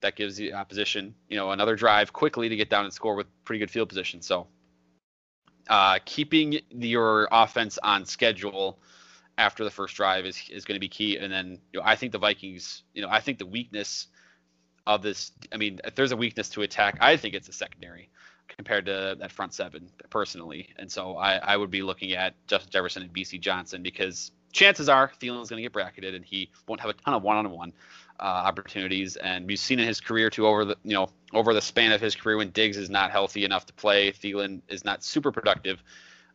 that 0.00 0.16
gives 0.16 0.36
the 0.36 0.54
opposition, 0.54 1.14
you 1.28 1.36
know, 1.36 1.50
another 1.50 1.76
drive 1.76 2.12
quickly 2.12 2.48
to 2.48 2.56
get 2.56 2.70
down 2.70 2.84
and 2.84 2.92
score 2.92 3.14
with 3.14 3.26
pretty 3.44 3.58
good 3.58 3.70
field 3.70 3.88
position. 3.88 4.22
So 4.22 4.46
uh, 5.68 5.98
keeping 6.04 6.60
your 6.70 7.28
offense 7.30 7.78
on 7.82 8.04
schedule 8.04 8.78
after 9.38 9.64
the 9.64 9.70
first 9.70 9.96
drive 9.96 10.26
is, 10.26 10.40
is 10.50 10.64
going 10.64 10.76
to 10.76 10.80
be 10.80 10.88
key. 10.88 11.16
And 11.16 11.32
then 11.32 11.58
you 11.72 11.80
know, 11.80 11.86
I 11.86 11.96
think 11.96 12.12
the 12.12 12.18
Vikings, 12.18 12.82
you 12.94 13.02
know, 13.02 13.08
I 13.08 13.20
think 13.20 13.38
the 13.38 13.46
weakness 13.46 14.08
of 14.86 15.02
this, 15.02 15.32
I 15.52 15.56
mean, 15.56 15.80
if 15.84 15.94
there's 15.94 16.12
a 16.12 16.16
weakness 16.16 16.48
to 16.50 16.62
attack, 16.62 16.98
I 17.00 17.16
think 17.16 17.34
it's 17.34 17.48
a 17.48 17.52
secondary 17.52 18.10
compared 18.48 18.86
to 18.86 19.16
that 19.18 19.32
front 19.32 19.54
seven 19.54 19.90
personally. 20.10 20.68
And 20.76 20.90
so 20.90 21.16
I, 21.16 21.36
I 21.36 21.56
would 21.56 21.70
be 21.70 21.82
looking 21.82 22.12
at 22.12 22.34
Justin 22.46 22.70
Jefferson 22.70 23.02
and 23.02 23.12
Bisi 23.12 23.40
Johnson 23.40 23.82
because 23.82 24.32
chances 24.52 24.88
are 24.88 25.10
Thielen's 25.20 25.48
going 25.48 25.58
to 25.58 25.62
get 25.62 25.72
bracketed 25.72 26.14
and 26.14 26.24
he 26.24 26.50
won't 26.66 26.80
have 26.80 26.90
a 26.90 26.94
ton 26.94 27.14
of 27.14 27.22
one-on-one 27.22 27.72
uh, 28.20 28.24
opportunities. 28.24 29.16
And 29.16 29.46
we've 29.46 29.58
seen 29.58 29.80
in 29.80 29.86
his 29.86 30.00
career 30.00 30.30
too 30.30 30.46
over 30.46 30.64
the 30.64 30.76
you 30.84 30.94
know 30.94 31.08
over 31.32 31.54
the 31.54 31.62
span 31.62 31.92
of 31.92 32.00
his 32.00 32.14
career 32.14 32.36
when 32.36 32.50
Diggs 32.50 32.76
is 32.76 32.90
not 32.90 33.10
healthy 33.10 33.44
enough 33.44 33.66
to 33.66 33.72
play, 33.72 34.12
Thielen 34.12 34.60
is 34.68 34.84
not 34.84 35.02
super 35.02 35.32
productive 35.32 35.82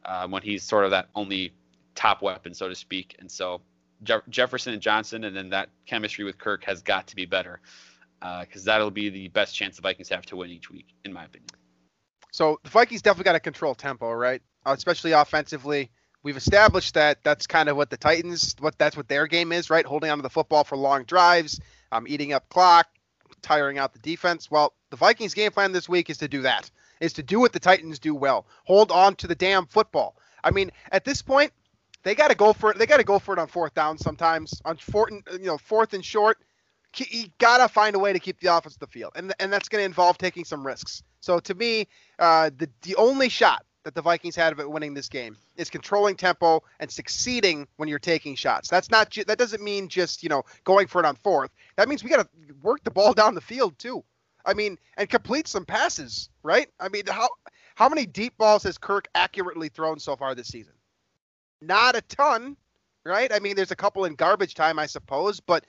um, 0.05 0.31
when 0.31 0.41
he's 0.41 0.63
sort 0.63 0.85
of 0.85 0.91
that 0.91 1.09
only 1.15 1.53
top 1.93 2.21
weapon, 2.21 2.53
so 2.53 2.67
to 2.67 2.75
speak. 2.75 3.15
And 3.19 3.31
so 3.31 3.61
Jefferson 4.29 4.73
and 4.73 4.81
Johnson, 4.81 5.23
and 5.23 5.35
then 5.35 5.49
that 5.49 5.69
chemistry 5.85 6.25
with 6.25 6.37
Kirk 6.37 6.63
has 6.65 6.81
got 6.81 7.07
to 7.07 7.15
be 7.15 7.25
better 7.25 7.61
because 8.19 8.67
uh, 8.67 8.71
that'll 8.71 8.91
be 8.91 9.09
the 9.09 9.27
best 9.29 9.55
chance 9.55 9.75
the 9.75 9.81
Vikings 9.81 10.09
have 10.09 10.25
to 10.27 10.35
win 10.35 10.49
each 10.49 10.69
week, 10.69 10.87
in 11.03 11.13
my 11.13 11.25
opinion. 11.25 11.49
So 12.31 12.59
the 12.63 12.69
Vikings 12.69 13.01
definitely 13.01 13.25
got 13.25 13.33
to 13.33 13.39
control 13.39 13.75
tempo, 13.75 14.11
right? 14.11 14.41
Uh, 14.65 14.73
especially 14.77 15.11
offensively. 15.11 15.91
We've 16.25 16.37
established 16.37 16.95
that 16.95 17.23
that's 17.23 17.45
kind 17.45 17.69
of 17.69 17.77
what 17.77 17.91
the 17.91 17.97
Titans, 17.97 18.55
what 18.59 18.79
that's 18.79 18.97
what 18.97 19.07
their 19.07 19.27
game 19.27 19.51
is, 19.51 19.69
right? 19.69 19.85
Holding 19.85 20.09
onto 20.09 20.23
the 20.23 20.29
football 20.31 20.63
for 20.63 20.75
long 20.75 21.03
drives, 21.03 21.59
um, 21.91 22.07
eating 22.07 22.33
up 22.33 22.49
clock, 22.49 22.87
tiring 23.43 23.77
out 23.77 23.93
the 23.93 23.99
defense. 23.99 24.49
Well, 24.49 24.73
the 24.89 24.95
Vikings' 24.95 25.35
game 25.35 25.51
plan 25.51 25.71
this 25.71 25.87
week 25.87 26.09
is 26.09 26.17
to 26.17 26.27
do 26.27 26.41
that, 26.41 26.71
is 26.99 27.13
to 27.13 27.21
do 27.21 27.39
what 27.39 27.53
the 27.53 27.59
Titans 27.59 27.99
do 27.99 28.15
well, 28.15 28.47
hold 28.63 28.91
on 28.91 29.13
to 29.17 29.27
the 29.27 29.35
damn 29.35 29.67
football. 29.67 30.15
I 30.43 30.49
mean, 30.49 30.71
at 30.91 31.05
this 31.05 31.21
point, 31.21 31.51
they 32.01 32.15
got 32.15 32.29
to 32.29 32.35
go 32.35 32.53
for 32.53 32.71
it. 32.71 32.79
They 32.79 32.87
got 32.87 32.97
to 32.97 33.03
go 33.03 33.19
for 33.19 33.35
it 33.35 33.39
on 33.39 33.47
fourth 33.47 33.75
down 33.75 33.99
sometimes. 33.99 34.59
On 34.65 34.77
fourth, 34.77 35.11
and, 35.11 35.23
you 35.33 35.45
know, 35.45 35.59
fourth 35.59 35.93
and 35.93 36.03
short, 36.03 36.39
you 36.97 37.25
gotta 37.37 37.67
find 37.67 37.95
a 37.95 37.99
way 37.99 38.13
to 38.13 38.19
keep 38.19 38.39
the 38.39 38.55
offense 38.55 38.77
the 38.77 38.87
field, 38.87 39.11
and 39.15 39.33
and 39.39 39.51
that's 39.53 39.69
going 39.69 39.81
to 39.81 39.85
involve 39.85 40.17
taking 40.17 40.45
some 40.45 40.65
risks. 40.65 41.03
So 41.19 41.39
to 41.39 41.53
me, 41.53 41.87
uh, 42.17 42.49
the 42.57 42.69
the 42.81 42.95
only 42.95 43.29
shot 43.29 43.64
that 43.85 43.93
the 43.93 44.01
Vikings 44.01 44.35
had 44.35 44.59
of 44.59 44.67
winning 44.67 44.93
this 44.93 45.07
game 45.07 45.37
is 45.55 45.69
controlling 45.69 46.15
tempo 46.15 46.61
and 46.79 46.91
succeeding 46.91 47.67
when 47.77 47.87
you're 47.87 47.99
taking 47.99 48.35
shots. 48.35 48.67
That's 48.67 48.89
not 48.89 49.11
ju- 49.11 49.23
that 49.25 49.37
doesn't 49.37 49.63
mean 49.63 49.87
just 49.87 50.23
you 50.23 50.27
know 50.27 50.43
going 50.65 50.87
for 50.87 50.99
it 50.99 51.05
on 51.05 51.15
fourth. 51.23 51.51
That 51.77 51.87
means 51.87 52.03
we 52.03 52.09
got 52.09 52.27
to 52.27 52.53
work 52.61 52.83
the 52.83 52.91
ball 52.91 53.13
down 53.21 53.35
the 53.35 53.41
field 53.41 53.79
too. 53.79 54.03
I 54.45 54.53
mean, 54.53 54.77
and 54.97 55.09
complete 55.09 55.47
some 55.47 55.65
passes, 55.65 56.29
right? 56.43 56.67
I 56.79 56.89
mean, 56.89 57.03
how 57.07 57.29
how 57.75 57.87
many 57.87 58.05
deep 58.05 58.37
balls 58.37 58.63
has 58.63 58.77
Kirk 58.77 59.07
accurately 59.15 59.69
thrown 59.69 59.99
so 59.99 60.15
far 60.15 60.35
this 60.35 60.47
season? 60.47 60.73
Not 61.61 61.95
a 61.95 62.01
ton, 62.01 62.57
right? 63.05 63.31
I 63.31 63.39
mean, 63.39 63.55
there's 63.55 63.71
a 63.71 63.75
couple 63.75 64.05
in 64.05 64.15
garbage 64.15 64.55
time, 64.55 64.79
I 64.79 64.87
suppose, 64.87 65.39
but 65.39 65.63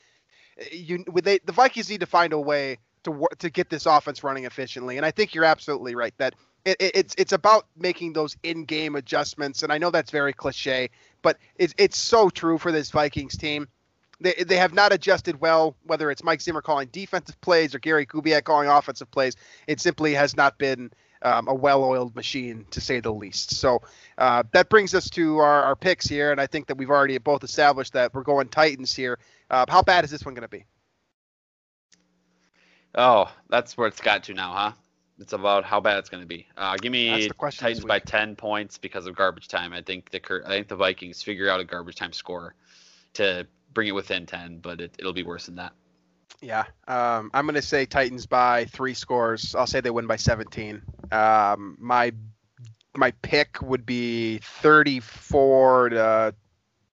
eh, 0.59 0.65
you 0.73 1.05
they 1.23 1.39
the 1.45 1.53
Vikings 1.53 1.91
need 1.91 2.01
to 2.01 2.07
find 2.07 2.33
a 2.33 2.41
way 2.41 2.79
to 3.05 3.27
to 3.39 3.51
get 3.51 3.69
this 3.69 3.85
offense 3.85 4.25
running 4.25 4.45
efficiently. 4.45 4.97
And 4.97 5.05
I 5.05 5.11
think 5.11 5.35
you're 5.35 5.45
absolutely 5.45 5.95
right 5.95 6.15
that 6.17 6.35
it, 6.67 6.77
it, 6.79 6.93
it's 6.95 7.15
it's 7.17 7.33
about 7.33 7.67
making 7.79 8.13
those 8.13 8.37
in-game 8.43 8.97
adjustments. 8.97 9.63
And 9.63 9.73
I 9.73 9.79
know 9.79 9.91
that's 9.91 10.11
very 10.11 10.35
cliche, 10.35 10.91
but 11.23 11.39
it's 11.57 11.73
it's 11.79 11.97
so 11.97 12.29
true 12.29 12.59
for 12.59 12.73
this 12.73 12.91
Vikings 12.91 13.37
team. 13.39 13.69
They, 14.21 14.33
they 14.47 14.57
have 14.57 14.73
not 14.73 14.93
adjusted 14.93 15.41
well, 15.41 15.77
whether 15.85 16.11
it's 16.11 16.25
Mike 16.25 16.41
Zimmer 16.41 16.63
calling 16.63 16.89
defensive 16.91 17.39
plays 17.43 17.75
or 17.75 17.79
Gary 17.79 18.07
Kubiak 18.07 18.45
calling 18.45 18.69
offensive 18.69 19.11
plays. 19.11 19.37
It 19.67 19.79
simply 19.81 20.15
has 20.15 20.35
not 20.35 20.57
been 20.57 20.91
um, 21.21 21.49
a 21.49 21.55
well-oiled 21.55 22.17
machine, 22.17 22.65
to 22.71 22.81
say 22.81 23.01
the 23.01 23.13
least. 23.13 23.51
So 23.57 23.83
uh, 24.17 24.43
that 24.53 24.71
brings 24.71 24.95
us 24.95 25.11
to 25.11 25.39
our, 25.39 25.63
our 25.65 25.77
picks 25.77 26.07
here, 26.07 26.33
and 26.33 26.41
I 26.41 26.47
think 26.47 26.67
that 26.69 26.79
we've 26.79 26.91
already 26.91 27.19
both 27.19 27.45
established 27.45 27.93
that 27.93 28.15
we're 28.15 28.23
going 28.23 28.49
Titans 28.49 28.95
here. 28.95 29.19
Uh, 29.51 29.67
how 29.69 29.83
bad 29.83 30.05
is 30.05 30.11
this 30.11 30.25
one 30.25 30.33
going 30.35 30.43
to 30.43 30.49
be? 30.49 30.65
Oh, 32.95 33.31
that's 33.51 33.77
where 33.77 33.89
it's 33.89 34.01
got 34.01 34.25
to 34.25 34.35
now, 34.35 34.53
huh? 34.53 34.73
It's 35.19 35.33
about 35.33 35.65
how 35.65 35.81
bad 35.81 35.99
it's 35.99 36.11
going 36.11 36.23
to 36.23 36.27
be. 36.27 36.47
Uh, 36.57 36.77
give 36.77 36.93
me 36.93 37.29
Titans 37.29 37.85
by 37.85 37.99
ten 37.99 38.37
points 38.37 38.77
because 38.77 39.07
of 39.07 39.15
garbage 39.15 39.49
time. 39.49 39.73
I 39.73 39.81
think 39.81 40.11
the 40.11 40.21
I 40.45 40.51
think 40.51 40.69
the 40.69 40.77
Vikings 40.77 41.23
figure 41.23 41.49
out 41.49 41.61
a 41.61 41.65
garbage 41.65 41.97
time 41.97 42.13
score 42.13 42.55
to 43.15 43.47
bring 43.73 43.89
it 43.89 43.93
within 43.93 44.27
ten, 44.27 44.59
but 44.59 44.81
it, 44.81 44.97
will 45.03 45.15
be 45.15 45.23
worse 45.23 45.47
than 45.47 45.57
that. 45.57 45.73
Yeah, 46.43 46.65
um, 46.87 47.31
I'm 47.33 47.47
going 47.47 47.55
to 47.55 47.63
say 47.63 47.87
Titans 47.87 48.27
by 48.27 48.67
three 48.67 48.93
scores. 48.93 49.55
I'll 49.55 49.67
say 49.67 49.81
they 49.81 49.91
win 49.91 50.07
by 50.07 50.17
17. 50.17 50.83
Um, 51.11 51.77
my 51.81 52.13
my 52.95 53.11
pick 53.23 53.61
would 53.63 53.87
be 53.87 54.39
34 54.39 55.91
to 55.91 56.35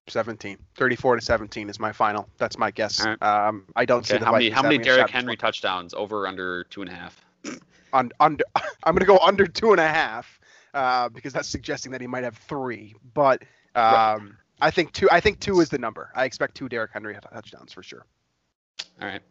17. 0.08 0.58
34 0.76 1.16
to 1.18 1.22
17 1.22 1.70
is 1.70 1.80
my 1.80 1.92
final. 1.92 2.28
That's 2.38 2.58
my 2.58 2.72
guess. 2.72 3.06
Right. 3.06 3.22
Um, 3.22 3.66
I 3.76 3.86
don't 3.86 4.00
okay. 4.00 4.14
see 4.14 4.18
the 4.18 4.26
how 4.26 4.34
many 4.34 4.50
how 4.50 4.64
many 4.64 4.78
Derrick 4.78 5.10
Henry 5.10 5.38
touchdowns 5.38 5.94
over 5.94 6.28
under 6.28 6.64
two 6.66 6.82
and 6.82 6.90
a 6.90 6.94
half. 6.94 7.26
On, 7.94 8.12
under, 8.20 8.44
I'm 8.84 8.94
going 8.94 9.00
to 9.00 9.06
go 9.06 9.20
under 9.20 9.48
two 9.48 9.72
and 9.72 9.80
a 9.80 9.88
half 9.88 10.40
uh, 10.74 11.10
because 11.10 11.34
that's 11.34 11.48
suggesting 11.48 11.92
that 11.92 12.02
he 12.02 12.08
might 12.08 12.24
have 12.24 12.38
three. 12.38 12.96
But 13.14 13.44
um, 13.76 13.84
right. 13.84 14.22
I 14.62 14.72
think 14.72 14.92
two. 14.94 15.10
I 15.12 15.20
think 15.20 15.40
two 15.40 15.60
is 15.60 15.70
the 15.70 15.78
number. 15.78 16.10
I 16.16 16.26
expect 16.26 16.56
two 16.56 16.70
Derrick 16.70 16.92
Henry 16.92 17.16
touchdowns 17.34 17.74
for 17.74 17.84
sure. 17.84 18.06
All 19.02 19.08
right, 19.08 19.22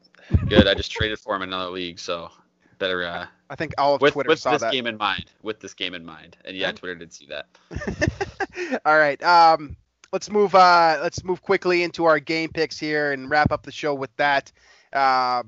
good. 0.48 0.66
I 0.66 0.74
just 0.74 0.90
traded 0.90 1.18
for 1.18 1.34
him 1.36 1.42
in 1.42 1.48
another 1.48 1.70
league, 1.70 1.98
so 1.98 2.30
better. 2.78 3.04
Uh, 3.04 3.26
I 3.50 3.54
think 3.54 3.74
all 3.78 3.94
of 3.94 4.00
with, 4.00 4.12
Twitter 4.12 4.28
with 4.28 4.40
saw 4.40 4.52
this 4.52 4.62
that. 4.62 4.72
game 4.72 4.86
in 4.86 4.96
mind. 4.96 5.26
With 5.42 5.60
this 5.60 5.74
game 5.74 5.94
in 5.94 6.04
mind, 6.04 6.36
and 6.44 6.56
yeah, 6.56 6.72
Twitter 6.72 6.94
did 6.94 7.12
see 7.12 7.26
that. 7.26 8.80
all 8.84 8.98
right. 8.98 9.22
Um, 9.22 9.76
let's 10.12 10.30
move. 10.30 10.54
Uh, 10.54 10.98
let's 11.02 11.24
move 11.24 11.42
quickly 11.42 11.82
into 11.82 12.04
our 12.04 12.18
game 12.18 12.50
picks 12.50 12.78
here 12.78 13.12
and 13.12 13.30
wrap 13.30 13.52
up 13.52 13.62
the 13.62 13.72
show 13.72 13.94
with 13.94 14.14
that. 14.16 14.52
Uh, 14.92 15.42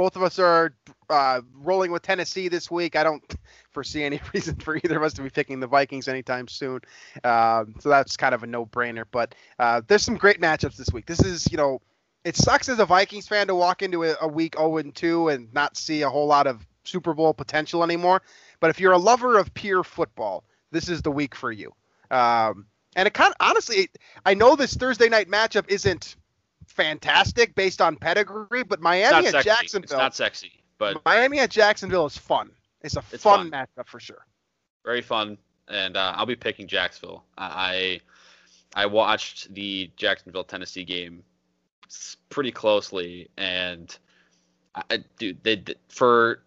both 0.00 0.16
of 0.16 0.22
us 0.22 0.38
are 0.38 0.72
uh, 1.10 1.42
rolling 1.52 1.92
with 1.92 2.00
Tennessee 2.00 2.48
this 2.48 2.70
week. 2.70 2.96
I 2.96 3.02
don't 3.04 3.22
foresee 3.70 4.02
any 4.02 4.18
reason 4.32 4.54
for 4.54 4.74
either 4.74 4.96
of 4.96 5.02
us 5.02 5.12
to 5.12 5.22
be 5.22 5.28
picking 5.28 5.60
the 5.60 5.66
Vikings 5.66 6.08
anytime 6.08 6.48
soon. 6.48 6.80
Um, 7.22 7.74
so 7.80 7.90
that's 7.90 8.16
kind 8.16 8.34
of 8.34 8.42
a 8.42 8.46
no-brainer. 8.46 9.04
But 9.10 9.34
uh, 9.58 9.82
there's 9.86 10.02
some 10.02 10.16
great 10.16 10.40
matchups 10.40 10.76
this 10.76 10.90
week. 10.90 11.04
This 11.04 11.20
is, 11.20 11.52
you 11.52 11.58
know, 11.58 11.82
it 12.24 12.34
sucks 12.34 12.70
as 12.70 12.78
a 12.78 12.86
Vikings 12.86 13.28
fan 13.28 13.48
to 13.48 13.54
walk 13.54 13.82
into 13.82 14.04
a, 14.04 14.16
a 14.22 14.26
week 14.26 14.56
0 14.56 14.78
and 14.78 14.94
2 14.94 15.28
and 15.28 15.52
not 15.52 15.76
see 15.76 16.00
a 16.00 16.08
whole 16.08 16.26
lot 16.26 16.46
of 16.46 16.66
Super 16.84 17.12
Bowl 17.12 17.34
potential 17.34 17.84
anymore. 17.84 18.22
But 18.58 18.70
if 18.70 18.80
you're 18.80 18.92
a 18.92 18.98
lover 18.98 19.36
of 19.36 19.52
pure 19.52 19.84
football, 19.84 20.44
this 20.70 20.88
is 20.88 21.02
the 21.02 21.12
week 21.12 21.34
for 21.34 21.52
you. 21.52 21.74
Um, 22.10 22.64
and 22.96 23.06
it 23.06 23.12
kind 23.12 23.32
of 23.32 23.36
honestly, 23.38 23.90
I 24.24 24.32
know 24.32 24.56
this 24.56 24.72
Thursday 24.72 25.10
night 25.10 25.28
matchup 25.28 25.66
isn't 25.68 26.16
fantastic 26.70 27.54
based 27.54 27.80
on 27.80 27.96
pedigree, 27.96 28.62
but 28.62 28.80
Miami 28.80 29.26
at 29.28 29.44
Jacksonville. 29.44 29.84
It's 29.84 29.92
not 29.92 30.14
sexy, 30.14 30.52
but 30.78 31.04
Miami 31.04 31.40
at 31.40 31.50
Jacksonville 31.50 32.06
is 32.06 32.16
fun. 32.16 32.50
It's 32.82 32.96
a 32.96 33.02
it's 33.12 33.22
fun, 33.22 33.50
fun, 33.50 33.66
matchup 33.78 33.86
for 33.86 34.00
sure. 34.00 34.24
Very 34.84 35.02
fun, 35.02 35.36
and 35.68 35.96
uh, 35.96 36.14
I'll 36.16 36.26
be 36.26 36.36
picking 36.36 36.66
Jacksonville. 36.66 37.24
I 37.36 38.00
I 38.74 38.86
watched 38.86 39.52
the 39.52 39.90
Jacksonville 39.96 40.44
Tennessee 40.44 40.84
game 40.84 41.22
pretty 42.28 42.52
closely, 42.52 43.28
and 43.36 43.96
I, 44.74 45.04
dude, 45.18 45.42
they 45.42 45.62
for 45.88 46.42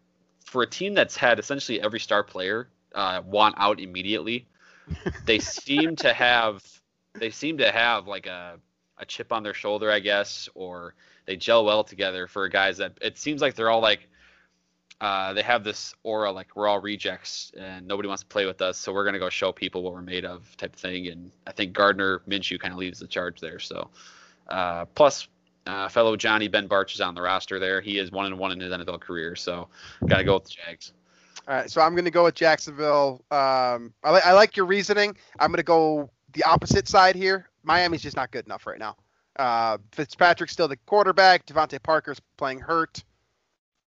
for 0.45 0.63
a 0.63 0.67
team 0.67 0.93
that's 0.93 1.15
had 1.15 1.39
essentially 1.39 1.82
every 1.82 1.99
star 1.99 2.24
player 2.24 2.69
uh, 2.95 3.21
want 3.26 3.55
out 3.57 3.80
immediately, 3.80 4.47
they 5.26 5.39
seem 5.39 5.95
to 5.97 6.13
have 6.13 6.63
they 7.15 7.30
seem 7.30 7.57
to 7.59 7.71
have 7.71 8.07
like 8.07 8.26
a 8.26 8.59
a 8.98 9.06
chip 9.06 9.32
on 9.32 9.44
their 9.44 9.54
shoulder, 9.54 9.91
I 9.91 10.00
guess, 10.00 10.50
or 10.56 10.96
they 11.26 11.36
gel 11.36 11.66
well 11.66 11.84
together 11.84 12.28
for 12.28 12.48
guys 12.48 12.78
that 12.78 12.98
it 13.02 13.18
seems 13.18 13.41
like 13.41 13.56
they're 13.56 13.70
all 13.70 13.82
like 13.82 14.08
uh, 15.02 15.34
they 15.34 15.41
have 15.41 15.64
this 15.64 15.94
aura 16.04 16.32
like 16.32 16.56
we're 16.56 16.68
all 16.68 16.80
rejects 16.80 17.52
and 17.58 17.88
nobody 17.88 18.08
wants 18.08 18.24
to 18.24 18.28
play 18.28 18.46
with 18.46 18.62
us, 18.62 18.78
so 18.78 18.94
we're 18.94 19.06
gonna 19.06 19.20
go 19.20 19.30
show 19.30 19.52
people 19.52 19.84
what 19.84 19.94
we're 19.94 20.02
made 20.02 20.26
of 20.26 20.56
type 20.58 20.74
of 20.74 20.80
thing. 20.80 21.08
And 21.08 21.32
I 21.48 21.52
think 21.52 21.74
Gardner 21.74 22.20
Minshew 22.28 22.60
kind 22.60 22.74
of 22.74 22.80
leads 22.80 23.00
the 23.00 23.08
charge 23.08 23.39
there. 23.39 23.60
So 23.60 23.89
uh, 24.48 24.86
plus 24.86 25.28
uh, 25.66 25.88
fellow 25.89 26.16
Johnny 26.16 26.48
Ben 26.48 26.68
Bartch 26.68 26.94
is 26.94 27.02
on 27.02 27.16
the 27.16 27.22
roster 27.22 27.60
there. 27.60 27.82
He 27.82 27.98
is 27.98 28.12
one 28.12 28.26
and 28.26 28.38
one 28.38 28.52
in 28.52 28.60
his 28.60 28.72
NFL 28.72 29.00
career, 29.02 29.36
so 29.36 29.70
got 30.08 30.18
to 30.18 30.24
go 30.24 30.36
with 30.36 30.46
the 30.46 30.52
Jags. 30.52 30.94
All 31.48 31.56
right, 31.56 31.70
so 31.70 31.82
I'm 31.82 31.94
going 31.94 32.06
to 32.06 32.12
go 32.12 32.24
with 32.24 32.36
Jacksonville. 32.36 33.22
Um, 33.30 33.94
I, 34.04 34.14
li- 34.14 34.22
I 34.24 34.34
like 34.34 34.56
your 34.56 34.66
reasoning. 34.66 35.18
I'm 35.39 35.50
going 35.50 35.58
to 35.58 35.64
go 35.64 36.10
the 36.34 36.44
opposite 36.44 36.88
side 36.88 37.16
here. 37.16 37.50
Miami's 37.64 38.01
just 38.01 38.16
not 38.16 38.32
good 38.32 38.45
enough 38.45 38.68
right 38.68 38.80
now. 38.80 38.95
Uh, 39.38 39.78
Fitzpatrick's 39.91 40.53
still 40.53 40.68
the 40.68 40.78
quarterback. 40.86 41.45
DeVante 41.45 41.82
Parker's 41.82 42.20
playing 42.38 42.59
hurt. 42.59 43.03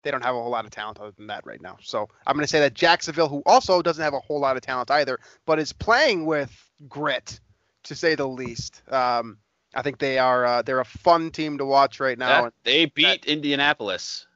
They 0.02 0.10
don't 0.10 0.22
have 0.22 0.34
a 0.34 0.42
whole 0.42 0.50
lot 0.50 0.64
of 0.64 0.70
talent 0.70 0.98
other 0.98 1.12
than 1.16 1.26
that 1.28 1.44
right 1.46 1.60
now. 1.60 1.78
So 1.82 2.08
I'm 2.26 2.34
going 2.34 2.44
to 2.44 2.50
say 2.50 2.60
that 2.60 2.74
Jacksonville, 2.74 3.28
who 3.28 3.42
also 3.44 3.82
doesn't 3.82 4.02
have 4.02 4.14
a 4.14 4.20
whole 4.20 4.40
lot 4.40 4.56
of 4.56 4.62
talent 4.62 4.90
either, 4.90 5.18
but 5.46 5.58
is 5.58 5.72
playing 5.72 6.26
with 6.26 6.52
grit, 6.88 7.40
to 7.84 7.94
say 7.94 8.14
the 8.14 8.26
least. 8.26 8.82
Um, 8.90 9.38
I 9.74 9.82
think 9.82 9.98
they 9.98 10.18
are 10.18 10.44
uh, 10.44 10.62
they're 10.62 10.80
a 10.80 10.84
fun 10.84 11.30
team 11.30 11.58
to 11.58 11.64
watch 11.64 12.00
right 12.00 12.18
now. 12.18 12.44
That, 12.44 12.52
they 12.64 12.86
beat 12.86 13.22
that, 13.22 13.24
Indianapolis 13.26 14.26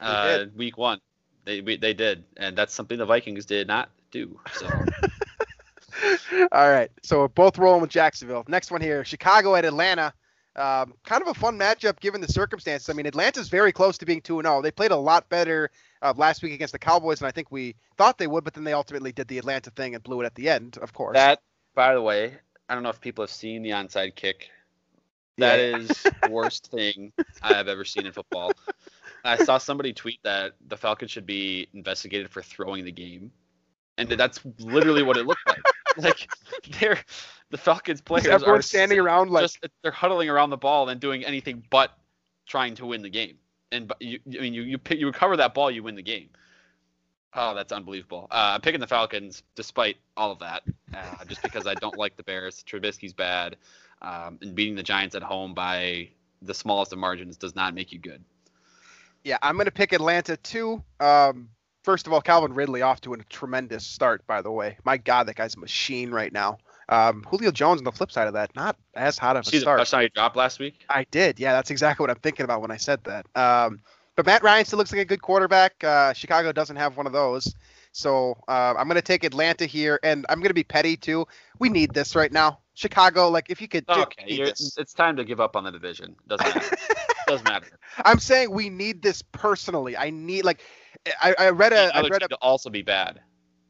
uh, 0.00 0.46
week 0.56 0.78
one. 0.78 1.00
They 1.44 1.60
they 1.60 1.94
did, 1.94 2.24
and 2.36 2.56
that's 2.56 2.72
something 2.72 2.98
the 2.98 3.06
Vikings 3.06 3.44
did 3.44 3.66
not 3.66 3.90
do. 4.10 4.38
So. 4.52 4.68
All 6.52 6.70
right, 6.70 6.90
so 7.02 7.20
we're 7.20 7.28
both 7.28 7.58
rolling 7.58 7.80
with 7.80 7.90
Jacksonville. 7.90 8.44
Next 8.48 8.70
one 8.70 8.80
here, 8.80 9.04
Chicago 9.04 9.54
at 9.54 9.64
Atlanta. 9.64 10.12
Um, 10.56 10.94
kind 11.04 11.22
of 11.22 11.28
a 11.28 11.34
fun 11.34 11.56
matchup 11.58 12.00
given 12.00 12.20
the 12.20 12.28
circumstances. 12.28 12.88
I 12.88 12.92
mean, 12.92 13.06
Atlanta's 13.06 13.48
very 13.48 13.72
close 13.72 13.96
to 13.98 14.06
being 14.06 14.20
2 14.20 14.42
0. 14.42 14.62
They 14.62 14.72
played 14.72 14.90
a 14.90 14.96
lot 14.96 15.28
better 15.28 15.70
uh, 16.02 16.14
last 16.16 16.42
week 16.42 16.52
against 16.52 16.72
the 16.72 16.78
Cowboys 16.80 17.20
than 17.20 17.28
I 17.28 17.32
think 17.32 17.52
we 17.52 17.76
thought 17.96 18.18
they 18.18 18.26
would, 18.26 18.44
but 18.44 18.54
then 18.54 18.64
they 18.64 18.72
ultimately 18.72 19.12
did 19.12 19.28
the 19.28 19.38
Atlanta 19.38 19.70
thing 19.70 19.94
and 19.94 20.02
blew 20.02 20.20
it 20.22 20.26
at 20.26 20.34
the 20.34 20.48
end, 20.48 20.78
of 20.82 20.92
course. 20.92 21.14
That, 21.14 21.40
by 21.74 21.94
the 21.94 22.02
way, 22.02 22.36
I 22.68 22.74
don't 22.74 22.82
know 22.82 22.88
if 22.90 23.00
people 23.00 23.22
have 23.22 23.30
seen 23.30 23.62
the 23.62 23.70
onside 23.70 24.16
kick 24.16 24.50
That 25.38 25.60
Yeah. 25.60 25.78
is 25.78 26.12
the 26.20 26.28
worst 26.28 26.66
thing 26.72 27.12
I 27.42 27.54
have 27.54 27.68
ever 27.68 27.84
seen 27.84 28.06
in 28.06 28.12
football. 28.12 28.58
I 29.24 29.36
saw 29.36 29.58
somebody 29.58 29.92
tweet 29.92 30.20
that 30.24 30.54
the 30.68 30.76
Falcons 30.76 31.10
should 31.12 31.26
be 31.26 31.68
investigated 31.74 32.30
for 32.30 32.42
throwing 32.42 32.84
the 32.84 32.92
game, 32.92 33.32
and 33.96 34.08
that's 34.10 34.40
literally 34.58 35.02
what 35.02 35.16
it 35.16 35.26
looked 35.26 35.46
like. 35.46 35.64
Like 36.02 36.28
they're 36.80 36.98
the 37.50 37.58
Falcons 37.58 38.00
players 38.00 38.26
Just 38.26 38.46
are 38.46 38.62
standing 38.62 38.98
around 38.98 39.30
like 39.30 39.42
just 39.42 39.66
they're 39.82 39.90
huddling 39.90 40.28
around 40.28 40.50
the 40.50 40.56
ball 40.56 40.88
and 40.88 41.00
doing 41.00 41.24
anything 41.24 41.64
but 41.70 41.92
trying 42.46 42.74
to 42.76 42.86
win 42.86 43.02
the 43.02 43.10
game. 43.10 43.36
And 43.72 43.92
you, 44.00 44.20
I 44.26 44.40
mean, 44.42 44.54
you 44.54 44.62
you 44.62 44.78
pick, 44.78 44.98
you 44.98 45.06
recover 45.06 45.36
that 45.36 45.54
ball, 45.54 45.70
you 45.70 45.82
win 45.82 45.94
the 45.94 46.02
game. 46.02 46.28
Oh, 47.34 47.54
that's 47.54 47.72
unbelievable. 47.72 48.26
Uh, 48.30 48.52
I'm 48.54 48.60
picking 48.60 48.80
the 48.80 48.86
Falcons 48.86 49.42
despite 49.54 49.96
all 50.16 50.32
of 50.32 50.38
that, 50.38 50.62
uh, 50.94 51.24
just 51.26 51.42
because 51.42 51.66
I 51.66 51.74
don't 51.74 51.96
like 51.98 52.16
the 52.16 52.22
Bears. 52.22 52.64
Trubisky's 52.68 53.12
bad, 53.12 53.56
um, 54.00 54.38
and 54.40 54.54
beating 54.54 54.74
the 54.74 54.82
Giants 54.82 55.14
at 55.14 55.22
home 55.22 55.52
by 55.52 56.08
the 56.42 56.54
smallest 56.54 56.92
of 56.92 56.98
margins 56.98 57.36
does 57.36 57.54
not 57.54 57.74
make 57.74 57.92
you 57.92 57.98
good. 57.98 58.24
Yeah, 59.24 59.38
I'm 59.42 59.56
going 59.56 59.66
to 59.66 59.72
pick 59.72 59.92
Atlanta 59.92 60.36
too. 60.36 60.82
Um, 61.00 61.50
first 61.88 62.06
of 62.06 62.12
all, 62.12 62.20
Calvin 62.20 62.52
Ridley 62.52 62.82
off 62.82 63.00
to 63.00 63.14
a 63.14 63.16
tremendous 63.30 63.82
start, 63.82 64.26
by 64.26 64.42
the 64.42 64.50
way. 64.50 64.76
My 64.84 64.98
God, 64.98 65.26
that 65.26 65.36
guy's 65.36 65.54
a 65.54 65.58
machine 65.58 66.10
right 66.10 66.30
now. 66.30 66.58
Um, 66.90 67.24
Julio 67.26 67.50
Jones 67.50 67.80
on 67.80 67.84
the 67.84 67.92
flip 67.92 68.12
side 68.12 68.26
of 68.26 68.34
that, 68.34 68.54
not 68.54 68.76
as 68.94 69.16
hot 69.16 69.38
of 69.38 69.46
a 69.46 69.48
See 69.48 69.56
the 69.56 69.62
start. 69.62 69.78
touchdown 69.78 70.02
he 70.02 70.08
dropped 70.10 70.36
last 70.36 70.58
week? 70.58 70.84
I 70.90 71.06
did. 71.10 71.40
Yeah, 71.40 71.54
that's 71.54 71.70
exactly 71.70 72.04
what 72.04 72.10
I'm 72.10 72.20
thinking 72.20 72.44
about 72.44 72.60
when 72.60 72.70
I 72.70 72.76
said 72.76 73.02
that. 73.04 73.24
Um, 73.34 73.80
but 74.16 74.26
Matt 74.26 74.42
Ryan 74.42 74.66
still 74.66 74.76
looks 74.78 74.92
like 74.92 75.00
a 75.00 75.06
good 75.06 75.22
quarterback. 75.22 75.82
Uh, 75.82 76.12
Chicago 76.12 76.52
doesn't 76.52 76.76
have 76.76 76.98
one 76.98 77.06
of 77.06 77.14
those. 77.14 77.54
So 77.92 78.36
uh, 78.48 78.74
I'm 78.76 78.86
going 78.86 78.96
to 78.96 79.00
take 79.00 79.24
Atlanta 79.24 79.64
here, 79.64 79.98
and 80.02 80.26
I'm 80.28 80.40
going 80.40 80.50
to 80.50 80.54
be 80.54 80.64
petty 80.64 80.94
too. 80.94 81.26
We 81.58 81.70
need 81.70 81.94
this 81.94 82.14
right 82.14 82.30
now. 82.30 82.58
Chicago, 82.74 83.30
like 83.30 83.48
if 83.48 83.62
you 83.62 83.66
could, 83.66 83.86
Okay, 83.88 84.24
it's 84.26 84.92
time 84.92 85.16
to 85.16 85.24
give 85.24 85.40
up 85.40 85.56
on 85.56 85.64
the 85.64 85.72
division. 85.72 86.16
Doesn't 86.28 86.54
matter. 86.54 86.76
Doesn't 87.26 87.48
matter. 87.48 87.66
I'm 88.04 88.18
saying 88.18 88.50
we 88.50 88.68
need 88.68 89.02
this 89.02 89.22
personally. 89.22 89.96
I 89.96 90.10
need 90.10 90.44
like 90.44 90.60
I, 91.20 91.34
I 91.38 91.50
read 91.50 91.72
a 91.72 91.94
I 91.94 92.02
read 92.08 92.22
a 92.22 92.28
to 92.28 92.36
also 92.36 92.70
be 92.70 92.82
bad. 92.82 93.20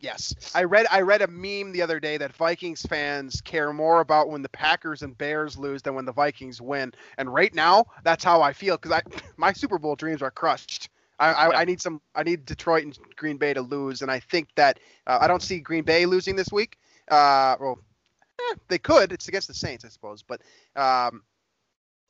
Yes, 0.00 0.52
I 0.54 0.62
read 0.64 0.86
I 0.90 1.00
read 1.00 1.22
a 1.22 1.26
meme 1.26 1.72
the 1.72 1.82
other 1.82 1.98
day 1.98 2.18
that 2.18 2.32
Vikings 2.36 2.82
fans 2.82 3.40
care 3.40 3.72
more 3.72 4.00
about 4.00 4.28
when 4.28 4.42
the 4.42 4.48
Packers 4.48 5.02
and 5.02 5.16
Bears 5.18 5.56
lose 5.58 5.82
than 5.82 5.94
when 5.94 6.04
the 6.04 6.12
Vikings 6.12 6.60
win. 6.60 6.92
And 7.16 7.32
right 7.32 7.52
now, 7.52 7.86
that's 8.04 8.22
how 8.22 8.40
I 8.40 8.52
feel 8.52 8.76
because 8.76 8.92
I 8.92 9.02
my 9.36 9.52
Super 9.52 9.78
Bowl 9.78 9.96
dreams 9.96 10.22
are 10.22 10.30
crushed. 10.30 10.88
I, 11.18 11.32
I, 11.32 11.50
Yeah. 11.50 11.58
I 11.58 11.64
need 11.64 11.80
some 11.80 12.00
I 12.14 12.22
need 12.22 12.44
Detroit 12.44 12.84
and 12.84 12.98
Green 13.16 13.38
Bay 13.38 13.54
to 13.54 13.60
lose, 13.60 14.02
and 14.02 14.10
I 14.10 14.20
think 14.20 14.48
that 14.54 14.78
uh, 15.06 15.18
I 15.20 15.26
don't 15.26 15.42
see 15.42 15.58
Green 15.58 15.82
Bay 15.82 16.06
losing 16.06 16.36
this 16.36 16.52
week. 16.52 16.78
Uh, 17.10 17.56
well, 17.60 17.78
eh, 18.40 18.54
they 18.68 18.78
could. 18.78 19.12
It's 19.12 19.26
against 19.26 19.48
the 19.48 19.54
Saints, 19.54 19.84
I 19.84 19.88
suppose, 19.88 20.22
but 20.22 20.42
um, 20.76 21.22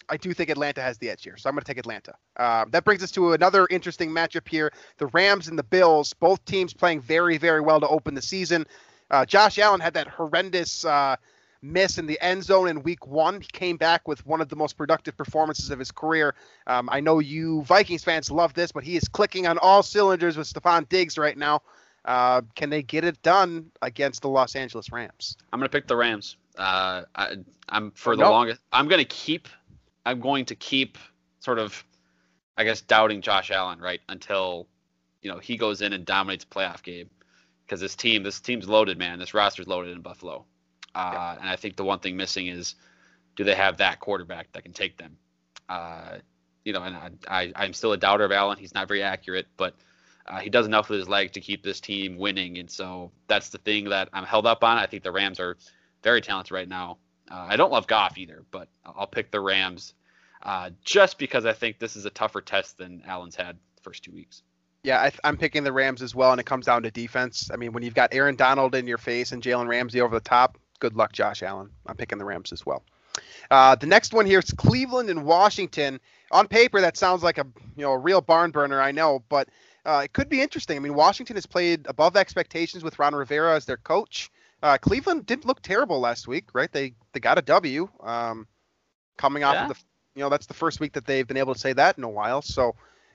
I 0.08 0.16
do 0.16 0.32
think 0.32 0.50
Atlanta 0.50 0.80
has 0.80 0.98
the 0.98 1.10
edge 1.10 1.22
here, 1.22 1.36
so 1.36 1.48
I'm 1.48 1.54
going 1.54 1.62
to 1.62 1.66
take 1.66 1.78
Atlanta. 1.78 2.14
Um, 2.36 2.70
that 2.70 2.84
brings 2.84 3.02
us 3.02 3.10
to 3.12 3.32
another 3.32 3.66
interesting 3.70 4.10
matchup 4.10 4.48
here: 4.48 4.72
the 4.98 5.06
Rams 5.08 5.48
and 5.48 5.58
the 5.58 5.62
Bills. 5.64 6.14
Both 6.14 6.44
teams 6.44 6.72
playing 6.72 7.00
very, 7.00 7.38
very 7.38 7.60
well 7.60 7.80
to 7.80 7.88
open 7.88 8.14
the 8.14 8.22
season. 8.22 8.66
Uh, 9.10 9.24
Josh 9.24 9.58
Allen 9.58 9.80
had 9.80 9.94
that 9.94 10.08
horrendous 10.08 10.84
uh, 10.84 11.16
miss 11.62 11.98
in 11.98 12.06
the 12.06 12.20
end 12.20 12.44
zone 12.44 12.68
in 12.68 12.82
Week 12.82 13.06
One. 13.06 13.40
He 13.40 13.48
came 13.48 13.76
back 13.76 14.06
with 14.06 14.24
one 14.26 14.40
of 14.40 14.48
the 14.48 14.56
most 14.56 14.76
productive 14.76 15.16
performances 15.16 15.70
of 15.70 15.78
his 15.78 15.90
career. 15.90 16.34
Um, 16.66 16.88
I 16.90 17.00
know 17.00 17.18
you 17.18 17.62
Vikings 17.62 18.04
fans 18.04 18.30
love 18.30 18.54
this, 18.54 18.72
but 18.72 18.84
he 18.84 18.96
is 18.96 19.08
clicking 19.08 19.46
on 19.46 19.58
all 19.58 19.82
cylinders 19.82 20.36
with 20.36 20.52
Stefon 20.52 20.88
Diggs 20.88 21.18
right 21.18 21.36
now. 21.36 21.62
Uh, 22.04 22.42
can 22.54 22.70
they 22.70 22.82
get 22.82 23.04
it 23.04 23.20
done 23.22 23.70
against 23.82 24.22
the 24.22 24.28
Los 24.28 24.56
Angeles 24.56 24.90
Rams? 24.90 25.36
I'm 25.52 25.58
gonna 25.58 25.68
pick 25.68 25.86
the 25.86 25.96
Rams. 25.96 26.36
Uh, 26.56 27.02
I, 27.14 27.36
I'm 27.68 27.90
for 27.92 28.16
the 28.16 28.28
longest. 28.28 28.60
I'm 28.72 28.88
gonna 28.88 29.04
keep. 29.04 29.48
I'm 30.08 30.20
going 30.20 30.46
to 30.46 30.54
keep 30.54 30.96
sort 31.40 31.58
of, 31.58 31.84
I 32.56 32.64
guess, 32.64 32.80
doubting 32.80 33.20
Josh 33.20 33.50
Allen 33.50 33.78
right 33.78 34.00
until, 34.08 34.66
you 35.20 35.30
know, 35.30 35.38
he 35.38 35.58
goes 35.58 35.82
in 35.82 35.92
and 35.92 36.06
dominates 36.06 36.44
a 36.44 36.46
playoff 36.46 36.82
game, 36.82 37.10
because 37.66 37.78
this 37.78 37.94
team, 37.94 38.22
this 38.22 38.40
team's 38.40 38.66
loaded, 38.66 38.96
man. 38.96 39.18
This 39.18 39.34
roster's 39.34 39.66
loaded 39.66 39.94
in 39.94 40.00
Buffalo, 40.00 40.46
uh, 40.94 41.36
and 41.38 41.46
I 41.46 41.56
think 41.56 41.76
the 41.76 41.84
one 41.84 41.98
thing 41.98 42.16
missing 42.16 42.46
is, 42.46 42.74
do 43.36 43.44
they 43.44 43.54
have 43.54 43.76
that 43.76 44.00
quarterback 44.00 44.50
that 44.52 44.62
can 44.62 44.72
take 44.72 44.96
them? 44.96 45.18
Uh, 45.68 46.16
you 46.64 46.72
know, 46.72 46.82
and 46.84 46.96
I, 46.96 47.10
I, 47.28 47.52
I'm 47.54 47.74
still 47.74 47.92
a 47.92 47.98
doubter 47.98 48.24
of 48.24 48.32
Allen. 48.32 48.56
He's 48.56 48.72
not 48.72 48.88
very 48.88 49.02
accurate, 49.02 49.46
but 49.58 49.74
uh, 50.26 50.38
he 50.38 50.48
does 50.48 50.64
enough 50.64 50.88
with 50.88 51.00
his 51.00 51.08
leg 51.08 51.32
to 51.32 51.40
keep 51.42 51.62
this 51.62 51.80
team 51.80 52.16
winning, 52.16 52.56
and 52.56 52.70
so 52.70 53.12
that's 53.26 53.50
the 53.50 53.58
thing 53.58 53.90
that 53.90 54.08
I'm 54.14 54.24
held 54.24 54.46
up 54.46 54.64
on. 54.64 54.78
I 54.78 54.86
think 54.86 55.02
the 55.02 55.12
Rams 55.12 55.38
are 55.38 55.58
very 56.02 56.22
talented 56.22 56.52
right 56.52 56.68
now. 56.68 56.96
Uh, 57.30 57.46
I 57.50 57.56
don't 57.56 57.70
love 57.70 57.86
Goff 57.86 58.16
either, 58.16 58.46
but 58.50 58.68
I'll 58.86 59.06
pick 59.06 59.30
the 59.30 59.40
Rams 59.40 59.92
uh, 60.42 60.70
just 60.84 61.18
because 61.18 61.44
I 61.46 61.52
think 61.52 61.78
this 61.78 61.96
is 61.96 62.04
a 62.04 62.10
tougher 62.10 62.40
test 62.40 62.78
than 62.78 63.02
Allen's 63.06 63.36
had 63.36 63.56
the 63.76 63.82
first 63.82 64.04
two 64.04 64.12
weeks. 64.12 64.42
Yeah, 64.84 65.00
I, 65.00 65.12
I'm 65.24 65.36
picking 65.36 65.64
the 65.64 65.72
Rams 65.72 66.02
as 66.02 66.14
well, 66.14 66.30
and 66.30 66.40
it 66.40 66.46
comes 66.46 66.66
down 66.66 66.82
to 66.84 66.90
defense. 66.90 67.50
I 67.52 67.56
mean, 67.56 67.72
when 67.72 67.82
you've 67.82 67.94
got 67.94 68.14
Aaron 68.14 68.36
Donald 68.36 68.74
in 68.74 68.86
your 68.86 68.98
face 68.98 69.32
and 69.32 69.42
Jalen 69.42 69.68
Ramsey 69.68 70.00
over 70.00 70.14
the 70.14 70.20
top, 70.20 70.56
good 70.78 70.94
luck, 70.94 71.12
Josh 71.12 71.42
Allen. 71.42 71.70
I'm 71.86 71.96
picking 71.96 72.18
the 72.18 72.24
Rams 72.24 72.52
as 72.52 72.64
well. 72.64 72.84
Uh, 73.50 73.74
the 73.74 73.86
next 73.86 74.12
one 74.14 74.26
here 74.26 74.38
is 74.38 74.52
Cleveland 74.52 75.10
and 75.10 75.24
Washington. 75.24 75.98
On 76.30 76.46
paper, 76.46 76.80
that 76.80 76.96
sounds 76.96 77.22
like 77.22 77.38
a 77.38 77.46
you 77.76 77.82
know 77.82 77.92
a 77.92 77.98
real 77.98 78.20
barn 78.20 78.50
burner, 78.52 78.80
I 78.80 78.92
know, 78.92 79.24
but 79.28 79.48
uh, 79.84 80.02
it 80.04 80.12
could 80.12 80.28
be 80.28 80.40
interesting. 80.40 80.76
I 80.76 80.80
mean, 80.80 80.94
Washington 80.94 81.36
has 81.36 81.46
played 81.46 81.86
above 81.88 82.16
expectations 82.16 82.84
with 82.84 82.98
Ron 82.98 83.14
Rivera 83.14 83.56
as 83.56 83.64
their 83.64 83.78
coach. 83.78 84.30
Uh, 84.62 84.76
Cleveland 84.78 85.26
didn't 85.26 85.46
look 85.46 85.62
terrible 85.62 85.98
last 86.00 86.28
week, 86.28 86.54
right? 86.54 86.70
They 86.70 86.94
they 87.12 87.20
got 87.20 87.38
a 87.38 87.42
W, 87.42 87.88
um, 88.00 88.46
coming 89.16 89.42
off 89.42 89.54
Yeah. 89.54 89.62
of 89.64 89.68
the 89.70 89.74
you 90.18 90.24
know 90.24 90.28
that's 90.28 90.46
the 90.46 90.54
first 90.54 90.80
week 90.80 90.92
that 90.94 91.06
they've 91.06 91.26
been 91.26 91.36
able 91.36 91.54
to 91.54 91.60
say 91.60 91.72
that 91.72 91.96
in 91.96 92.04
a 92.04 92.08
while. 92.08 92.42
So 92.42 92.74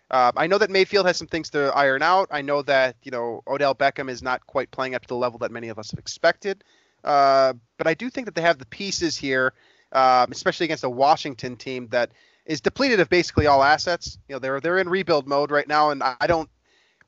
uh, 0.09 0.31
I 0.37 0.47
know 0.47 0.57
that 0.57 0.69
Mayfield 0.69 1.05
has 1.05 1.17
some 1.17 1.27
things 1.27 1.49
to 1.49 1.71
iron 1.75 2.01
out. 2.01 2.29
I 2.31 2.41
know 2.41 2.61
that 2.63 2.95
you 3.03 3.11
know 3.11 3.43
Odell 3.45 3.75
Beckham 3.75 4.09
is 4.09 4.23
not 4.23 4.47
quite 4.47 4.71
playing 4.71 4.95
up 4.95 5.01
to 5.01 5.07
the 5.09 5.15
level 5.15 5.37
that 5.39 5.51
many 5.51 5.67
of 5.67 5.77
us 5.77 5.91
have 5.91 5.99
expected. 5.99 6.63
Uh, 7.03 7.53
but 7.77 7.87
I 7.87 7.93
do 7.93 8.09
think 8.09 8.25
that 8.25 8.35
they 8.35 8.41
have 8.41 8.57
the 8.57 8.65
pieces 8.65 9.17
here, 9.17 9.53
um, 9.91 10.31
especially 10.31 10.63
against 10.63 10.85
a 10.85 10.89
Washington 10.89 11.57
team 11.57 11.89
that 11.89 12.11
is 12.45 12.61
depleted 12.61 13.01
of 13.01 13.09
basically 13.09 13.47
all 13.47 13.61
assets. 13.61 14.17
You 14.29 14.35
know 14.35 14.39
they're 14.39 14.61
they're 14.61 14.79
in 14.79 14.87
rebuild 14.87 15.27
mode 15.27 15.51
right 15.51 15.67
now, 15.67 15.89
and 15.89 16.01
I 16.01 16.25
don't 16.25 16.49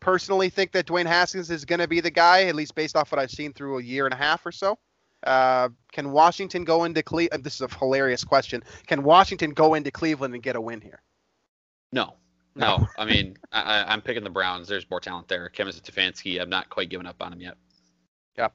personally 0.02 0.50
think 0.50 0.74
that 0.74 0.88
Dwayne 0.88 1.06
Haskins 1.06 1.50
is 1.50 1.64
going 1.64 1.80
to 1.80 1.88
be 1.88 2.02
the 2.02 2.12
guy, 2.12 2.44
at 2.44 2.56
least 2.56 2.76
based 2.76 2.98
off 2.98 3.14
what 3.14 3.20
I've 3.20 3.32
seen 3.32 3.54
through 3.54 3.80
a 3.80 3.84
year 3.84 4.06
and 4.06 4.14
a 4.14 4.18
half 4.18 4.46
or 4.46 4.52
so. 4.52 4.78
Uh, 5.26 5.70
can 5.92 6.12
Washington 6.12 6.64
go 6.64 6.84
into 6.84 7.02
Cleveland? 7.04 7.44
This 7.44 7.56
is 7.56 7.62
a 7.62 7.68
hilarious 7.68 8.24
question. 8.24 8.64
Can 8.88 9.04
Washington 9.04 9.52
go 9.52 9.74
into 9.74 9.92
Cleveland 9.92 10.34
and 10.34 10.44
get 10.44 10.56
a 10.56 10.62
win 10.62 10.82
here? 10.82 11.02
No, 11.92 12.16
no. 12.56 12.88
I 12.98 13.06
mean, 13.06 13.38
I, 13.52 13.86
I'm 13.88 14.02
picking 14.02 14.24
the 14.24 14.30
Browns. 14.30 14.68
There's 14.68 14.90
more 14.90 15.00
talent 15.00 15.28
there. 15.28 15.50
Kevin 15.50 15.74
Stefanski, 15.74 16.42
I'm 16.42 16.50
not 16.50 16.70
quite 16.70 16.90
giving 16.90 17.08
up 17.08 17.22
on 17.22 17.34
him 17.34 17.42
yet. 17.42 17.56
Yeah. 18.38 18.50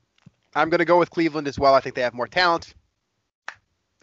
I'm 0.54 0.70
going 0.70 0.78
to 0.78 0.84
go 0.84 0.98
with 0.98 1.10
Cleveland 1.10 1.48
as 1.48 1.58
well. 1.58 1.74
I 1.74 1.80
think 1.80 1.94
they 1.94 2.02
have 2.02 2.14
more 2.14 2.26
talent. 2.26 2.74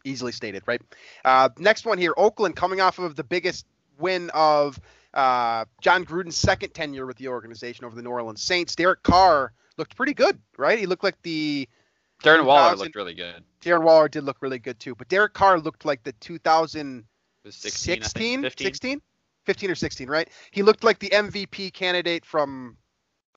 Easily 0.04 0.32
stated, 0.32 0.64
right? 0.66 0.82
Uh, 1.26 1.50
next 1.58 1.86
one 1.86 1.98
here 1.98 2.14
Oakland 2.16 2.56
coming 2.56 2.80
off 2.80 3.00
of 3.00 3.16
the 3.16 3.24
biggest 3.24 3.66
win 4.00 4.30
of 4.34 4.80
uh, 5.14 5.66
Jon 5.82 6.06
Gruden's 6.06 6.38
second 6.38 6.74
tenure 6.74 7.06
with 7.06 7.18
the 7.18 7.28
organization 7.28 7.86
over 7.86 7.96
the 7.96 8.02
New 8.02 8.12
Orleans 8.12 8.42
Saints. 8.42 8.76
Derek 8.76 9.04
Carr 9.04 9.52
looked 9.78 9.96
pretty 9.96 10.14
good, 10.14 10.40
right? 10.58 10.80
He 10.80 10.86
looked 10.86 11.04
like 11.04 11.22
the. 11.24 11.68
Darren 12.24 12.46
Waller 12.46 12.76
looked 12.76 12.96
really 12.96 13.14
good. 13.14 13.44
Darren 13.62 13.84
Waller 13.84 14.08
did 14.08 14.24
look 14.24 14.38
really 14.42 14.60
good 14.60 14.80
too, 14.80 14.96
but 14.96 15.08
Derek 15.08 15.34
Carr 15.34 15.60
looked 15.60 15.86
like 15.86 16.04
the 16.04 16.14
2016, 16.14 18.02
16, 18.04 18.42
15. 18.42 18.66
16? 18.66 19.02
15 19.46 19.72
or 19.72 19.76
16, 19.76 20.10
right? 20.10 20.30
He 20.52 20.62
looked 20.62 20.84
like 20.84 21.00
the 21.00 21.10
MVP 21.10 21.72
candidate 21.74 22.26
from 22.26 22.78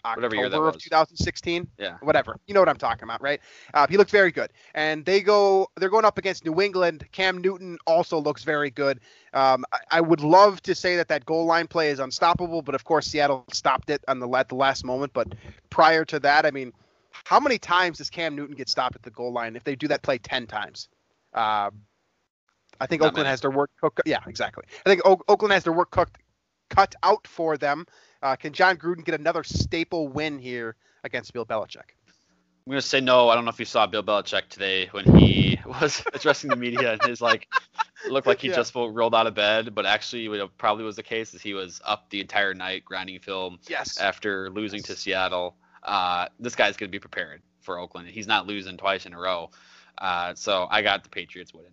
Whatever 0.02 0.34
year 0.34 0.48
that 0.48 0.56
October 0.56 0.68
of 0.68 0.74
was. 0.76 0.82
2016 0.82 1.68
Yeah. 1.78 1.98
whatever. 2.00 2.38
You 2.46 2.54
know 2.54 2.60
what 2.60 2.68
I'm 2.68 2.76
talking 2.76 3.04
about, 3.04 3.20
right? 3.20 3.40
Uh, 3.74 3.86
he 3.86 3.96
looked 3.96 4.10
very 4.10 4.32
good, 4.32 4.50
and 4.74 5.04
they 5.04 5.20
go. 5.20 5.68
They're 5.76 5.90
going 5.90 6.06
up 6.06 6.16
against 6.16 6.44
New 6.44 6.60
England. 6.60 7.06
Cam 7.12 7.38
Newton 7.38 7.78
also 7.86 8.18
looks 8.18 8.42
very 8.42 8.70
good. 8.70 9.00
Um, 9.34 9.64
I, 9.72 9.98
I 9.98 10.00
would 10.00 10.20
love 10.22 10.62
to 10.62 10.74
say 10.74 10.96
that 10.96 11.08
that 11.08 11.26
goal 11.26 11.44
line 11.44 11.66
play 11.66 11.90
is 11.90 11.98
unstoppable, 11.98 12.62
but 12.62 12.74
of 12.74 12.84
course 12.84 13.06
Seattle 13.06 13.44
stopped 13.52 13.90
it 13.90 14.02
on 14.08 14.20
the 14.20 14.28
at 14.30 14.48
the 14.48 14.54
last 14.54 14.84
moment. 14.84 15.12
But 15.12 15.34
prior 15.68 16.04
to 16.06 16.18
that, 16.20 16.46
I 16.46 16.50
mean, 16.50 16.72
how 17.24 17.40
many 17.40 17.58
times 17.58 17.98
does 17.98 18.10
Cam 18.10 18.34
Newton 18.36 18.56
get 18.56 18.68
stopped 18.68 18.96
at 18.96 19.02
the 19.02 19.10
goal 19.10 19.32
line? 19.32 19.56
If 19.56 19.64
they 19.64 19.76
do 19.76 19.88
that 19.88 20.02
play 20.02 20.18
ten 20.18 20.46
times, 20.46 20.88
um, 21.34 21.82
I 22.80 22.86
think 22.86 23.02
Not 23.02 23.08
Oakland 23.08 23.24
many. 23.24 23.30
has 23.30 23.40
their 23.40 23.50
work 23.50 23.70
cooked. 23.80 24.00
Yeah, 24.06 24.20
exactly. 24.26 24.64
I 24.86 24.88
think 24.88 25.02
o- 25.04 25.20
Oakland 25.28 25.52
has 25.52 25.64
their 25.64 25.72
work 25.72 25.90
cooked 25.90 26.16
cut 26.70 26.94
out 27.02 27.26
for 27.26 27.56
them. 27.56 27.86
Uh, 28.22 28.36
can 28.36 28.52
Jon 28.52 28.76
Gruden 28.76 29.04
get 29.04 29.18
another 29.18 29.42
staple 29.44 30.08
win 30.08 30.38
here 30.38 30.76
against 31.04 31.32
Bill 31.32 31.44
Belichick? 31.44 31.94
I'm 32.66 32.72
gonna 32.72 32.82
say 32.82 33.00
no. 33.00 33.28
I 33.28 33.34
don't 33.34 33.44
know 33.44 33.50
if 33.50 33.58
you 33.58 33.64
saw 33.64 33.86
Bill 33.86 34.02
Belichick 34.02 34.48
today 34.48 34.86
when 34.92 35.16
he 35.16 35.58
was 35.66 36.02
addressing 36.14 36.50
the 36.50 36.56
media 36.56 36.92
and 36.92 37.02
his 37.02 37.20
like 37.20 37.48
looked 38.08 38.26
like 38.26 38.40
he 38.40 38.48
Yeah. 38.48 38.54
just 38.56 38.74
rolled 38.74 39.14
out 39.14 39.26
of 39.26 39.34
bed, 39.34 39.74
but 39.74 39.86
actually 39.86 40.28
what 40.28 40.56
probably 40.58 40.84
was 40.84 40.96
the 40.96 41.02
case 41.02 41.34
is 41.34 41.42
he 41.42 41.54
was 41.54 41.80
up 41.84 42.08
the 42.10 42.20
entire 42.20 42.54
night 42.54 42.84
grinding 42.84 43.18
film 43.18 43.58
Yes. 43.68 43.98
after 43.98 44.50
losing 44.50 44.82
to 44.84 44.94
Seattle. 44.94 45.56
Uh, 45.90 46.28
this 46.38 46.54
guy's 46.54 46.76
gonna 46.76 46.88
be 46.88 47.00
prepared 47.00 47.42
for 47.60 47.76
Oakland. 47.76 48.08
He's 48.08 48.28
not 48.28 48.46
losing 48.46 48.76
twice 48.76 49.06
in 49.06 49.12
a 49.12 49.18
row. 49.18 49.50
Uh, 49.98 50.34
so 50.36 50.68
I 50.70 50.82
got 50.82 51.02
the 51.02 51.10
Patriots 51.10 51.52
winning. 51.52 51.72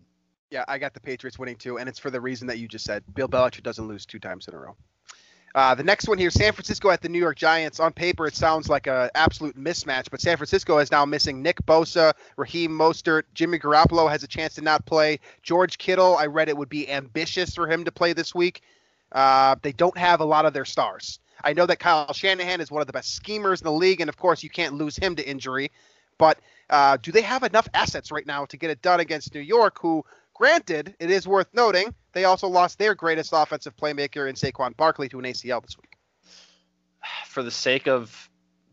Yeah, 0.50 0.66
I 0.68 0.80
got 0.80 0.96
the 0.96 1.00
Patriots 1.00 1.38
winning 1.38 1.56
too, 1.56 1.78
and 1.78 1.88
it's 1.88 2.00
for 2.00 2.10
the 2.10 2.20
reason 2.20 2.48
that 2.48 2.58
you 2.58 2.68
just 2.68 2.84
said. 2.84 3.04
Bill 3.14 3.28
Belichick 3.28 3.62
doesn't 3.62 3.88
lose 3.88 4.08
two 4.08 4.18
times 4.18 4.48
in 4.48 4.56
a 4.56 4.58
row. 4.58 4.76
Uh, 5.54 5.76
the 5.76 5.84
next 5.84 6.08
one 6.08 6.18
here, 6.18 6.32
San 6.32 6.52
Francisco 6.52 6.90
at 6.90 7.02
the 7.02 7.10
New 7.10 7.20
York 7.20 7.38
Giants. 7.38 7.80
On 7.80 7.94
paper, 7.94 8.26
it 8.26 8.36
sounds 8.36 8.70
like 8.70 8.88
an 8.88 9.12
absolute 9.14 9.56
mismatch, 9.56 10.10
but 10.10 10.20
San 10.20 10.36
Francisco 10.36 10.80
is 10.80 10.92
now 10.92 11.06
missing 11.06 11.44
Nick 11.44 11.64
Bosa, 11.68 12.14
Raheem 12.38 12.72
Mostert, 12.72 13.24
Jimmy 13.36 13.60
Garoppolo 13.60 14.10
has 14.10 14.24
a 14.24 14.28
chance 14.28 14.56
to 14.56 14.62
not 14.62 14.86
play. 14.88 15.20
George 15.44 15.78
Kittle, 15.78 16.18
I 16.18 16.26
read 16.26 16.50
it 16.50 16.58
would 16.58 16.70
be 16.70 16.90
ambitious 16.90 17.54
for 17.54 17.70
him 17.70 17.86
to 17.86 17.92
play 17.92 18.14
this 18.14 18.34
week. 18.34 18.62
Uh, 19.12 19.56
they 19.62 19.74
don't 19.74 19.98
have 19.98 20.22
a 20.22 20.26
lot 20.26 20.46
of 20.46 20.54
their 20.54 20.66
stars. 20.66 21.20
I 21.44 21.54
know 21.54 21.66
that 21.66 21.80
Kyle 21.80 22.14
Shanahan 22.14 22.62
is 22.62 22.72
one 22.72 22.82
of 22.82 22.88
the 22.88 22.94
best 22.94 23.16
schemers 23.16 23.62
in 23.62 23.66
the 23.66 23.72
league, 23.72 24.02
and 24.02 24.10
of 24.10 24.18
course, 24.18 24.44
you 24.44 24.50
can't 24.50 24.76
lose 24.76 24.98
him 24.98 25.16
to 25.16 25.28
injury. 25.28 25.72
But 26.18 26.40
uh, 26.70 26.98
do 26.98 27.12
they 27.12 27.22
have 27.22 27.44
enough 27.44 27.68
assets 27.74 28.12
right 28.12 28.26
now 28.26 28.46
to 28.46 28.58
get 28.58 28.70
it 28.70 28.82
done 28.82 29.00
against 29.00 29.34
New 29.34 29.42
York, 29.42 29.78
who 29.80 30.04
Granted, 30.38 30.94
it 31.00 31.10
is 31.10 31.28
worth 31.28 31.48
noting 31.54 31.96
they 32.14 32.26
also 32.26 32.48
lost 32.48 32.78
their 32.78 32.94
greatest 32.94 33.32
offensive 33.34 33.76
playmaker 33.76 34.30
in 34.30 34.36
Saquon 34.36 34.78
Barkley 34.78 35.10
to 35.10 35.18
an 35.18 35.26
ACL 35.26 35.64
this 35.64 35.76
week. 35.78 35.98
For 37.26 37.42
the 37.42 37.50
sake 37.50 37.88
of 37.88 38.30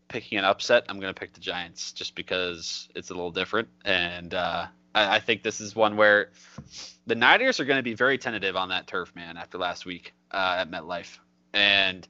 picking 0.07 0.37
an 0.37 0.45
upset, 0.45 0.85
I'm 0.89 0.99
going 0.99 1.11
to 1.11 1.19
pick 1.19 1.33
the 1.33 1.39
Giants 1.39 1.91
just 1.91 2.13
because 2.13 2.87
it's 2.95 3.09
a 3.09 3.13
little 3.15 3.31
different, 3.31 3.69
and 3.83 4.31
uh, 4.35 4.67
I, 4.93 5.15
I, 5.15 5.19
think 5.19 5.41
this 5.41 5.59
is 5.59 5.75
one 5.75 5.97
where 5.97 6.29
the 7.07 7.15
Niners 7.15 7.59
are 7.59 7.65
going 7.65 7.79
to 7.79 7.83
be 7.83 7.95
very 7.95 8.19
tentative 8.19 8.55
on 8.55 8.69
that 8.69 8.85
turf, 8.85 9.15
man, 9.15 9.35
after 9.35 9.57
last 9.57 9.87
week 9.87 10.13
uh, 10.31 10.57
at 10.59 10.69
MetLife, 10.69 11.17
and 11.51 12.07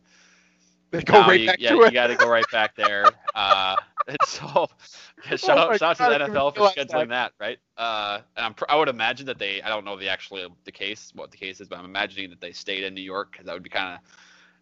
they 0.98 1.04
go 1.04 1.20
right 1.22 1.40
you, 1.40 1.48
back 1.48 1.60
yeah, 1.60 1.70
to 1.70 1.76
you 1.76 1.86
it. 1.86 1.94
got 1.94 2.08
to 2.08 2.16
go 2.16 2.30
right 2.30 2.46
back 2.52 2.76
there. 2.76 3.06
Uh, 3.36 3.76
and 4.08 4.18
so, 4.26 4.68
yeah, 5.30 5.36
shout, 5.36 5.58
Oh 5.58 5.62
out, 5.74 5.80
shout 5.80 5.98
God, 5.98 6.22
I 6.22 6.26
to 6.26 6.32
the 6.32 6.40
NFL 6.40 6.56
for 6.56 6.70
scheduling 6.70 7.10
that, 7.10 7.34
right? 7.38 7.60
Uh, 7.76 8.22
and 8.38 8.46
I'm, 8.46 8.56
I 8.70 8.78
would 8.78 8.88
imagine 8.88 9.26
that 9.26 9.40
they, 9.40 9.62
I 9.62 9.68
don't 9.68 9.84
know 9.84 9.98
the 9.98 10.08
actually 10.08 10.48
the 10.64 10.72
case, 10.72 11.12
what 11.16 11.32
the 11.32 11.38
case 11.38 11.60
is, 11.60 11.68
but 11.68 11.80
I'm 11.80 11.84
imagining 11.84 12.30
that 12.30 12.40
they 12.40 12.54
stayed 12.54 12.86
in 12.86 12.94
New 12.94 13.02
York 13.02 13.34
because 13.34 13.46
that 13.46 13.54
would 13.54 13.64
be 13.64 13.70
kind 13.70 13.94
of 13.94 14.00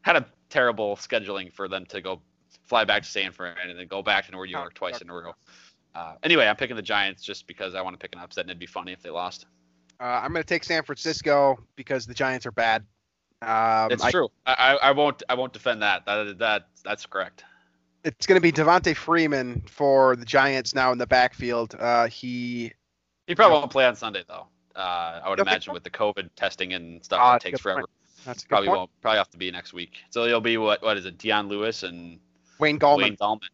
kind 0.04 0.18
of 0.18 0.26
terrible 0.50 0.96
scheduling 0.96 1.54
for 1.54 1.68
them 1.68 1.86
to 1.88 2.02
go 2.02 2.20
fly 2.64 2.84
back 2.84 3.04
to 3.04 3.10
San 3.10 3.32
Fran 3.32 3.56
and 3.68 3.78
then 3.78 3.88
go 3.88 4.02
back 4.02 4.26
to 4.26 4.32
New 4.32 4.44
York 4.46 4.74
twice 4.74 5.02
in 5.02 5.10
a 5.10 5.14
row. 5.14 5.34
Uh, 5.96 6.16
anyway, 6.24 6.48
I'm 6.48 6.56
picking 6.56 6.76
the 6.76 6.82
Giants 6.82 7.24
just 7.24 7.46
because 7.46 7.76
I 7.76 7.82
want 7.82 7.94
to 7.94 8.00
pick 8.00 8.16
an 8.16 8.22
upset 8.22 8.46
and 8.46 8.50
it'd 8.50 8.60
be 8.60 8.66
funny 8.66 8.92
if 8.92 9.02
they 9.02 9.10
lost. 9.10 9.46
Uh, 10.00 10.22
I'm 10.24 10.32
going 10.32 10.44
to 10.44 10.48
take 10.48 10.64
San 10.64 10.84
Francisco 10.84 11.60
because 11.76 12.06
the 12.06 12.14
Giants 12.14 12.46
are 12.46 12.52
bad. 12.52 12.84
Um, 13.44 13.92
it's 13.92 14.04
I- 14.04 14.12
true. 14.12 14.30
I, 14.46 14.78
I, 14.82 14.92
won't 14.92 15.22
I 15.30 15.34
won't 15.36 15.54
defend 15.54 15.82
that. 15.82 16.06
That 16.06 16.38
that 16.40 16.68
that's 16.84 17.06
correct. 17.06 17.44
it's 18.04 18.26
going 18.28 18.38
to 18.38 18.42
be 18.42 18.52
Devonta 18.52 18.96
Freeman 18.96 19.62
for 19.68 20.16
the 20.16 20.26
Giants 20.26 20.74
now 20.76 20.92
in 20.92 20.98
the 20.98 21.08
backfield. 21.08 21.76
Uh, 21.80 22.08
he 22.08 22.72
He 23.28 23.36
probably 23.36 23.58
won't 23.60 23.72
play 23.72 23.86
on 23.86 23.96
Sunday 23.96 24.24
though. 24.28 24.48
Uh, 24.76 25.22
I 25.24 25.30
would 25.30 25.40
imagine 25.40 25.74
with 25.74 25.84
the 25.84 25.90
COVID 25.92 26.30
testing 26.36 26.74
and 26.74 27.04
stuff, 27.04 27.20
Ah, 27.22 27.36
it 27.36 27.42
takes 27.42 27.62
good 27.62 27.74
point. 27.76 27.86
forever. 27.86 27.88
that's 28.26 28.42
a 28.44 28.46
good 28.46 28.50
Probably 28.50 28.68
point. 28.70 28.78
won't. 28.80 29.02
Probably 29.02 29.18
have 29.20 29.30
to 29.30 29.38
be 29.38 29.52
next 29.52 29.74
week. 29.74 29.98
So 30.10 30.26
it'll 30.26 30.42
be 30.42 30.58
what? 30.58 30.82
What 30.82 30.98
is 30.98 31.06
it? 31.06 31.18
Dion 31.18 31.48
Lewis 31.48 31.84
and 31.84 32.20
Wayne 32.60 32.80
Gallman, 32.80 32.98
Wayne 33.04 33.18
Gallman. 33.18 33.50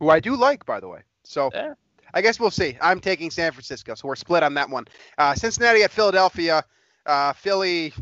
who 0.00 0.08
I 0.10 0.20
do 0.20 0.34
like, 0.36 0.64
by 0.66 0.80
the 0.80 0.88
way. 0.88 1.00
So 1.24 1.50
Yeah. 1.52 1.74
I 2.14 2.22
guess 2.22 2.40
we'll 2.40 2.50
see. 2.52 2.78
I'm 2.80 3.00
taking 3.00 3.30
San 3.30 3.52
Francisco, 3.52 3.94
so 3.94 4.08
we're 4.08 4.16
split 4.16 4.42
on 4.42 4.54
that 4.54 4.70
one. 4.70 4.86
Uh, 5.18 5.34
Cincinnati 5.34 5.82
at 5.82 5.90
Philadelphia. 5.90 6.62
Uh, 7.04 7.32
Philly 7.34 7.92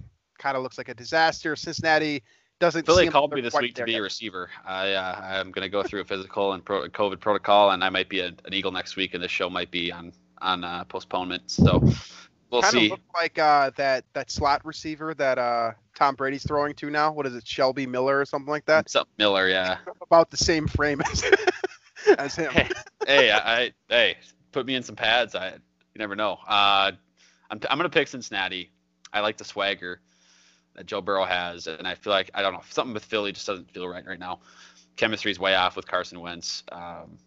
kind 0.44 0.56
of 0.58 0.62
looks 0.62 0.76
like 0.76 0.90
a 0.90 0.94
disaster. 0.94 1.56
Cincinnati 1.56 2.22
doesn't. 2.60 2.84
Philly 2.84 3.08
called 3.08 3.32
me 3.32 3.40
this 3.40 3.54
week 3.54 3.74
to 3.76 3.84
be 3.84 3.92
yet. 3.92 4.00
a 4.00 4.02
receiver. 4.02 4.50
I 4.64 4.92
uh, 4.92 5.20
I'm 5.22 5.50
going 5.50 5.64
to 5.64 5.70
go 5.70 5.82
through 5.82 6.02
a 6.02 6.04
physical 6.04 6.52
and 6.52 6.62
pro- 6.62 6.86
COVID 6.88 7.18
protocol, 7.18 7.70
and 7.70 7.82
I 7.82 7.88
might 7.88 8.10
be 8.10 8.20
a, 8.20 8.26
an 8.26 8.52
Eagle 8.52 8.70
next 8.70 8.94
week, 8.94 9.14
and 9.14 9.22
this 9.22 9.30
show 9.30 9.48
might 9.48 9.70
be 9.70 9.90
on 9.90 10.12
on 10.42 10.62
uh, 10.62 10.84
postponement. 10.84 11.50
So 11.50 11.82
we'll 12.50 12.60
kind 12.60 12.72
see. 12.72 12.84
of 12.86 12.90
look 12.92 13.00
like 13.14 13.38
uh, 13.38 13.70
that 13.76 14.04
that 14.12 14.30
slot 14.30 14.64
receiver 14.64 15.14
that 15.14 15.38
uh, 15.38 15.72
Tom 15.96 16.14
Brady's 16.14 16.46
throwing 16.46 16.74
to 16.74 16.90
now. 16.90 17.10
What 17.10 17.26
is 17.26 17.34
it, 17.34 17.46
Shelby 17.46 17.86
Miller 17.86 18.20
or 18.20 18.26
something 18.26 18.50
like 18.50 18.66
that? 18.66 18.90
Something 18.90 19.14
Miller, 19.16 19.48
yeah. 19.48 19.78
About 20.02 20.30
the 20.30 20.36
same 20.36 20.68
frame 20.68 21.00
as, 21.10 21.24
as 22.18 22.36
him. 22.36 22.52
hey, 22.52 22.68
hey, 23.06 23.30
I, 23.30 23.62
I 23.62 23.72
hey, 23.88 24.16
put 24.52 24.66
me 24.66 24.74
in 24.74 24.82
some 24.82 24.94
pads. 24.94 25.34
I 25.34 25.52
you 25.52 25.98
never 25.98 26.14
know. 26.14 26.38
Uh, 26.46 26.92
I'm 27.50 27.60
I'm 27.70 27.78
gonna 27.78 27.88
pick 27.88 28.08
Cincinnati. 28.08 28.70
I 29.10 29.20
like 29.20 29.38
the 29.38 29.44
swagger 29.44 30.00
that 30.74 30.86
Joe 30.86 31.00
Burrow 31.00 31.24
has, 31.24 31.66
and 31.66 31.86
I 31.86 31.94
feel 31.94 32.12
like 32.12 32.30
I 32.34 32.42
don't 32.42 32.52
know 32.52 32.62
something 32.70 32.94
with 32.94 33.04
Philly 33.04 33.32
just 33.32 33.46
doesn't 33.46 33.70
feel 33.70 33.88
right 33.88 34.04
right 34.06 34.18
now. 34.18 34.40
Chemistry's 34.96 35.38
way 35.38 35.54
off 35.54 35.76
with 35.76 35.86
Carson 35.86 36.20
Wentz. 36.20 36.62
Um, 36.70 37.18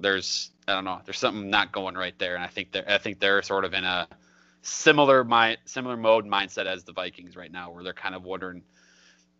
there's 0.00 0.50
I 0.68 0.74
don't 0.74 0.84
know. 0.84 1.00
There's 1.04 1.18
something 1.18 1.50
not 1.50 1.72
going 1.72 1.94
right 1.94 2.18
there, 2.18 2.34
and 2.34 2.44
I 2.44 2.48
think 2.48 2.72
they're 2.72 2.88
I 2.88 2.98
think 2.98 3.20
they're 3.20 3.42
sort 3.42 3.64
of 3.64 3.74
in 3.74 3.84
a 3.84 4.08
similar 4.62 5.24
mind 5.24 5.58
similar 5.64 5.96
mode 5.96 6.26
mindset 6.26 6.66
as 6.66 6.84
the 6.84 6.92
Vikings 6.92 7.36
right 7.36 7.50
now, 7.50 7.70
where 7.70 7.82
they're 7.84 7.92
kind 7.92 8.14
of 8.14 8.24
wondering. 8.24 8.62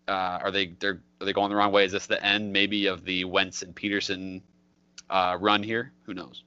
Uh, 0.08 0.40
are 0.42 0.50
they 0.50 0.66
they're 0.80 1.00
are 1.20 1.26
they 1.26 1.32
going 1.32 1.50
the 1.50 1.56
wrong 1.56 1.70
way? 1.72 1.84
Is 1.84 1.92
this 1.92 2.06
the 2.06 2.24
end 2.24 2.52
maybe 2.52 2.86
of 2.86 3.04
the 3.04 3.24
Wentz 3.24 3.62
and 3.62 3.74
Pederson 3.74 4.42
uh, 5.08 5.36
run 5.40 5.62
here? 5.62 5.92
Who 6.06 6.14
knows? 6.14 6.42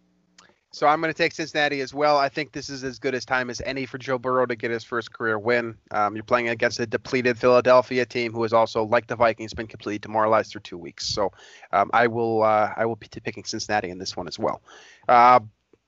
So 0.75 0.87
I'm 0.87 0.99
going 0.99 1.13
to 1.13 1.17
take 1.17 1.31
Cincinnati 1.31 1.79
as 1.79 1.93
well. 1.93 2.17
I 2.17 2.27
think 2.27 2.51
this 2.51 2.69
is 2.69 2.83
as 2.83 2.99
good 2.99 3.15
as 3.15 3.23
time 3.23 3.49
as 3.49 3.61
any 3.61 3.85
for 3.85 3.97
Joe 3.97 4.17
Burrow 4.17 4.45
to 4.45 4.57
get 4.57 4.71
his 4.71 4.83
first 4.83 5.13
career 5.13 5.39
win. 5.39 5.77
Um, 5.91 6.15
you're 6.15 6.25
playing 6.25 6.49
against 6.49 6.81
a 6.81 6.85
depleted 6.85 7.37
Philadelphia 7.37 8.05
team 8.05 8.33
who 8.33 8.41
has 8.41 8.51
also, 8.51 8.83
like 8.83 9.07
the 9.07 9.15
Vikings, 9.15 9.53
been 9.53 9.67
completely 9.67 9.99
demoralized 9.99 10.51
for 10.51 10.59
two 10.59 10.77
weeks. 10.77 11.07
So 11.07 11.31
um, 11.71 11.89
I 11.93 12.07
will 12.07 12.43
uh, 12.43 12.73
I 12.75 12.85
will 12.87 12.97
be 12.97 13.07
picking 13.07 13.45
Cincinnati 13.45 13.89
in 13.89 13.99
this 13.99 14.17
one 14.17 14.27
as 14.27 14.37
well. 14.37 14.61
Uh, 15.07 15.39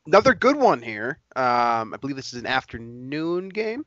another 0.06 0.34
good 0.34 0.56
one 0.56 0.82
here. 0.82 1.20
Um, 1.36 1.94
I 1.94 1.98
believe 2.00 2.16
this 2.16 2.34
is 2.34 2.40
an 2.40 2.48
afternoon 2.48 3.50
game. 3.50 3.86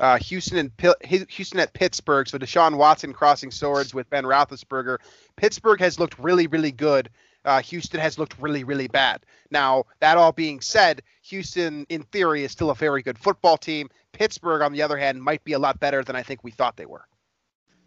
Uh, 0.00 0.16
Houston 0.16 0.56
and 0.56 0.74
Pi- 0.78 1.26
Houston 1.28 1.60
at 1.60 1.74
Pittsburgh. 1.74 2.26
So 2.26 2.38
Deshaun 2.38 2.78
Watson 2.78 3.12
crossing 3.12 3.50
swords 3.50 3.92
with 3.92 4.08
Ben 4.08 4.24
Roethlisberger. 4.24 4.96
Pittsburgh 5.36 5.80
has 5.80 6.00
looked 6.00 6.18
really, 6.18 6.46
really 6.46 6.72
good. 6.72 7.10
Uh, 7.48 7.60
Houston 7.62 7.98
has 7.98 8.18
looked 8.18 8.34
really, 8.38 8.62
really 8.62 8.88
bad. 8.88 9.24
Now, 9.50 9.84
that 10.00 10.18
all 10.18 10.32
being 10.32 10.60
said, 10.60 11.02
Houston, 11.22 11.86
in 11.88 12.02
theory, 12.02 12.44
is 12.44 12.52
still 12.52 12.70
a 12.70 12.74
very 12.74 13.02
good 13.02 13.18
football 13.18 13.56
team. 13.56 13.88
Pittsburgh, 14.12 14.60
on 14.62 14.72
the 14.72 14.82
other 14.82 14.98
hand, 14.98 15.22
might 15.22 15.42
be 15.44 15.54
a 15.54 15.58
lot 15.58 15.80
better 15.80 16.04
than 16.04 16.14
I 16.14 16.22
think 16.22 16.44
we 16.44 16.50
thought 16.50 16.76
they 16.76 16.86
were. 16.86 17.06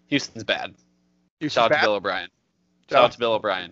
Houston's 0.08 0.44
bad. 0.44 0.74
Houston's 1.40 1.54
Shout 1.54 1.66
out 1.66 1.72
bad. 1.72 1.82
to 1.82 1.86
Bill 1.86 1.94
O'Brien. 1.96 2.30
Shout 2.90 3.04
out 3.04 3.12
to 3.14 3.20
Bill 3.20 3.34
O'Brien. 3.34 3.72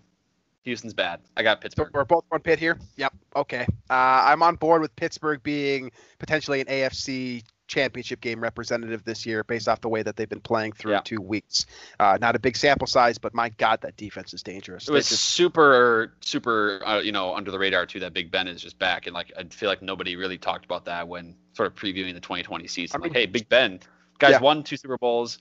Houston's 0.64 0.94
bad. 0.94 1.22
I 1.36 1.44
got 1.44 1.58
So 1.58 1.62
Pittsburgh. 1.64 1.90
we're 1.94 2.06
both 2.06 2.26
on 2.32 2.42
pit 2.42 2.60
here. 2.60 2.78
Yep. 2.98 3.14
Okay. 3.36 3.66
Uh, 3.90 3.94
I'm 3.94 4.44
on 4.44 4.56
board 4.56 4.82
with 4.82 4.96
Pittsburgh 4.96 5.42
being 5.42 5.92
potentially 6.20 6.62
an 6.62 6.68
AFC 6.68 7.44
championship 7.70 8.20
game 8.20 8.42
representative 8.42 9.04
this 9.06 9.26
year, 9.26 9.44
based 9.46 9.70
off 9.70 9.80
the 9.80 9.88
way 9.88 10.04
that 10.04 10.18
they've 10.18 10.28
been 10.28 10.42
playing 10.42 10.74
through 10.74 10.92
Yeah. 10.94 11.02
two 11.02 11.22
weeks. 11.22 11.66
Uh, 12.00 12.18
not 12.20 12.36
a 12.36 12.40
big 12.40 12.58
sample 12.58 12.88
size, 12.88 13.18
but 13.18 13.34
my 13.34 13.50
God, 13.50 13.80
that 13.82 13.96
defense 13.96 14.34
is 14.34 14.44
dangerous. 14.44 14.90
It 14.90 14.92
was 14.92 15.08
just- 15.08 15.24
super, 15.24 16.14
super, 16.20 16.82
uh, 16.86 17.00
you 17.00 17.12
know, 17.14 17.34
under 17.36 17.52
the 17.52 17.60
radar 17.60 17.86
too. 17.86 18.00
That 18.02 18.12
Big 18.14 18.32
Ben 18.32 18.48
is 18.48 18.62
just 18.62 18.78
back, 18.80 19.06
and 19.08 19.14
like 19.14 19.32
I 19.38 19.44
feel 19.46 19.70
like 19.70 19.82
nobody 19.82 20.16
really 20.18 20.38
talked 20.38 20.66
about 20.66 20.84
that 20.86 21.08
when 21.08 21.36
sort 21.54 21.68
of 21.68 21.76
previewing 21.76 22.14
the 22.14 22.20
2020 22.20 22.68
season. 22.68 23.00
I 23.00 23.04
like, 23.04 23.14
hey, 23.14 23.26
Big 23.28 23.48
Ben, 23.48 23.80
guys 24.18 24.32
Yeah. 24.32 24.40
won 24.42 24.64
two 24.64 24.76
Super 24.76 24.98
Bowls, 24.98 25.38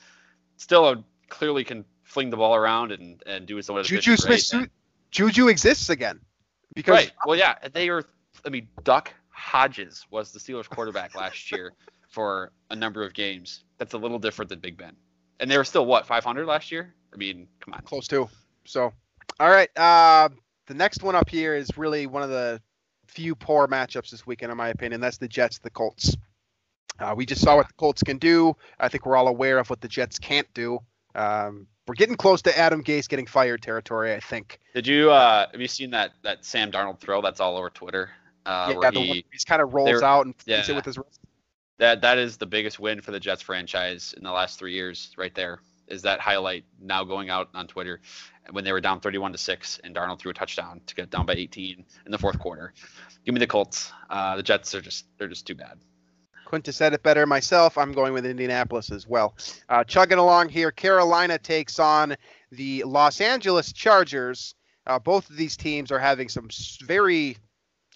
still 0.58 0.84
uh, 0.84 0.96
clearly 1.28 1.64
can 1.64 1.84
fling 2.04 2.30
the 2.30 2.36
ball 2.36 2.54
around 2.54 2.92
and 2.92 3.22
and 3.26 3.46
do 3.46 3.60
some 3.62 3.76
of 3.76 3.84
the 3.84 3.88
Juju 3.88 4.16
Smith, 4.16 4.68
Juju 5.10 5.48
exists 5.48 5.88
again 5.88 6.20
because 6.74 6.94
Right. 6.94 7.12
Well, 7.26 7.36
yeah, 7.38 7.56
they 7.72 7.88
are. 7.88 8.04
I 8.44 8.50
mean, 8.50 8.68
Duck 8.84 9.12
Hodges 9.30 10.04
was 10.10 10.32
the 10.32 10.38
Steelers 10.38 10.68
quarterback 10.68 11.14
last 11.14 11.50
year 11.50 11.72
for 12.08 12.52
a 12.70 12.76
number 12.76 13.04
of 13.04 13.14
games. 13.14 13.64
That's 13.78 13.94
a 13.94 13.98
little 13.98 14.18
different 14.18 14.48
than 14.48 14.60
Big 14.60 14.76
Ben, 14.76 14.96
and 15.40 15.50
they 15.50 15.56
were 15.56 15.64
still 15.64 15.86
what 15.86 16.06
500 16.06 16.46
last 16.46 16.72
year. 16.72 16.94
I 17.12 17.16
mean, 17.16 17.48
come 17.60 17.74
on. 17.74 17.82
close 17.82 18.08
to. 18.08 18.28
So, 18.64 18.92
all 19.40 19.50
right. 19.50 19.70
Uh, 19.76 20.28
the 20.66 20.74
next 20.74 21.02
one 21.02 21.14
up 21.14 21.28
here 21.28 21.54
is 21.54 21.70
really 21.76 22.06
one 22.06 22.22
of 22.22 22.30
the 22.30 22.60
few 23.06 23.34
poor 23.34 23.66
matchups 23.66 24.10
this 24.10 24.26
weekend, 24.26 24.52
in 24.52 24.58
my 24.58 24.68
opinion. 24.68 25.00
That's 25.00 25.18
the 25.18 25.28
Jets, 25.28 25.58
the 25.58 25.70
Colts. 25.70 26.16
Uh, 26.98 27.14
we 27.16 27.24
just 27.24 27.40
saw 27.40 27.56
what 27.56 27.68
the 27.68 27.74
Colts 27.74 28.02
can 28.02 28.18
do. 28.18 28.54
I 28.78 28.88
think 28.88 29.06
we're 29.06 29.16
all 29.16 29.28
aware 29.28 29.58
of 29.58 29.70
what 29.70 29.80
the 29.80 29.88
Jets 29.88 30.18
can't 30.18 30.52
do. 30.52 30.80
Um, 31.14 31.66
we're 31.86 31.94
getting 31.94 32.16
close 32.16 32.42
to 32.42 32.56
Adam 32.56 32.84
Gase 32.84 33.08
getting 33.08 33.26
fired 33.26 33.62
territory. 33.62 34.14
I 34.14 34.20
think. 34.20 34.60
Did 34.74 34.86
you 34.86 35.10
uh 35.10 35.46
have 35.50 35.60
you 35.60 35.68
seen 35.68 35.90
that 35.92 36.12
that 36.22 36.44
Sam 36.44 36.70
Darnold 36.70 37.00
throw 37.00 37.22
that's 37.22 37.40
all 37.40 37.56
over 37.56 37.70
Twitter? 37.70 38.10
Uh, 38.44 38.74
yeah, 38.80 38.90
the 38.90 39.00
he, 39.00 39.08
one 39.08 39.22
he's 39.32 39.44
kind 39.44 39.62
of 39.62 39.74
rolls 39.74 40.02
out 40.02 40.26
and 40.26 40.34
yeah. 40.46 40.62
it 40.66 40.74
with 40.74 40.84
his 40.84 40.98
wrist. 40.98 41.20
That 41.78 42.00
that 42.02 42.18
is 42.18 42.36
the 42.36 42.46
biggest 42.46 42.78
win 42.78 43.00
for 43.00 43.12
the 43.12 43.20
Jets 43.20 43.42
franchise 43.42 44.14
in 44.16 44.24
the 44.24 44.32
last 44.32 44.58
three 44.58 44.74
years, 44.74 45.12
right 45.16 45.34
there. 45.34 45.60
Is 45.86 46.02
that 46.02 46.20
highlight 46.20 46.64
now 46.80 47.02
going 47.02 47.30
out 47.30 47.48
on 47.54 47.66
Twitter 47.66 48.00
when 48.50 48.62
they 48.62 48.72
were 48.72 48.80
down 48.80 49.00
31 49.00 49.32
to 49.32 49.38
six 49.38 49.80
and 49.82 49.94
Darnold 49.94 50.18
threw 50.18 50.30
a 50.30 50.34
touchdown 50.34 50.82
to 50.86 50.94
get 50.94 51.10
down 51.10 51.24
by 51.24 51.32
18 51.32 51.84
in 52.04 52.12
the 52.12 52.18
fourth 52.18 52.38
quarter? 52.38 52.74
Give 53.24 53.32
me 53.32 53.38
the 53.38 53.46
Colts. 53.46 53.90
Uh, 54.10 54.36
the 54.36 54.42
Jets 54.42 54.74
are 54.74 54.80
just 54.80 55.06
they're 55.16 55.28
just 55.28 55.46
too 55.46 55.54
bad. 55.54 55.78
Quintus 56.44 56.76
said 56.76 56.94
it 56.94 57.02
better 57.02 57.26
myself. 57.26 57.76
I'm 57.76 57.92
going 57.92 58.12
with 58.12 58.24
Indianapolis 58.24 58.90
as 58.90 59.06
well. 59.06 59.34
Uh, 59.68 59.84
chugging 59.84 60.18
along 60.18 60.48
here, 60.48 60.70
Carolina 60.70 61.38
takes 61.38 61.78
on 61.78 62.16
the 62.50 62.82
Los 62.84 63.20
Angeles 63.20 63.72
Chargers. 63.72 64.54
Uh, 64.86 64.98
both 64.98 65.28
of 65.28 65.36
these 65.36 65.56
teams 65.56 65.92
are 65.92 65.98
having 65.98 66.28
some 66.28 66.48
very 66.82 67.36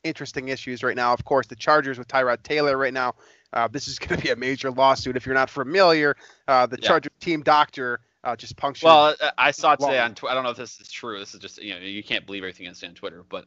interesting 0.04 0.48
issues 0.48 0.82
right 0.82 0.96
now. 0.96 1.14
Of 1.14 1.24
course, 1.24 1.46
the 1.46 1.56
Chargers 1.56 1.98
with 1.98 2.08
Tyrod 2.08 2.42
Taylor 2.42 2.76
right 2.76 2.92
now 2.92 3.14
Uh, 3.52 3.68
this 3.68 3.86
is 3.88 3.98
going 3.98 4.16
to 4.16 4.22
be 4.22 4.30
a 4.30 4.36
major 4.36 4.70
lawsuit. 4.70 5.16
If 5.16 5.26
you're 5.26 5.34
not 5.34 5.50
familiar, 5.50 6.16
uh, 6.48 6.66
the 6.66 6.78
Yeah. 6.80 6.88
Charger 6.88 7.10
team 7.20 7.42
doctor 7.42 8.00
uh, 8.24 8.36
just 8.36 8.56
punctured. 8.56 8.86
Well, 8.86 9.14
I- 9.20 9.32
I 9.48 9.50
saw 9.50 9.74
today 9.74 9.98
on 9.98 10.14
Twitter. 10.14 10.30
I 10.30 10.34
don't 10.34 10.44
know 10.44 10.50
if 10.50 10.56
this 10.56 10.80
is 10.80 10.90
true. 10.90 11.18
This 11.18 11.34
is 11.34 11.40
just 11.40 11.60
you 11.62 11.74
know 11.74 11.80
you 11.80 12.02
can't 12.02 12.24
believe 12.24 12.42
everything 12.42 12.66
you 12.66 12.74
see 12.74 12.86
on 12.86 12.94
Twitter. 12.94 13.24
But 13.28 13.46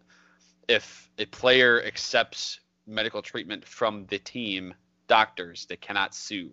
if 0.68 1.10
a 1.18 1.26
player 1.26 1.82
accepts 1.84 2.60
medical 2.86 3.22
treatment 3.22 3.66
from 3.66 4.06
the 4.08 4.20
team 4.20 4.74
doctors, 5.08 5.66
they 5.68 5.78
cannot 5.78 6.14
sue, 6.14 6.52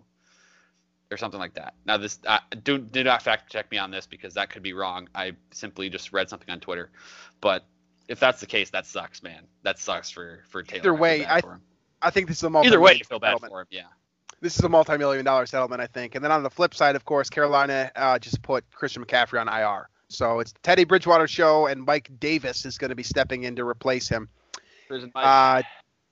or 1.10 1.16
something 1.16 1.40
like 1.40 1.54
that. 1.54 1.74
Now 1.84 1.96
this 1.96 2.20
uh, 2.26 2.38
do 2.62 2.78
do 2.78 3.02
not 3.04 3.22
fact 3.22 3.50
check 3.50 3.70
me 3.70 3.78
on 3.78 3.90
this 3.90 4.06
because 4.06 4.34
that 4.34 4.50
could 4.50 4.62
be 4.62 4.72
wrong. 4.72 5.08
I 5.14 5.32
simply 5.50 5.90
just 5.90 6.12
read 6.12 6.28
something 6.28 6.48
on 6.50 6.60
Twitter, 6.60 6.90
but 7.40 7.66
if 8.08 8.20
that's 8.20 8.40
the 8.40 8.46
case, 8.46 8.70
that 8.70 8.86
sucks, 8.86 9.22
man. 9.22 9.46
That 9.62 9.78
sucks 9.78 10.10
for 10.10 10.44
for 10.48 10.62
Taylor. 10.62 10.80
Either 10.80 10.94
way, 10.94 11.26
I-. 11.26 11.40
I 12.02 12.10
think 12.10 12.28
this 12.28 12.38
is 12.38 12.44
a 12.44 12.46
either 12.46 12.52
way, 12.52 12.62
multi-million 12.62 12.98
you 12.98 13.04
feel 13.04 13.18
bad 13.18 13.28
settlement. 13.28 13.52
for 13.52 13.60
him. 13.60 13.66
Yeah. 13.70 13.82
This 14.40 14.58
is 14.58 14.64
a 14.64 14.68
multi-million 14.68 15.24
dollar 15.24 15.46
settlement, 15.46 15.80
I 15.80 15.86
think. 15.86 16.16
And 16.16 16.24
then 16.24 16.32
on 16.32 16.42
the 16.42 16.50
flip 16.50 16.74
side, 16.74 16.96
of 16.96 17.04
course, 17.04 17.30
Carolina 17.30 17.92
uh, 17.94 18.18
just 18.18 18.42
put 18.42 18.64
Christian 18.72 19.04
McCaffrey 19.04 19.40
on 19.40 19.48
IR. 19.48 19.88
So 20.08 20.40
it's 20.40 20.52
Teddy 20.62 20.84
Bridgewater 20.84 21.28
show, 21.28 21.66
and 21.66 21.84
Mike 21.84 22.10
Davis 22.18 22.66
is 22.66 22.76
going 22.76 22.90
to 22.90 22.94
be 22.94 23.04
stepping 23.04 23.44
in 23.44 23.56
to 23.56 23.64
replace 23.66 24.08
him. 24.08 24.28
Uh, 25.14 25.62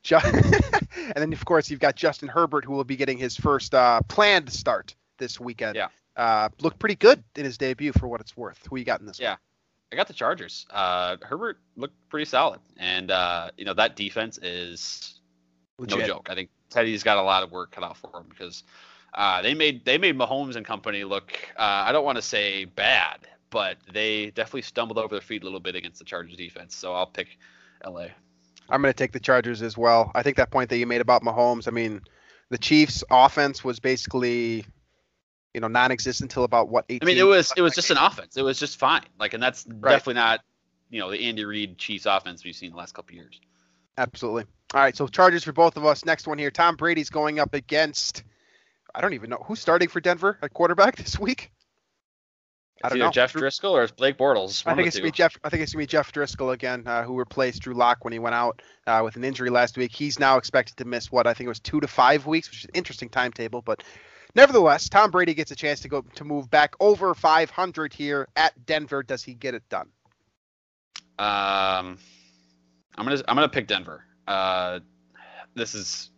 Ju- 0.03 0.17
and 0.25 1.17
then, 1.17 1.33
of 1.33 1.45
course, 1.45 1.71
you've 1.71 1.81
got 1.81 1.97
Justin 1.97 2.29
Herbert, 2.29 2.65
who 2.65 2.73
will 2.73 2.85
be 2.85 2.97
getting 2.97 3.19
his 3.19 3.37
first 3.37 3.75
uh, 3.75 4.01
planned 4.09 4.51
start 4.51 4.95
this 5.19 5.39
weekend. 5.39 5.77
Yeah. 5.77 5.89
Uh, 6.17 6.49
looked 6.61 6.79
pretty 6.79 6.95
good 6.95 7.23
in 7.37 7.45
his 7.45 7.59
debut 7.59 7.93
for 7.93 8.09
what 8.09 8.21
it's 8.21 8.37
worth. 8.37 8.67
Who 8.71 8.77
you 8.77 8.85
got 8.85 9.01
in 9.01 9.07
this 9.07 9.19
one? 9.19 9.25
Yeah. 9.25 9.37
I 9.93 9.97
got 9.97 10.07
the 10.07 10.15
Chargers. 10.15 10.67
Uh, 10.71 11.17
Herbert 11.21 11.59
looked 11.77 11.97
pretty 12.09 12.25
solid, 12.25 12.61
and 12.77 13.11
uh, 13.11 13.51
you 13.57 13.65
know 13.65 13.75
that 13.75 13.97
defense 13.97 14.39
is 14.39 15.20
one? 15.89 15.99
no 15.99 16.07
joke. 16.07 16.29
I 16.31 16.35
think 16.35 16.51
Teddy's 16.71 17.03
got 17.03 17.19
a 17.19 17.23
lot 17.23 17.43
of 17.43 17.51
work 17.51 17.73
cut 17.73 17.85
out 17.85 17.97
for 17.97 18.11
him 18.19 18.27
because 18.29 18.63
uh, 19.15 19.43
they 19.43 19.55
made 19.55 19.85
they 19.85 19.99
made 19.99 20.17
Mahomes 20.17 20.57
and 20.57 20.65
company 20.65 21.05
look. 21.05 21.33
Uh, 21.57 21.63
I 21.87 21.93
don't 21.93 22.05
want 22.05 22.17
to 22.17 22.23
say 22.23 22.65
bad, 22.65 23.19
but 23.51 23.79
they 23.93 24.31
definitely 24.31 24.63
stumbled 24.63 24.99
over 24.99 25.15
their 25.15 25.21
feet 25.23 25.43
a 25.43 25.45
little 25.45 25.61
bit 25.61 25.75
against 25.75 25.99
the 25.99 26.05
Chargers 26.05 26.37
defense. 26.37 26.75
So 26.77 26.95
I'll 26.95 27.07
pick 27.07 27.39
LA. 27.85 28.07
I'm 28.69 28.83
going 28.83 28.93
to 28.93 28.97
take 28.97 29.13
the 29.13 29.21
Chargers 29.21 29.63
as 29.63 29.77
well. 29.77 30.13
I 30.15 30.23
think 30.23 30.37
that 30.37 30.51
point 30.51 30.71
that 30.71 30.79
you 30.79 30.87
made 30.87 31.01
about 31.01 31.23
Mahomes, 31.23 31.67
I 31.67 31.73
mean, 31.73 32.03
the 32.51 32.59
Chiefs' 32.59 33.03
offense 33.11 33.65
was 33.65 33.81
basically, 33.81 34.65
you 35.55 35.61
know, 35.61 35.67
non-existent 35.67 36.31
until 36.31 36.45
about 36.45 36.69
what 36.69 36.85
18. 36.89 37.01
I 37.03 37.05
mean, 37.05 37.19
it 37.19 37.27
was 37.27 37.53
it 37.57 37.63
was 37.63 37.75
just 37.75 37.91
an 37.91 37.97
offense. 37.97 38.37
It 38.37 38.43
was 38.43 38.59
just 38.61 38.79
fine. 38.79 39.03
Like, 39.19 39.35
and 39.35 39.43
that's 39.43 39.67
Right. 39.67 39.93
definitely 39.93 40.15
not 40.15 40.41
you 40.91 41.01
know 41.01 41.11
the 41.11 41.21
Andy 41.29 41.45
Reid 41.45 41.79
Chiefs 41.79 42.07
offense 42.07 42.45
we've 42.45 42.55
seen 42.55 42.73
the 42.73 42.77
last 42.77 42.95
couple 42.95 43.15
years. 43.15 43.41
Absolutely. 43.97 44.45
All 44.73 44.81
right, 44.81 44.97
so 44.97 45.09
Chargers 45.09 45.43
for 45.43 45.53
both 45.53 45.77
of 45.77 45.85
us. 45.85 46.05
Next 46.05 46.29
one 46.29 46.39
here. 46.39 46.51
Tom 46.51 46.77
Brady's 46.77 47.11
going 47.11 47.41
up 47.41 47.55
against. 47.55 48.23
I 48.95 49.01
don't 49.01 49.15
even 49.15 49.31
know 49.31 49.43
who's 49.45 49.61
starting 49.61 49.89
for 49.89 50.01
Denver 50.01 50.39
at 50.43 50.53
quarterback 50.53 50.97
this 51.05 51.19
week. 51.19 51.51
I 52.83 52.89
don't 52.89 52.99
know. 52.99 53.11
Jeff 53.11 53.33
Driskel 53.35 53.73
or 53.73 53.87
Blake 53.89 54.17
Bortles. 54.17 54.63
I 54.65 54.75
think 54.75 54.87
it's 54.87 54.97
gonna 54.97 55.09
be. 55.09 55.11
Jeff. 55.11 55.37
I 55.45 55.51
think 55.51 55.63
it's 55.63 55.73
gonna 55.73 55.83
be 55.83 55.87
Jeff 55.87 56.13
Driskel 56.13 56.55
again, 56.55 56.85
uh, 56.87 57.03
who 57.03 57.19
replaced 57.19 57.63
Drew 57.63 57.75
Lock 57.75 58.05
when 58.05 58.13
he 58.13 58.19
went 58.19 58.35
out 58.35 58.63
uh, 58.87 59.03
with 59.05 59.17
an 59.17 59.25
injury 59.25 59.51
last 59.51 59.77
week. 59.77 59.93
He's 59.93 60.19
now 60.19 60.39
expected 60.39 60.77
to 60.79 60.87
miss 60.87 61.13
what 61.13 61.27
I 61.27 61.35
think 61.35 61.47
it 61.47 61.51
was 61.51 61.61
two 61.61 61.81
to 61.81 61.89
five 61.89 62.27
weeks, 62.27 62.49
which 62.49 62.61
is 62.61 62.65
an 62.65 62.71
interesting 62.73 63.11
timetable. 63.11 63.61
But 63.61 63.83
nevertheless, 64.35 64.89
Tom 64.89 65.11
Brady 65.11 65.35
gets 65.35 65.51
a 65.51 65.57
chance 65.57 65.81
to 65.81 65.89
go 65.89 66.03
to 66.15 66.25
move 66.25 66.49
back 66.49 66.75
over 66.81 67.15
500 67.15 67.93
here 67.93 68.29
at 68.35 68.65
Denver. 68.65 69.03
Does 69.03 69.23
he 69.23 69.35
get 69.35 69.55
it 69.55 69.69
done? 69.69 69.89
Um, 71.19 71.99
I'm 72.97 73.05
gonna 73.05 73.23
I'm 73.29 73.37
gonna 73.37 73.51
pick 73.51 73.67
Denver. 73.67 74.05
Uh, 74.31 74.79
this 75.57 75.75
is 75.75 76.11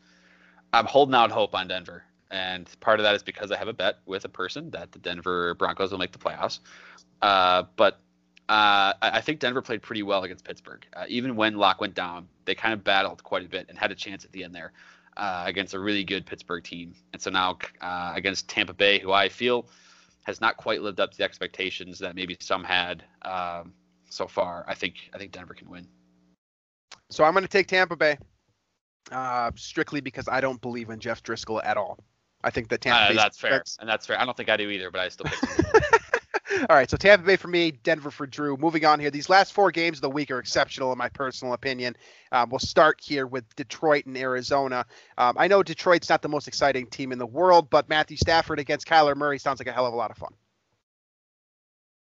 I'm 0.75 0.85
holding 0.85 1.15
out 1.15 1.31
hope 1.31 1.55
on 1.55 1.67
Denver, 1.67 2.05
and 2.31 2.69
part 2.81 3.01
of 3.01 3.05
that 3.05 3.15
is 3.15 3.23
because 3.23 3.51
I 3.51 3.57
have 3.57 3.69
a 3.69 3.73
bet 3.73 4.01
with 4.05 4.27
a 4.27 4.29
person 4.29 4.71
that 4.71 4.93
the 4.93 4.99
Denver 4.99 5.55
Broncos 5.55 5.91
will 5.91 5.99
make 5.99 6.13
the 6.13 6.19
playoffs. 6.19 6.61
Uh, 7.23 7.65
but 7.77 8.01
uh, 8.51 8.93
I 9.01 9.23
think 9.23 9.41
Denver 9.41 9.63
played 9.63 9.81
pretty 9.81 10.03
well 10.03 10.25
against 10.25 10.45
Pittsburgh. 10.45 10.87
Uh, 10.93 11.05
even 11.09 11.37
when 11.37 11.57
Lock 11.57 11.81
went 11.81 11.95
down, 11.95 12.29
they 12.45 12.55
kind 12.55 12.75
of 12.75 12.85
battled 12.85 13.23
quite 13.23 13.47
a 13.47 13.49
bit 13.49 13.67
and 13.71 13.79
had 13.79 13.91
a 13.91 13.95
chance 13.95 14.27
at 14.27 14.33
the 14.33 14.45
end 14.45 14.55
there 14.55 14.73
uh, 15.17 15.45
against 15.47 15.73
a 15.73 15.79
really 15.79 16.05
good 16.05 16.27
Pittsburgh 16.27 16.63
team. 16.63 16.95
And 17.15 17.23
so 17.23 17.31
now 17.31 17.57
uh, 17.81 18.13
against 18.15 18.47
Tampa 18.47 18.75
Bay, 18.75 18.99
who 18.99 19.13
I 19.13 19.31
feel 19.31 19.67
has 20.25 20.41
not 20.41 20.59
quite 20.59 20.83
lived 20.83 21.01
up 21.01 21.13
to 21.13 21.17
the 21.19 21.25
expectations 21.25 21.99
that 22.01 22.15
maybe 22.15 22.37
some 22.41 22.63
had 22.63 23.05
um, 23.23 23.73
so 24.11 24.27
far, 24.27 24.67
I 24.69 24.75
think 24.75 24.97
I 25.15 25.19
think 25.19 25.33
Denver 25.33 25.55
can 25.55 25.71
win. 25.71 25.87
So 27.13 27.25
I'm 27.25 27.33
going 27.33 27.45
to 27.45 27.49
take 27.49 27.67
Tampa 27.67 27.97
Bay, 27.97 28.19
uh, 29.11 29.51
strictly 29.55 30.01
because 30.01 30.29
I 30.29 30.41
don't 30.41 30.61
believe 30.61 30.91
in 30.91 30.99
Jeff 30.99 31.23
Driskel 31.23 31.61
at 31.63 31.77
all. 31.77 31.99
I 32.43 32.51
think 32.51 32.69
that 32.71 32.81
Tampa 32.81 33.11
Uh, 33.11 33.13
that's 33.15 33.39
fair, 33.39 33.63
and 33.81 33.89
that's 33.89 34.07
fair. 34.07 34.21
I 34.21 34.25
don't 34.25 34.37
think 34.37 34.49
I 34.49 34.57
do 34.57 34.69
either, 34.71 34.91
but 34.91 35.01
I 35.01 35.09
still. 35.09 35.27
All 36.69 36.77
right, 36.77 36.91
so 36.91 36.97
Tampa 36.97 37.25
Bay 37.25 37.37
for 37.37 37.49
me, 37.49 37.71
Denver 37.71 38.11
for 38.11 38.27
Drew. 38.27 38.57
Moving 38.57 38.85
on 38.85 39.01
here, 39.01 39.11
these 39.11 39.31
last 39.31 39.53
four 39.53 39.71
games 39.71 39.99
of 39.99 40.03
the 40.03 40.11
week 40.11 40.31
are 40.31 40.39
exceptional 40.39 40.93
in 40.93 40.99
my 40.99 41.09
personal 41.09 41.55
opinion. 41.55 41.97
Um, 42.31 42.51
we'll 42.51 42.59
start 42.59 43.01
here 43.03 43.27
with 43.27 43.45
Detroit 43.57 44.07
and 44.07 44.17
Arizona. 44.19 44.85
Um, 45.17 45.37
I 45.39 45.49
know 45.49 45.63
Detroit's 45.63 46.11
not 46.11 46.21
the 46.21 46.29
most 46.29 46.49
exciting 46.49 46.87
team 46.87 47.11
in 47.13 47.19
the 47.19 47.27
world, 47.27 47.71
but 47.71 47.89
Matthew 47.89 48.17
Stafford 48.17 48.59
against 48.59 48.87
Kyler 48.87 49.17
Murray 49.17 49.39
sounds 49.39 49.61
like 49.61 49.69
a 49.69 49.73
hell 49.73 49.87
of 49.87 49.95
a 49.95 49.97
lot 49.97 50.11
of 50.11 50.19
fun. 50.19 50.33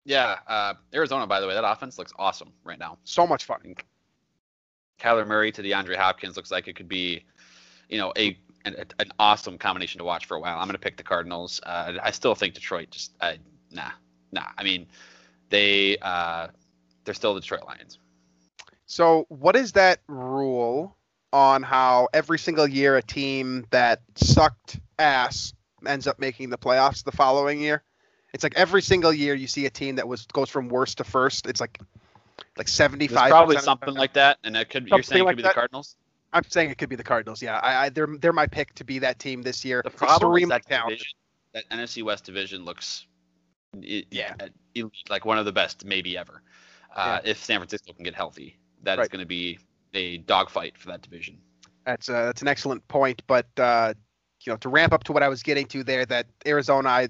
yeah, 0.05 0.37
uh, 0.47 0.73
Arizona. 0.93 1.27
By 1.27 1.41
the 1.41 1.47
way, 1.47 1.53
that 1.53 1.69
offense 1.69 1.97
looks 1.97 2.13
awesome 2.17 2.53
right 2.63 2.79
now. 2.79 2.97
So 3.03 3.27
much 3.27 3.45
fun. 3.45 3.75
Kyler 4.99 5.25
Murray 5.25 5.51
to 5.51 5.63
DeAndre 5.63 5.95
Hopkins 5.95 6.35
looks 6.35 6.51
like 6.51 6.67
it 6.67 6.75
could 6.75 6.89
be, 6.89 7.23
you 7.89 7.97
know, 7.97 8.13
a 8.17 8.37
an, 8.65 8.75
an 8.99 9.11
awesome 9.17 9.57
combination 9.57 9.99
to 9.99 10.03
watch 10.03 10.25
for 10.25 10.35
a 10.35 10.39
while. 10.39 10.57
I'm 10.57 10.65
going 10.65 10.73
to 10.73 10.79
pick 10.79 10.97
the 10.97 11.03
Cardinals. 11.03 11.61
Uh, 11.65 11.93
I 12.03 12.11
still 12.11 12.35
think 12.35 12.53
Detroit 12.53 12.91
just 12.91 13.13
uh, 13.21 13.33
nah, 13.71 13.91
nah. 14.31 14.47
I 14.57 14.63
mean, 14.63 14.87
they 15.49 15.97
uh, 16.01 16.47
they're 17.05 17.13
still 17.13 17.33
the 17.33 17.41
Detroit 17.41 17.65
Lions. 17.65 17.99
So, 18.85 19.25
what 19.29 19.55
is 19.55 19.73
that 19.73 19.99
rule 20.07 20.95
on 21.31 21.63
how 21.63 22.09
every 22.13 22.39
single 22.39 22.67
year 22.67 22.97
a 22.97 23.03
team 23.03 23.65
that 23.69 24.01
sucked 24.15 24.79
ass 24.97 25.53
ends 25.85 26.07
up 26.07 26.19
making 26.19 26.49
the 26.49 26.57
playoffs 26.57 27.03
the 27.03 27.11
following 27.11 27.61
year? 27.61 27.83
It's 28.33 28.43
like 28.43 28.55
every 28.55 28.81
single 28.81 29.13
year 29.13 29.33
you 29.33 29.47
see 29.47 29.65
a 29.65 29.69
team 29.69 29.95
that 29.95 30.07
was 30.07 30.25
goes 30.27 30.49
from 30.49 30.69
worst 30.69 30.97
to 30.97 31.03
first. 31.03 31.47
It's 31.47 31.61
like 31.61 31.79
like 32.57 32.67
seventy 32.67 33.05
It's 33.05 33.13
probably 33.13 33.57
something 33.57 33.93
like 33.93 34.13
that, 34.13 34.37
and 34.43 34.55
it 34.55 34.69
could. 34.69 34.87
You're 34.87 35.03
saying 35.03 35.21
it 35.21 35.25
like 35.25 35.33
could 35.33 35.37
be 35.37 35.43
that. 35.43 35.49
the 35.49 35.53
Cardinals. 35.53 35.95
I'm 36.31 36.43
saying 36.47 36.69
it 36.69 36.77
could 36.77 36.89
be 36.89 36.95
the 36.95 37.03
Cardinals. 37.03 37.41
Yeah, 37.41 37.57
I, 37.59 37.85
I 37.85 37.89
they're 37.89 38.07
they're 38.19 38.33
my 38.33 38.47
pick 38.47 38.73
to 38.75 38.83
be 38.83 38.99
that 38.99 39.19
team 39.19 39.41
this 39.41 39.65
year. 39.65 39.81
The 39.83 39.89
problem 39.89 40.37
is 40.37 40.49
that 40.49 40.65
division, 40.67 41.07
that 41.53 41.69
NFC 41.69 42.03
West 42.03 42.23
division 42.25 42.65
looks, 42.65 43.07
Yeah. 43.81 44.35
elite, 44.75 44.93
like 45.09 45.25
one 45.25 45.37
of 45.39 45.45
the 45.45 45.51
best 45.51 45.85
maybe 45.85 46.17
ever. 46.17 46.43
Uh, 46.95 47.19
If 47.23 47.43
San 47.43 47.59
Francisco 47.59 47.93
can 47.93 48.03
get 48.03 48.15
healthy, 48.15 48.59
that 48.83 48.93
is 48.93 49.03
Right. 49.03 49.11
going 49.11 49.21
to 49.21 49.25
be 49.27 49.59
a 49.93 50.17
dogfight 50.19 50.77
for 50.77 50.87
that 50.87 51.01
division. 51.01 51.39
That's 51.85 52.09
uh, 52.09 52.25
that's 52.25 52.41
an 52.41 52.47
excellent 52.47 52.87
point, 52.87 53.21
but 53.25 53.47
uh, 53.57 53.93
you 54.41 54.51
know 54.53 54.57
to 54.57 54.69
ramp 54.69 54.93
up 54.93 55.03
to 55.05 55.11
what 55.11 55.23
I 55.23 55.27
was 55.29 55.43
getting 55.43 55.65
to 55.67 55.83
there, 55.83 56.05
that 56.05 56.27
Arizona, 56.45 56.89
I, 56.89 57.09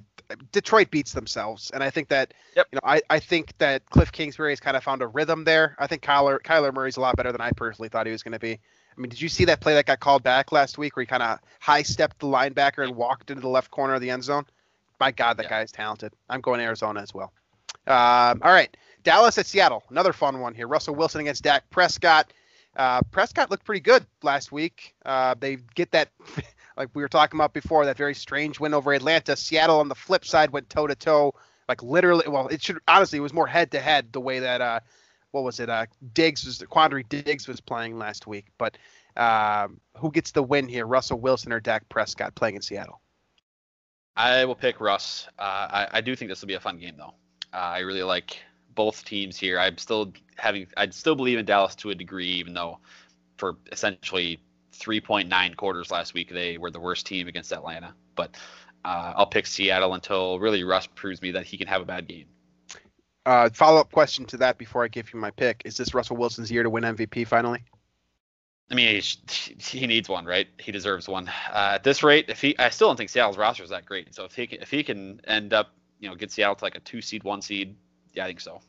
Detroit 0.52 0.92
beats 0.92 1.14
themselves, 1.14 1.72
and 1.72 1.84
I 1.84 1.90
think 1.90 2.10
that 2.10 2.34
Yep. 2.56 2.68
you 2.72 2.76
know 2.78 2.82
I, 2.84 3.02
I 3.10 3.20
think 3.20 3.58
that 3.60 3.86
Kliff 3.90 4.12
Kingsbury 4.12 4.52
has 4.52 4.60
kind 4.60 4.76
of 4.78 4.84
found 4.84 5.02
a 5.02 5.08
rhythm 5.08 5.44
there. 5.44 5.76
I 5.80 5.88
think 5.88 6.02
Kyler 6.04 6.40
Kyler 6.42 6.74
Murray's 6.74 6.98
a 6.98 7.02
lot 7.02 7.16
better 7.16 7.32
than 7.32 7.42
I 7.42 7.52
personally 7.52 7.90
thought 7.90 8.06
he 8.06 8.12
was 8.12 8.24
going 8.24 8.34
to 8.34 8.40
be. 8.40 8.54
I 8.54 9.02
mean, 9.02 9.10
did 9.10 9.22
you 9.22 9.30
see 9.30 9.46
that 9.46 9.62
play 9.62 9.74
that 9.76 9.86
got 9.86 10.00
called 10.02 10.24
back 10.24 10.52
last 10.52 10.78
week 10.78 10.96
where 10.96 11.04
he 11.04 11.08
kind 11.08 11.24
of 11.24 11.40
high 11.60 11.84
stepped 11.84 12.20
the 12.20 12.28
linebacker 12.28 12.84
and 12.84 12.96
walked 12.96 13.30
into 13.32 13.42
the 13.42 13.48
left 13.48 13.72
corner 13.72 13.94
of 13.94 14.02
the 14.02 14.10
end 14.10 14.24
zone? 14.24 14.46
My 15.00 15.12
God, 15.12 15.38
that 15.38 15.44
Yeah. 15.44 15.50
guy 15.50 15.62
is 15.62 15.72
talented. 15.72 16.12
I'm 16.30 16.42
going 16.42 16.60
Arizona 16.60 17.00
as 17.02 17.14
well. 17.14 17.32
Um, 17.88 18.42
all 18.44 18.52
right, 18.52 18.76
Dallas 19.04 19.38
at 19.38 19.46
Seattle, 19.46 19.84
another 19.90 20.12
fun 20.12 20.40
one 20.42 20.54
here. 20.54 20.68
Russell 20.68 20.96
Wilson 20.96 21.22
against 21.22 21.44
Dak 21.44 21.70
Prescott. 21.70 22.34
Uh, 22.76 23.02
Prescott 23.12 23.50
looked 23.50 23.64
pretty 23.66 23.80
good 23.80 24.06
last 24.22 24.52
week. 24.52 24.94
Uh, 25.06 25.34
they 25.40 25.58
get 25.76 25.92
that, 25.92 26.10
like 26.80 26.90
we 26.94 27.02
were 27.02 27.10
talking 27.10 27.38
about 27.38 27.54
before, 27.54 27.86
that 27.86 27.98
very 27.98 28.16
strange 28.16 28.60
win 28.60 28.74
over 28.74 28.94
Atlanta. 28.94 29.36
Seattle 29.36 29.80
on 29.82 29.90
the 29.90 29.96
flip 29.96 30.24
side 30.24 30.52
went 30.52 30.70
toe 30.70 30.88
to 30.88 30.96
toe, 30.96 31.36
like 31.68 31.84
literally. 31.84 32.28
Well, 32.28 32.48
it 32.48 32.64
should 32.64 32.80
honestly 32.88 33.20
it 33.20 33.22
was 33.22 33.34
more 33.34 33.46
head 33.46 33.70
to 33.72 33.80
head 33.80 34.14
the 34.14 34.22
way 34.22 34.40
that 34.40 34.62
uh, 34.62 34.80
what 35.32 35.44
was 35.44 35.60
it? 35.60 35.70
Uh, 35.70 35.86
Diggs 36.14 36.46
was 36.46 36.60
Quandre 36.60 37.08
Diggs 37.08 37.48
was 37.48 37.60
playing 37.60 38.00
last 38.00 38.26
week. 38.26 38.46
But 38.58 38.78
um, 39.18 39.82
who 39.98 40.10
gets 40.10 40.32
the 40.32 40.42
win 40.42 40.70
here? 40.70 40.88
Russell 40.88 41.20
Wilson 41.20 41.52
or 41.52 41.60
Dak 41.60 41.88
Prescott 41.90 42.34
playing 42.34 42.56
in 42.56 42.62
Seattle? 42.62 43.02
I 44.16 44.46
will 44.46 44.56
pick 44.56 44.80
Russ. 44.80 45.28
Uh, 45.38 45.42
I, 45.42 45.88
I 45.92 46.02
do 46.02 46.16
think 46.16 46.32
this 46.32 46.42
will 46.42 46.48
be 46.48 46.54
a 46.54 46.60
fun 46.62 46.80
game 46.80 46.96
though. 46.98 47.14
Uh, 47.54 47.58
I 47.58 47.80
really 47.80 48.04
like 48.04 48.38
both 48.74 49.04
teams 49.04 49.36
here. 49.38 49.60
I'm 49.60 49.78
still 49.78 50.14
having. 50.38 50.68
I'd 50.78 50.94
still 50.94 51.16
believe 51.16 51.40
in 51.40 51.46
Dallas 51.46 51.76
to 51.76 51.90
a 51.90 51.96
degree, 51.96 52.30
even 52.30 52.54
though 52.54 52.80
for 53.36 53.58
essentially 53.74 54.40
3.9 54.80 55.56
quarters 55.56 55.92
last 55.92 56.14
week 56.14 56.30
they 56.30 56.58
were 56.58 56.72
the 56.72 56.80
worst 56.80 57.06
team 57.06 57.28
against 57.28 57.52
Atlanta. 57.52 57.94
But 58.16 58.36
uh, 58.86 59.14
I'll 59.16 59.28
pick 59.28 59.46
Seattle 59.46 59.94
until 59.94 60.40
really 60.40 60.64
Russ 60.64 60.88
proves 60.88 61.22
me 61.22 61.32
that 61.32 61.46
he 61.46 61.58
can 61.58 61.68
have 61.68 61.82
a 61.82 61.86
bad 61.86 62.08
game. 62.08 62.26
Uh, 63.26 63.50
Follow 63.54 63.80
up 63.80 63.92
question 63.92 64.26
to 64.26 64.38
that 64.38 64.58
before 64.58 64.84
I 64.84 64.88
give 64.88 65.14
you 65.14 65.20
my 65.20 65.32
pick: 65.32 65.62
Is 65.66 65.78
this 65.78 65.94
Russell 65.94 66.18
Wilson's 66.18 66.52
year 66.52 66.64
to 66.64 66.70
win 66.70 66.84
MVP 66.84 67.28
finally? 67.28 67.64
I 68.72 68.76
mean, 68.76 69.02
he, 69.30 69.56
he 69.60 69.88
needs 69.88 70.08
one, 70.08 70.26
right? 70.26 70.48
He 70.60 70.72
deserves 70.72 71.08
one. 71.08 71.28
Uh, 71.52 71.72
at 71.76 71.84
this 71.84 72.04
rate, 72.04 72.26
if 72.30 72.40
he, 72.40 72.58
I 72.60 72.70
still 72.70 72.88
don't 72.88 72.98
think 72.98 73.10
Seattle's 73.10 73.38
roster 73.38 73.64
is 73.64 73.72
that 73.72 73.86
great. 73.86 74.14
So 74.14 74.26
if 74.26 74.36
he 74.36 74.46
can, 74.46 74.62
if 74.62 74.70
he 74.70 74.84
can 74.84 75.22
end 75.28 75.54
up, 75.54 75.74
you 76.00 76.08
know, 76.08 76.16
get 76.16 76.32
Seattle 76.32 76.56
to 76.56 76.64
like 76.64 76.76
a 76.76 76.80
two 76.80 77.02
seed, 77.02 77.24
one 77.24 77.42
seed, 77.42 77.76
yeah, 78.14 78.26
I 78.26 78.28
think 78.28 78.42
so. 78.42 78.62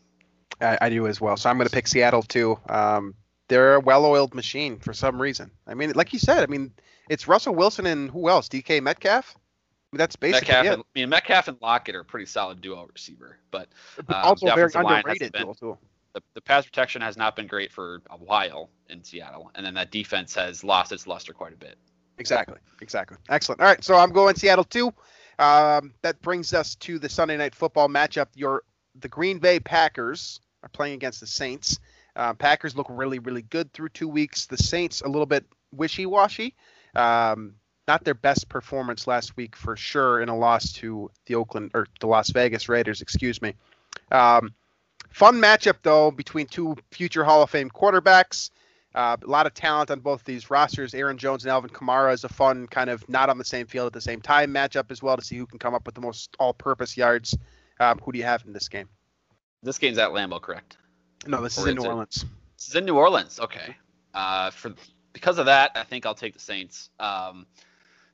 I, 0.60 0.78
I 0.80 0.88
do 0.88 1.06
as 1.06 1.20
well. 1.20 1.36
So 1.36 1.50
I'm 1.50 1.56
going 1.56 1.68
to 1.68 1.74
pick 1.74 1.86
Seattle 1.86 2.22
too. 2.22 2.58
Um, 2.68 3.14
they're 3.50 3.74
a 3.74 3.80
well-oiled 3.80 4.34
machine 4.34 4.78
for 4.78 4.94
some 4.94 5.20
reason. 5.20 5.50
I 5.66 5.74
mean, 5.74 5.92
like 5.94 6.12
you 6.12 6.18
said, 6.18 6.42
I 6.42 6.46
mean, 6.46 6.72
it's 7.10 7.28
Russell 7.28 7.54
Wilson 7.54 7.84
and 7.86 8.10
who 8.10 8.28
else? 8.30 8.48
DK 8.48 8.82
Metcalf. 8.82 9.34
I 9.36 9.96
mean, 9.96 9.98
that's 9.98 10.16
basically 10.16 10.54
Metcalf 10.54 10.66
it. 10.66 10.72
and, 10.74 10.82
I 10.82 10.98
mean, 11.00 11.08
Metcalf 11.08 11.48
and 11.48 11.58
Lockett 11.60 11.96
are 11.96 12.00
a 12.00 12.04
pretty 12.04 12.26
solid 12.26 12.60
duo 12.60 12.88
receiver, 12.92 13.36
but, 13.50 13.68
But 14.06 14.16
um, 14.16 14.24
also 14.24 14.46
the 14.46 14.54
very 14.54 14.66
offensive 14.68 14.82
line 14.84 15.02
hasn't 15.06 15.34
underrated 15.34 15.58
been- 15.60 15.76
the, 16.12 16.22
the 16.34 16.40
pass 16.40 16.64
protection 16.64 17.02
has 17.02 17.16
not 17.16 17.36
been 17.36 17.46
great 17.46 17.72
for 17.72 18.02
a 18.10 18.16
while 18.16 18.70
in 18.88 19.04
Seattle, 19.04 19.50
and 19.54 19.64
then 19.64 19.74
that 19.74 19.90
defense 19.90 20.34
has 20.34 20.64
lost 20.64 20.92
its 20.92 21.06
luster 21.06 21.32
quite 21.32 21.52
a 21.52 21.56
bit. 21.56 21.76
Exactly. 22.18 22.58
Exactly. 22.82 23.16
Excellent. 23.28 23.60
All 23.60 23.66
right. 23.66 23.82
So 23.82 23.94
I'm 23.94 24.10
going 24.10 24.34
Seattle 24.34 24.64
too. 24.64 24.92
Um, 25.38 25.94
that 26.02 26.20
brings 26.20 26.52
us 26.52 26.74
to 26.76 26.98
the 26.98 27.08
Sunday 27.08 27.36
night 27.36 27.54
football 27.54 27.88
matchup. 27.88 28.26
Your 28.34 28.62
the 28.98 29.08
Green 29.08 29.38
Bay 29.38 29.58
Packers 29.60 30.40
are 30.62 30.68
playing 30.68 30.94
against 30.94 31.20
the 31.20 31.26
Saints. 31.26 31.78
Uh, 32.20 32.34
Packers 32.34 32.76
look 32.76 32.86
really, 32.90 33.18
really 33.18 33.40
good 33.40 33.72
through 33.72 33.88
two 33.88 34.06
weeks. 34.06 34.44
The 34.44 34.58
Saints 34.58 35.00
a 35.00 35.08
little 35.08 35.24
bit 35.24 35.46
wishy-washy. 35.72 36.54
Um, 36.94 37.54
not 37.88 38.04
their 38.04 38.12
best 38.12 38.50
performance 38.50 39.06
last 39.06 39.38
week 39.38 39.56
for 39.56 39.74
sure 39.74 40.20
in 40.20 40.28
a 40.28 40.36
loss 40.36 40.72
to 40.74 41.10
the 41.24 41.36
Oakland 41.36 41.70
or 41.72 41.86
the 41.98 42.06
Las 42.06 42.28
Vegas 42.28 42.68
Raiders. 42.68 43.00
Excuse 43.00 43.40
me. 43.40 43.54
Um, 44.12 44.52
fun 45.08 45.36
matchup 45.36 45.76
though 45.82 46.10
between 46.10 46.46
two 46.46 46.76
future 46.90 47.24
Hall 47.24 47.42
of 47.42 47.48
Fame 47.48 47.70
quarterbacks. 47.70 48.50
Uh, 48.94 49.16
a 49.22 49.26
lot 49.26 49.46
of 49.46 49.54
talent 49.54 49.90
on 49.90 50.00
both 50.00 50.22
these 50.24 50.50
rosters. 50.50 50.92
Aaron 50.92 51.16
Jones 51.16 51.44
and 51.44 51.50
Alvin 51.50 51.70
Kamara 51.70 52.12
is 52.12 52.24
a 52.24 52.28
fun 52.28 52.66
kind 52.66 52.90
of 52.90 53.08
not 53.08 53.30
on 53.30 53.38
the 53.38 53.46
same 53.46 53.66
field 53.66 53.86
at 53.86 53.94
the 53.94 54.00
same 54.02 54.20
time 54.20 54.52
matchup 54.52 54.90
as 54.90 55.02
well 55.02 55.16
to 55.16 55.24
see 55.24 55.38
who 55.38 55.46
can 55.46 55.58
come 55.58 55.72
up 55.72 55.86
with 55.86 55.94
the 55.94 56.02
most 56.02 56.36
all-purpose 56.38 56.98
yards. 56.98 57.38
Um, 57.78 57.98
who 58.04 58.12
do 58.12 58.18
you 58.18 58.24
have 58.24 58.44
in 58.44 58.52
this 58.52 58.68
game? 58.68 58.90
This 59.62 59.78
game's 59.78 59.96
at 59.96 60.10
Lambeau, 60.10 60.42
correct? 60.42 60.76
No, 61.26 61.42
this 61.42 61.58
is 61.58 61.66
in 61.66 61.76
New 61.76 61.84
Orleans. 61.84 62.24
This 62.56 62.68
is 62.68 62.74
in 62.74 62.84
New 62.84 62.96
Orleans. 62.96 63.40
Okay. 63.40 63.76
Uh, 64.14 64.50
for 64.50 64.72
because 65.12 65.38
of 65.38 65.46
that, 65.46 65.72
I 65.74 65.84
think 65.84 66.06
I'll 66.06 66.14
take 66.14 66.34
the 66.34 66.40
Saints. 66.40 66.90
Um, 66.98 67.46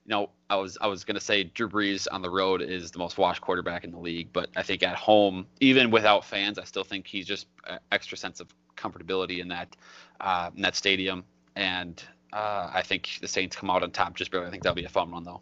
you 0.04 0.10
know, 0.10 0.30
I 0.48 0.56
was 0.56 0.78
I 0.80 0.86
was 0.86 1.04
gonna 1.04 1.20
say 1.20 1.44
Drew 1.44 1.68
Brees 1.68 2.06
on 2.10 2.22
the 2.22 2.30
road 2.30 2.62
is 2.62 2.90
the 2.90 2.98
most 2.98 3.18
washed 3.18 3.40
quarterback 3.40 3.84
in 3.84 3.90
the 3.90 3.98
league, 3.98 4.28
but 4.32 4.50
I 4.56 4.62
think 4.62 4.82
at 4.82 4.96
home, 4.96 5.46
even 5.60 5.90
without 5.90 6.24
fans, 6.24 6.58
I 6.58 6.64
still 6.64 6.84
think 6.84 7.06
he's 7.06 7.26
just 7.26 7.46
an 7.66 7.80
extra 7.92 8.16
sense 8.16 8.40
of 8.40 8.48
comfortability 8.76 9.40
in 9.40 9.48
that 9.48 9.74
uh, 10.20 10.50
in 10.54 10.62
that 10.62 10.76
stadium, 10.76 11.24
and 11.56 12.02
uh, 12.32 12.70
I 12.72 12.82
think 12.82 13.18
the 13.20 13.28
Saints 13.28 13.56
come 13.56 13.70
out 13.70 13.82
on 13.82 13.90
top 13.90 14.14
just 14.14 14.30
barely. 14.30 14.46
I 14.46 14.50
think 14.50 14.62
that'll 14.62 14.76
be 14.76 14.84
a 14.84 14.88
fun 14.88 15.10
one 15.10 15.24
though. 15.24 15.40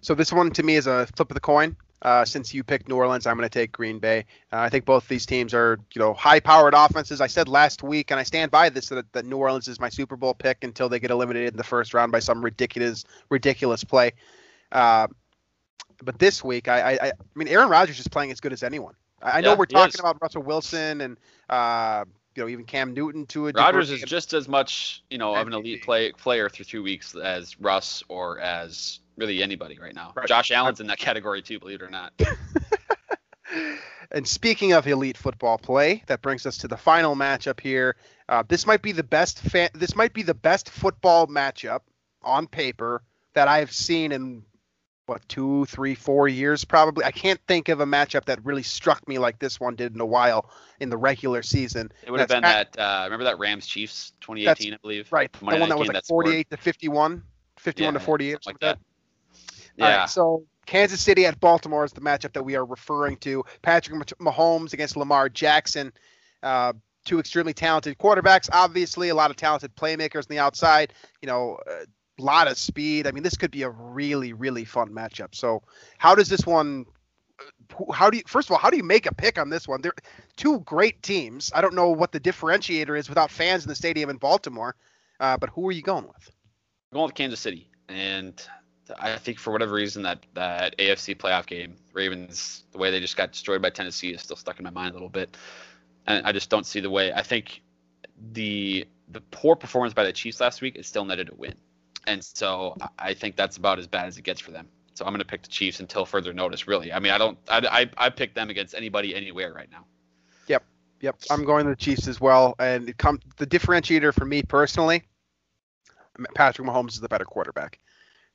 So 0.00 0.14
this 0.14 0.32
one 0.32 0.50
to 0.52 0.62
me 0.62 0.76
is 0.76 0.86
a 0.86 1.06
flip 1.16 1.30
of 1.30 1.34
the 1.34 1.40
coin. 1.40 1.76
Uh, 2.02 2.24
since 2.24 2.54
you 2.54 2.62
picked 2.62 2.88
New 2.88 2.94
Orleans, 2.94 3.26
I'm 3.26 3.36
going 3.36 3.48
to 3.48 3.58
take 3.58 3.72
Green 3.72 3.98
Bay. 3.98 4.24
Uh, 4.52 4.58
I 4.58 4.68
think 4.68 4.84
both 4.84 5.08
these 5.08 5.26
teams 5.26 5.52
are, 5.52 5.80
you 5.94 5.98
know, 6.00 6.14
high-powered 6.14 6.74
offenses. 6.74 7.20
I 7.20 7.26
said 7.26 7.48
last 7.48 7.82
week, 7.82 8.12
and 8.12 8.20
I 8.20 8.22
stand 8.22 8.52
by 8.52 8.68
this 8.68 8.88
that, 8.90 9.12
that 9.14 9.26
New 9.26 9.38
Orleans 9.38 9.66
is 9.66 9.80
my 9.80 9.88
Super 9.88 10.16
Bowl 10.16 10.32
pick 10.32 10.62
until 10.62 10.88
they 10.88 11.00
get 11.00 11.10
eliminated 11.10 11.54
in 11.54 11.56
the 11.56 11.64
first 11.64 11.94
round 11.94 12.12
by 12.12 12.20
some 12.20 12.44
ridiculous, 12.44 13.04
ridiculous 13.30 13.82
play. 13.82 14.12
Uh, 14.70 15.08
but 16.04 16.20
this 16.20 16.44
week, 16.44 16.68
I, 16.68 16.92
I, 16.92 17.06
I 17.08 17.12
mean, 17.34 17.48
Aaron 17.48 17.68
Rodgers 17.68 17.98
is 17.98 18.06
playing 18.06 18.30
as 18.30 18.40
good 18.40 18.52
as 18.52 18.62
anyone. 18.62 18.94
I, 19.20 19.38
I 19.38 19.40
know 19.40 19.50
Yeah, 19.50 19.56
we're 19.56 19.66
talking 19.66 19.98
about 19.98 20.18
Russell 20.22 20.42
Wilson 20.42 21.00
and, 21.00 21.16
uh, 21.50 22.04
you 22.36 22.44
know, 22.44 22.48
even 22.48 22.64
Cam 22.64 22.94
Newton 22.94 23.26
to 23.26 23.48
a 23.48 23.52
Rodgers 23.52 23.90
is 23.90 24.02
just 24.02 24.32
as 24.32 24.46
much, 24.46 25.02
you 25.10 25.18
know, 25.18 25.34
of 25.34 25.48
an 25.48 25.52
elite 25.52 25.82
play, 25.82 26.12
player 26.12 26.48
through 26.48 26.66
two 26.66 26.84
weeks 26.84 27.16
as 27.16 27.58
Russ 27.58 28.04
or 28.08 28.38
as 28.38 29.00
really 29.18 29.42
anybody 29.42 29.78
right 29.78 29.94
now. 29.94 30.12
Right. 30.16 30.26
Josh 30.26 30.50
Allen's 30.50 30.80
in 30.80 30.86
that 30.86 30.98
category 30.98 31.42
too, 31.42 31.58
believe 31.58 31.82
it 31.82 31.84
or 31.84 31.90
not. 31.90 32.12
And 34.10 34.26
speaking 34.26 34.72
of 34.72 34.86
elite 34.86 35.18
football 35.18 35.58
play, 35.58 36.02
that 36.06 36.22
brings 36.22 36.46
us 36.46 36.56
to 36.58 36.68
the 36.68 36.76
final 36.78 37.14
matchup 37.14 37.60
here. 37.60 37.96
Uh, 38.28 38.42
this 38.48 38.66
might 38.66 38.80
be 38.80 38.92
the 38.92 39.02
best. 39.02 39.38
Fa- 39.40 39.70
this 39.74 39.94
might 39.94 40.14
be 40.14 40.22
the 40.22 40.34
best 40.34 40.70
football 40.70 41.26
matchup 41.26 41.80
on 42.22 42.46
paper 42.46 43.02
that 43.34 43.48
I've 43.48 43.70
seen 43.70 44.12
in 44.12 44.44
what 45.04 45.26
two, 45.28 45.66
three, 45.66 45.94
four 45.94 46.26
years 46.26 46.64
probably. 46.64 47.04
I 47.04 47.10
can't 47.10 47.40
think 47.46 47.68
of 47.68 47.80
a 47.80 47.86
matchup 47.86 48.24
that 48.26 48.42
really 48.44 48.62
struck 48.62 49.06
me 49.06 49.18
like 49.18 49.38
this 49.40 49.60
one 49.60 49.74
did 49.76 49.94
in 49.94 50.00
a 50.00 50.06
while 50.06 50.48
in 50.80 50.88
the 50.88 50.96
regular 50.96 51.42
season. 51.42 51.92
It 52.06 52.10
would 52.10 52.20
have 52.20 52.30
been 52.30 52.44
at- 52.44 52.72
that. 52.72 52.82
Uh, 52.82 53.04
remember 53.04 53.24
that 53.24 53.38
Rams 53.38 53.66
Chiefs 53.66 54.12
2018, 54.22 54.72
I 54.72 54.76
believe. 54.78 55.12
Right, 55.12 55.30
the 55.32 55.44
one 55.44 55.68
that 55.68 55.78
was 55.78 55.88
like 55.88 55.94
that's 55.94 56.10
where- 56.10 56.24
48 56.24 56.50
to 56.50 56.56
51, 56.56 57.22
51 57.58 57.92
Yeah, 57.92 57.98
to 57.98 58.04
48, 58.04 58.30
something 58.32 58.42
something 58.42 58.68
like 58.68 58.78
that. 58.78 58.87
Yeah. 59.78 60.00
right, 60.00 60.10
so 60.10 60.44
Kansas 60.66 61.00
City 61.00 61.24
at 61.24 61.40
Baltimore 61.40 61.84
is 61.84 61.92
the 61.92 62.00
matchup 62.00 62.34
that 62.34 62.42
we 62.42 62.56
are 62.56 62.64
referring 62.64 63.16
to. 63.18 63.44
Patrick 63.62 63.96
Mah- 63.96 64.32
Mahomes 64.32 64.72
against 64.74 64.96
Lamar 64.96 65.28
Jackson. 65.28 65.92
Uh, 66.42 66.74
two 67.04 67.18
extremely 67.18 67.54
talented 67.54 67.96
quarterbacks. 67.98 68.50
Obviously, 68.52 69.08
a 69.08 69.14
lot 69.14 69.30
of 69.30 69.36
talented 69.36 69.74
playmakers 69.76 70.18
on 70.18 70.26
the 70.28 70.38
outside. 70.38 70.92
You 71.22 71.26
know, 71.26 71.58
a 71.66 72.22
lot 72.22 72.48
of 72.48 72.58
speed. 72.58 73.06
I 73.06 73.12
mean, 73.12 73.22
this 73.22 73.36
could 73.36 73.50
be 73.50 73.62
a 73.62 73.70
really, 73.70 74.32
really 74.32 74.64
fun 74.64 74.90
matchup. 74.90 75.34
So, 75.34 75.62
how 75.96 76.14
does 76.14 76.28
this 76.28 76.46
one? 76.46 76.84
How 77.92 78.10
do 78.10 78.18
you? 78.18 78.24
First 78.26 78.48
of 78.48 78.52
all, 78.52 78.58
how 78.58 78.70
do 78.70 78.76
you 78.76 78.82
make 78.82 79.06
a 79.06 79.14
pick 79.14 79.38
on 79.38 79.48
this 79.48 79.66
one? 79.68 79.80
They're 79.80 79.94
two 80.36 80.60
great 80.60 81.02
teams. 81.02 81.50
I 81.54 81.60
don't 81.60 81.74
know 81.74 81.90
what 81.90 82.12
the 82.12 82.20
differentiator 82.20 82.98
is 82.98 83.08
without 83.08 83.30
fans 83.30 83.64
in 83.64 83.68
the 83.68 83.74
stadium 83.74 84.10
in 84.10 84.16
Baltimore. 84.16 84.74
Uh, 85.20 85.36
but 85.36 85.50
who 85.50 85.66
are 85.68 85.72
you 85.72 85.82
going 85.82 86.06
with? 86.06 86.30
I'm 86.92 86.96
going 86.96 87.06
with 87.06 87.14
Kansas 87.14 87.40
City, 87.40 87.68
and 87.88 88.40
I 88.98 89.16
think 89.16 89.38
for 89.38 89.52
whatever 89.52 89.74
reason 89.74 90.02
that 90.02 90.24
that 90.34 90.76
AFC 90.78 91.16
playoff 91.16 91.46
game, 91.46 91.76
Ravens, 91.92 92.64
the 92.72 92.78
way 92.78 92.90
they 92.90 93.00
just 93.00 93.16
got 93.16 93.32
destroyed 93.32 93.62
by 93.62 93.70
Tennessee 93.70 94.10
is 94.10 94.22
still 94.22 94.36
stuck 94.36 94.58
in 94.58 94.64
my 94.64 94.70
mind 94.70 94.90
a 94.90 94.94
little 94.94 95.08
bit, 95.08 95.36
and 96.06 96.26
I 96.26 96.32
just 96.32 96.50
don't 96.50 96.66
see 96.66 96.80
the 96.80 96.90
way. 96.90 97.12
I 97.12 97.22
think 97.22 97.62
the 98.32 98.86
the 99.10 99.20
poor 99.30 99.56
performance 99.56 99.94
by 99.94 100.04
the 100.04 100.12
Chiefs 100.12 100.40
last 100.40 100.60
week 100.60 100.76
is 100.76 100.86
still 100.86 101.04
netted 101.04 101.30
a 101.30 101.34
win, 101.34 101.54
and 102.06 102.22
so 102.22 102.76
I- 102.98 103.14
think 103.14 103.36
that's 103.36 103.56
about 103.56 103.78
as 103.78 103.86
bad 103.86 104.06
as 104.06 104.18
it 104.18 104.22
gets 104.22 104.40
for 104.40 104.50
them. 104.50 104.68
So 104.94 105.04
I'm 105.04 105.12
going 105.12 105.20
to 105.20 105.24
pick 105.26 105.42
the 105.42 105.48
Chiefs 105.48 105.80
until 105.80 106.04
further 106.04 106.32
notice. 106.32 106.66
Really, 106.66 106.92
I 106.92 106.98
mean, 106.98 107.12
I 107.12 107.18
don't, 107.18 107.38
I, 107.48 107.88
I, 107.98 108.06
I 108.06 108.10
pick 108.10 108.34
them 108.34 108.50
against 108.50 108.74
anybody 108.74 109.14
anywhere 109.14 109.52
right 109.52 109.70
now. 109.70 109.84
Yep, 110.48 110.64
yep. 111.00 111.16
I'm 111.30 111.44
going 111.44 111.64
to 111.64 111.70
the 111.70 111.76
Chiefs 111.76 112.08
as 112.08 112.20
well. 112.20 112.54
And 112.58 112.96
come 112.98 113.20
the 113.36 113.46
differentiator 113.46 114.12
for 114.12 114.24
me 114.24 114.42
personally, 114.42 115.04
Patrick 116.34 116.66
Mahomes 116.66 116.92
is 116.92 117.00
the 117.00 117.08
better 117.08 117.24
quarterback. 117.24 117.78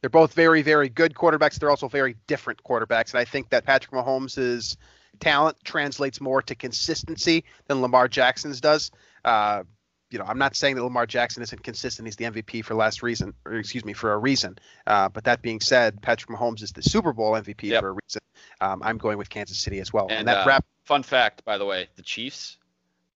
They're 0.03 0.09
both 0.09 0.33
very, 0.33 0.61
very 0.61 0.89
good 0.89 1.13
quarterbacks. 1.13 1.57
They're 1.57 1.69
also 1.69 1.87
very 1.87 2.17
different 2.27 2.61
quarterbacks, 2.61 3.11
and 3.11 3.21
I 3.21 3.23
think 3.23 3.49
that 3.51 3.63
Patrick 3.63 3.93
Mahomes' 3.93 4.75
talent 5.21 5.55
translates 5.63 6.19
more 6.19 6.41
to 6.41 6.55
consistency 6.55 7.45
than 7.67 7.81
Lamar 7.81 8.09
Jackson's 8.09 8.59
does. 8.59 8.91
Uh, 9.23 9.63
you 10.09 10.19
know, 10.19 10.25
I'm 10.27 10.37
not 10.37 10.57
saying 10.57 10.75
that 10.75 10.83
Lamar 10.83 11.05
Jackson 11.05 11.41
isn't 11.41 11.63
consistent. 11.63 12.05
He's 12.05 12.17
the 12.17 12.25
MVP 12.25 12.65
for 12.65 12.75
last 12.75 13.01
reason, 13.01 13.33
or 13.45 13.53
excuse 13.53 13.85
me, 13.85 13.93
for 13.93 14.11
a 14.11 14.17
reason. 14.17 14.57
Uh, 14.85 15.07
but 15.07 15.23
that 15.23 15.41
being 15.41 15.61
said, 15.61 16.01
Patrick 16.01 16.37
Mahomes 16.37 16.61
is 16.61 16.73
the 16.73 16.83
Super 16.83 17.13
Bowl 17.13 17.31
MVP 17.31 17.69
Yep. 17.69 17.81
for 17.81 17.87
a 17.87 17.93
reason. 17.93 18.21
Um, 18.59 18.83
I'm 18.83 18.97
going 18.97 19.17
with 19.17 19.29
Kansas 19.29 19.57
City 19.57 19.79
as 19.79 19.93
well. 19.93 20.07
And, 20.09 20.19
And, 20.19 20.27
that 20.27 20.39
uh, 20.39 20.45
wrap 20.45 20.65
Fun 20.83 21.03
fact, 21.03 21.45
by 21.45 21.57
the 21.57 21.63
way, 21.63 21.87
the 21.95 22.01
Chiefs 22.01 22.57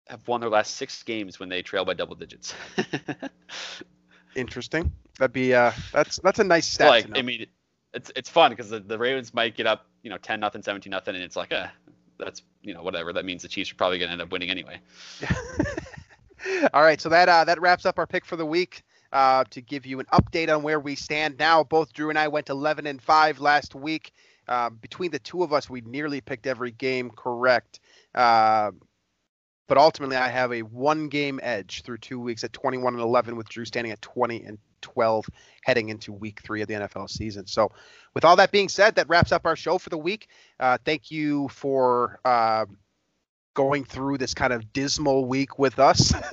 have 0.06 0.28
won 0.28 0.40
their 0.40 0.52
last 0.52 0.76
six 0.76 1.02
games 1.02 1.40
when 1.40 1.50
they 1.50 1.64
trail 1.64 1.84
by 1.84 1.96
double 1.96 2.16
digits. 2.16 2.54
interesting. 4.36 4.92
That'd 5.20 5.34
be 5.34 5.54
uh, 5.54 5.72
that's 5.94 6.20
that's 6.20 6.40
a 6.40 6.44
nice 6.44 6.68
stat. 6.68 6.90
like. 6.90 7.18
I 7.18 7.22
mean, 7.22 7.46
it's 7.94 8.12
it's 8.16 8.30
fun 8.30 8.52
because 8.52 8.70
the, 8.70 8.80
the 8.80 8.98
Ravens 8.98 9.34
might 9.34 9.56
get 9.56 9.66
up, 9.66 9.86
you 10.04 10.10
know, 10.10 10.18
ten 10.18 10.40
nothing, 10.40 10.62
seventeen 10.62 10.92
nothing, 10.92 11.16
and 11.16 11.24
it's 11.24 11.36
like, 11.36 11.54
uh, 11.54 11.68
that's 12.20 12.42
you 12.62 12.74
know 12.74 12.84
whatever. 12.84 13.14
That 13.14 13.26
means 13.26 13.42
the 13.42 13.48
Chiefs 13.48 13.72
are 13.72 13.76
probably 13.76 13.98
going 13.98 14.10
to 14.10 14.14
end 14.14 14.22
up 14.22 14.32
winning 14.32 14.50
anyway. 14.50 14.80
All 16.74 16.82
right, 16.82 17.00
so 17.00 17.10
that 17.10 17.30
uh, 17.30 17.46
that 17.46 17.62
wraps 17.62 17.86
up 17.86 17.98
our 17.98 18.06
pick 18.08 18.26
for 18.26 18.36
the 18.36 18.46
week. 18.46 18.84
Uh, 19.12 19.46
to 19.50 19.62
give 19.62 19.86
you 19.86 20.02
an 20.02 20.06
update 20.12 20.54
on 20.54 20.62
where 20.62 20.80
we 20.80 20.94
stand 20.94 21.38
now, 21.40 21.64
both 21.64 21.94
Drew 21.94 22.10
and 22.10 22.20
I 22.20 22.28
went 22.28 22.50
11 22.50 22.86
and 22.86 23.02
five 23.02 23.40
last 23.40 23.74
week. 23.74 24.12
Uh, 24.46 24.70
between 24.70 25.10
the 25.10 25.20
two 25.20 25.42
of 25.42 25.54
us, 25.54 25.70
we 25.70 25.80
nearly 25.82 26.20
picked 26.20 26.48
every 26.48 26.72
game 26.72 27.10
correct. 27.10 27.80
Uh, 28.14 28.72
but 29.68 29.78
ultimately, 29.78 30.18
I 30.18 30.28
have 30.28 30.52
a 30.52 30.64
one-game 30.64 31.40
edge 31.42 31.84
through 31.84 32.00
two 32.00 32.20
weeks 32.20 32.44
at 32.44 32.52
21 32.52 32.96
and 32.96 33.02
11, 33.02 33.38
with 33.38 33.48
Drew 33.48 33.64
standing 33.64 33.94
at 33.94 34.02
20 34.02 34.44
and 34.44 34.58
12 34.86 35.26
heading 35.64 35.90
into 35.90 36.14
Week 36.14 36.40
Three 36.44 36.62
of 36.62 36.68
the 36.68 36.76
NFL 36.76 37.10
season. 37.10 37.48
So, 37.48 37.72
with 38.14 38.24
all 38.24 38.36
that 38.36 38.52
being 38.52 38.70
said, 38.70 38.96
that 38.96 39.10
wraps 39.10 39.32
up 39.32 39.46
our 39.46 39.56
show 39.56 39.80
for 39.80 39.90
the 39.90 39.98
week. 39.98 40.28
Uh, 40.60 40.78
thank 40.86 41.10
you 41.12 41.50
for 41.50 42.20
uh, 42.24 42.66
going 43.56 43.84
through 43.84 44.20
this 44.20 44.36
kind 44.36 44.54
of 44.54 44.72
dismal 44.72 45.26
week 45.26 45.58
with 45.58 45.80
us. 45.80 46.14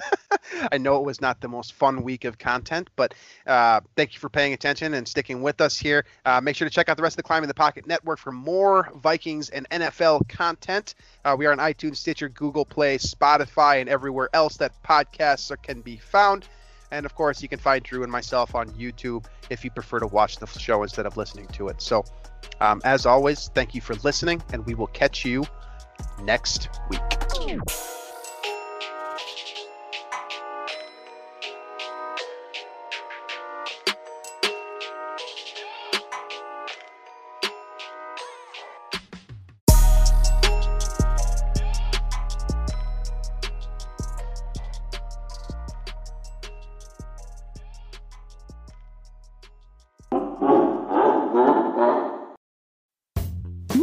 I 0.72 0.78
know 0.78 0.96
it 0.98 1.05
was 1.05 1.20
not 1.20 1.40
the 1.40 1.48
most 1.48 1.72
fun 1.72 2.03
week 2.03 2.24
of 2.24 2.38
content, 2.38 2.90
but 2.94 3.14
uh, 3.46 3.80
thank 3.96 4.14
you 4.14 4.20
for 4.20 4.28
paying 4.28 4.53
attention 4.53 4.94
and 4.94 5.09
sticking 5.09 5.42
with 5.42 5.61
us 5.61 5.78
here. 5.78 6.05
Uh, 6.24 6.40
make 6.40 6.57
sure 6.57 6.68
to 6.68 6.74
check 6.74 6.88
out 6.88 6.96
the 6.96 7.03
rest 7.03 7.14
of 7.14 7.18
the 7.18 7.22
Climbing 7.22 7.48
the 7.48 7.55
Pocket 7.55 7.86
Network 7.86 8.18
for 8.18 8.32
more 8.32 8.90
Vikings 8.96 9.48
and 9.50 9.68
NFL 9.70 10.28
content. 10.28 10.94
Uh, 11.24 11.34
we 11.38 11.46
are 11.46 11.53
on 11.53 11.59
iTunes, 11.59 11.96
Stitcher, 11.96 12.28
Google 12.28 12.64
Play, 12.64 12.98
Spotify, 12.98 13.80
and 13.80 13.88
everywhere 13.88 14.28
else 14.32 14.57
that 14.59 14.72
podcasts 14.82 15.50
are, 15.50 15.57
can 15.57 15.80
be 15.80 15.96
found. 15.96 16.46
And 16.93 17.07
of 17.07 17.14
course, 17.14 17.43
you 17.43 17.49
can 17.49 17.59
find 17.59 17.82
Drew 17.82 18.03
and 18.03 18.12
myself 18.12 18.55
on 18.55 18.68
YouTube 18.72 19.24
if 19.51 19.64
you 19.64 19.70
prefer 19.70 19.99
to 19.99 20.07
watch 20.07 20.36
the 20.36 20.47
show 20.47 20.82
instead 20.82 21.07
of 21.07 21.16
listening 21.16 21.47
to 21.49 21.68
it. 21.68 21.80
So, 21.80 22.05
um, 22.61 22.82
as 22.84 23.07
always, 23.07 23.51
thank 23.55 23.74
you 23.74 23.80
for 23.80 23.95
listening, 24.05 24.43
and 24.53 24.64
we 24.66 24.74
will 24.74 24.88
catch 24.88 25.24
you 25.24 25.45
next 26.22 26.68
week. 26.90 27.01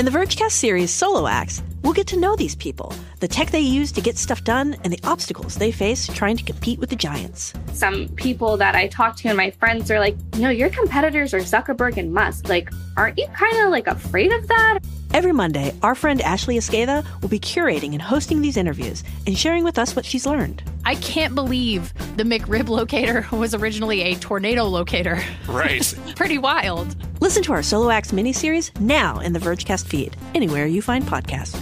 In 0.00 0.06
the 0.06 0.12
Vergecast 0.12 0.52
series 0.52 0.90
Solo 0.90 1.26
Acts, 1.26 1.62
we'll 1.82 1.92
get 1.92 2.06
to 2.06 2.18
know 2.18 2.34
these 2.34 2.54
people, 2.54 2.90
the 3.18 3.28
tech 3.28 3.50
they 3.50 3.60
use 3.60 3.92
to 3.92 4.00
get 4.00 4.16
stuff 4.16 4.42
done, 4.44 4.74
and 4.82 4.90
the 4.90 4.98
obstacles 5.04 5.56
they 5.56 5.70
face 5.70 6.06
trying 6.06 6.38
to 6.38 6.42
compete 6.42 6.78
with 6.78 6.88
the 6.88 6.96
giants. 6.96 7.52
Some 7.74 8.08
people 8.16 8.56
that 8.56 8.74
I 8.74 8.88
talk 8.88 9.14
to 9.16 9.28
and 9.28 9.36
my 9.36 9.50
friends 9.50 9.90
are 9.90 10.00
like, 10.00 10.16
you 10.36 10.40
know, 10.40 10.48
your 10.48 10.70
competitors 10.70 11.34
are 11.34 11.40
Zuckerberg 11.40 11.98
and 11.98 12.14
Musk. 12.14 12.48
Like, 12.48 12.70
aren't 12.96 13.18
you 13.18 13.26
kind 13.34 13.58
of 13.58 13.68
like 13.68 13.88
afraid 13.88 14.32
of 14.32 14.48
that? 14.48 14.78
Every 15.12 15.32
Monday, 15.32 15.74
our 15.82 15.96
friend 15.96 16.20
Ashley 16.22 16.56
Esqueda 16.56 17.04
will 17.20 17.28
be 17.28 17.40
curating 17.40 17.94
and 17.94 18.00
hosting 18.00 18.42
these 18.42 18.56
interviews 18.56 19.02
and 19.26 19.36
sharing 19.36 19.64
with 19.64 19.76
us 19.76 19.96
what 19.96 20.04
she's 20.04 20.24
learned. 20.24 20.62
I 20.84 20.94
can't 20.94 21.34
believe 21.34 21.92
the 22.16 22.22
McRib 22.22 22.68
locator 22.68 23.26
was 23.36 23.52
originally 23.52 24.02
a 24.02 24.14
tornado 24.14 24.64
locator. 24.66 25.20
Right. 25.48 25.92
Pretty 26.14 26.38
wild. 26.38 26.94
Listen 27.20 27.42
to 27.42 27.52
our 27.52 27.62
Solo 27.62 27.90
Acts 27.90 28.12
miniseries 28.12 28.78
now 28.80 29.18
in 29.18 29.32
the 29.32 29.40
Vergecast 29.40 29.88
feed, 29.88 30.16
anywhere 30.32 30.66
you 30.66 30.80
find 30.80 31.04
podcasts. 31.04 31.60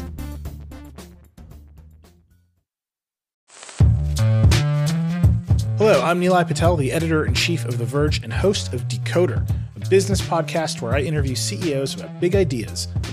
Hello, 5.79 6.03
I'm 6.03 6.21
Nilay 6.21 6.47
Patel, 6.47 6.77
the 6.77 6.91
editor 6.91 7.25
in 7.25 7.35
chief 7.35 7.65
of 7.65 7.79
The 7.79 7.85
Verge 7.85 8.23
and 8.25 8.33
host 8.33 8.75
of 8.75 8.89
Decoder, 8.89 9.49
a 9.77 9.89
business 9.89 10.21
podcast 10.21 10.83
where 10.83 10.93
I 10.93 11.03
interview 11.03 11.37
CEOs 11.37 11.95
about 11.95 12.21
big 12.21 12.35
ideas, 12.35 12.89
the 13.03 13.13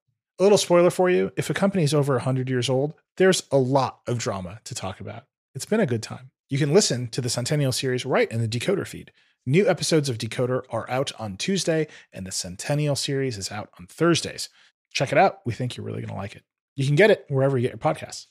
A 0.41 0.43
little 0.43 0.57
spoiler 0.57 0.89
for 0.89 1.07
you 1.07 1.31
if 1.37 1.51
a 1.51 1.53
company 1.53 1.83
is 1.83 1.93
over 1.93 2.13
100 2.13 2.49
years 2.49 2.67
old, 2.67 2.95
there's 3.17 3.43
a 3.51 3.59
lot 3.59 3.99
of 4.07 4.17
drama 4.17 4.59
to 4.63 4.73
talk 4.73 4.99
about. 4.99 5.25
It's 5.53 5.67
been 5.67 5.79
a 5.79 5.85
good 5.85 6.01
time. 6.01 6.31
You 6.49 6.57
can 6.57 6.73
listen 6.73 7.09
to 7.09 7.21
the 7.21 7.29
Centennial 7.29 7.71
series 7.71 8.07
right 8.07 8.29
in 8.31 8.41
the 8.41 8.47
Decoder 8.47 8.87
feed. 8.87 9.11
New 9.45 9.69
episodes 9.69 10.09
of 10.09 10.17
Decoder 10.17 10.63
are 10.71 10.89
out 10.89 11.11
on 11.19 11.37
Tuesday, 11.37 11.85
and 12.11 12.25
the 12.25 12.31
Centennial 12.31 12.95
series 12.95 13.37
is 13.37 13.51
out 13.51 13.69
on 13.79 13.85
Thursdays. 13.85 14.49
Check 14.91 15.11
it 15.11 15.17
out. 15.19 15.41
We 15.45 15.53
think 15.53 15.77
you're 15.77 15.85
really 15.85 16.01
going 16.01 16.09
to 16.09 16.15
like 16.15 16.35
it. 16.35 16.41
You 16.75 16.87
can 16.87 16.95
get 16.95 17.11
it 17.11 17.23
wherever 17.27 17.55
you 17.55 17.69
get 17.69 17.73
your 17.73 17.93
podcasts. 17.93 18.25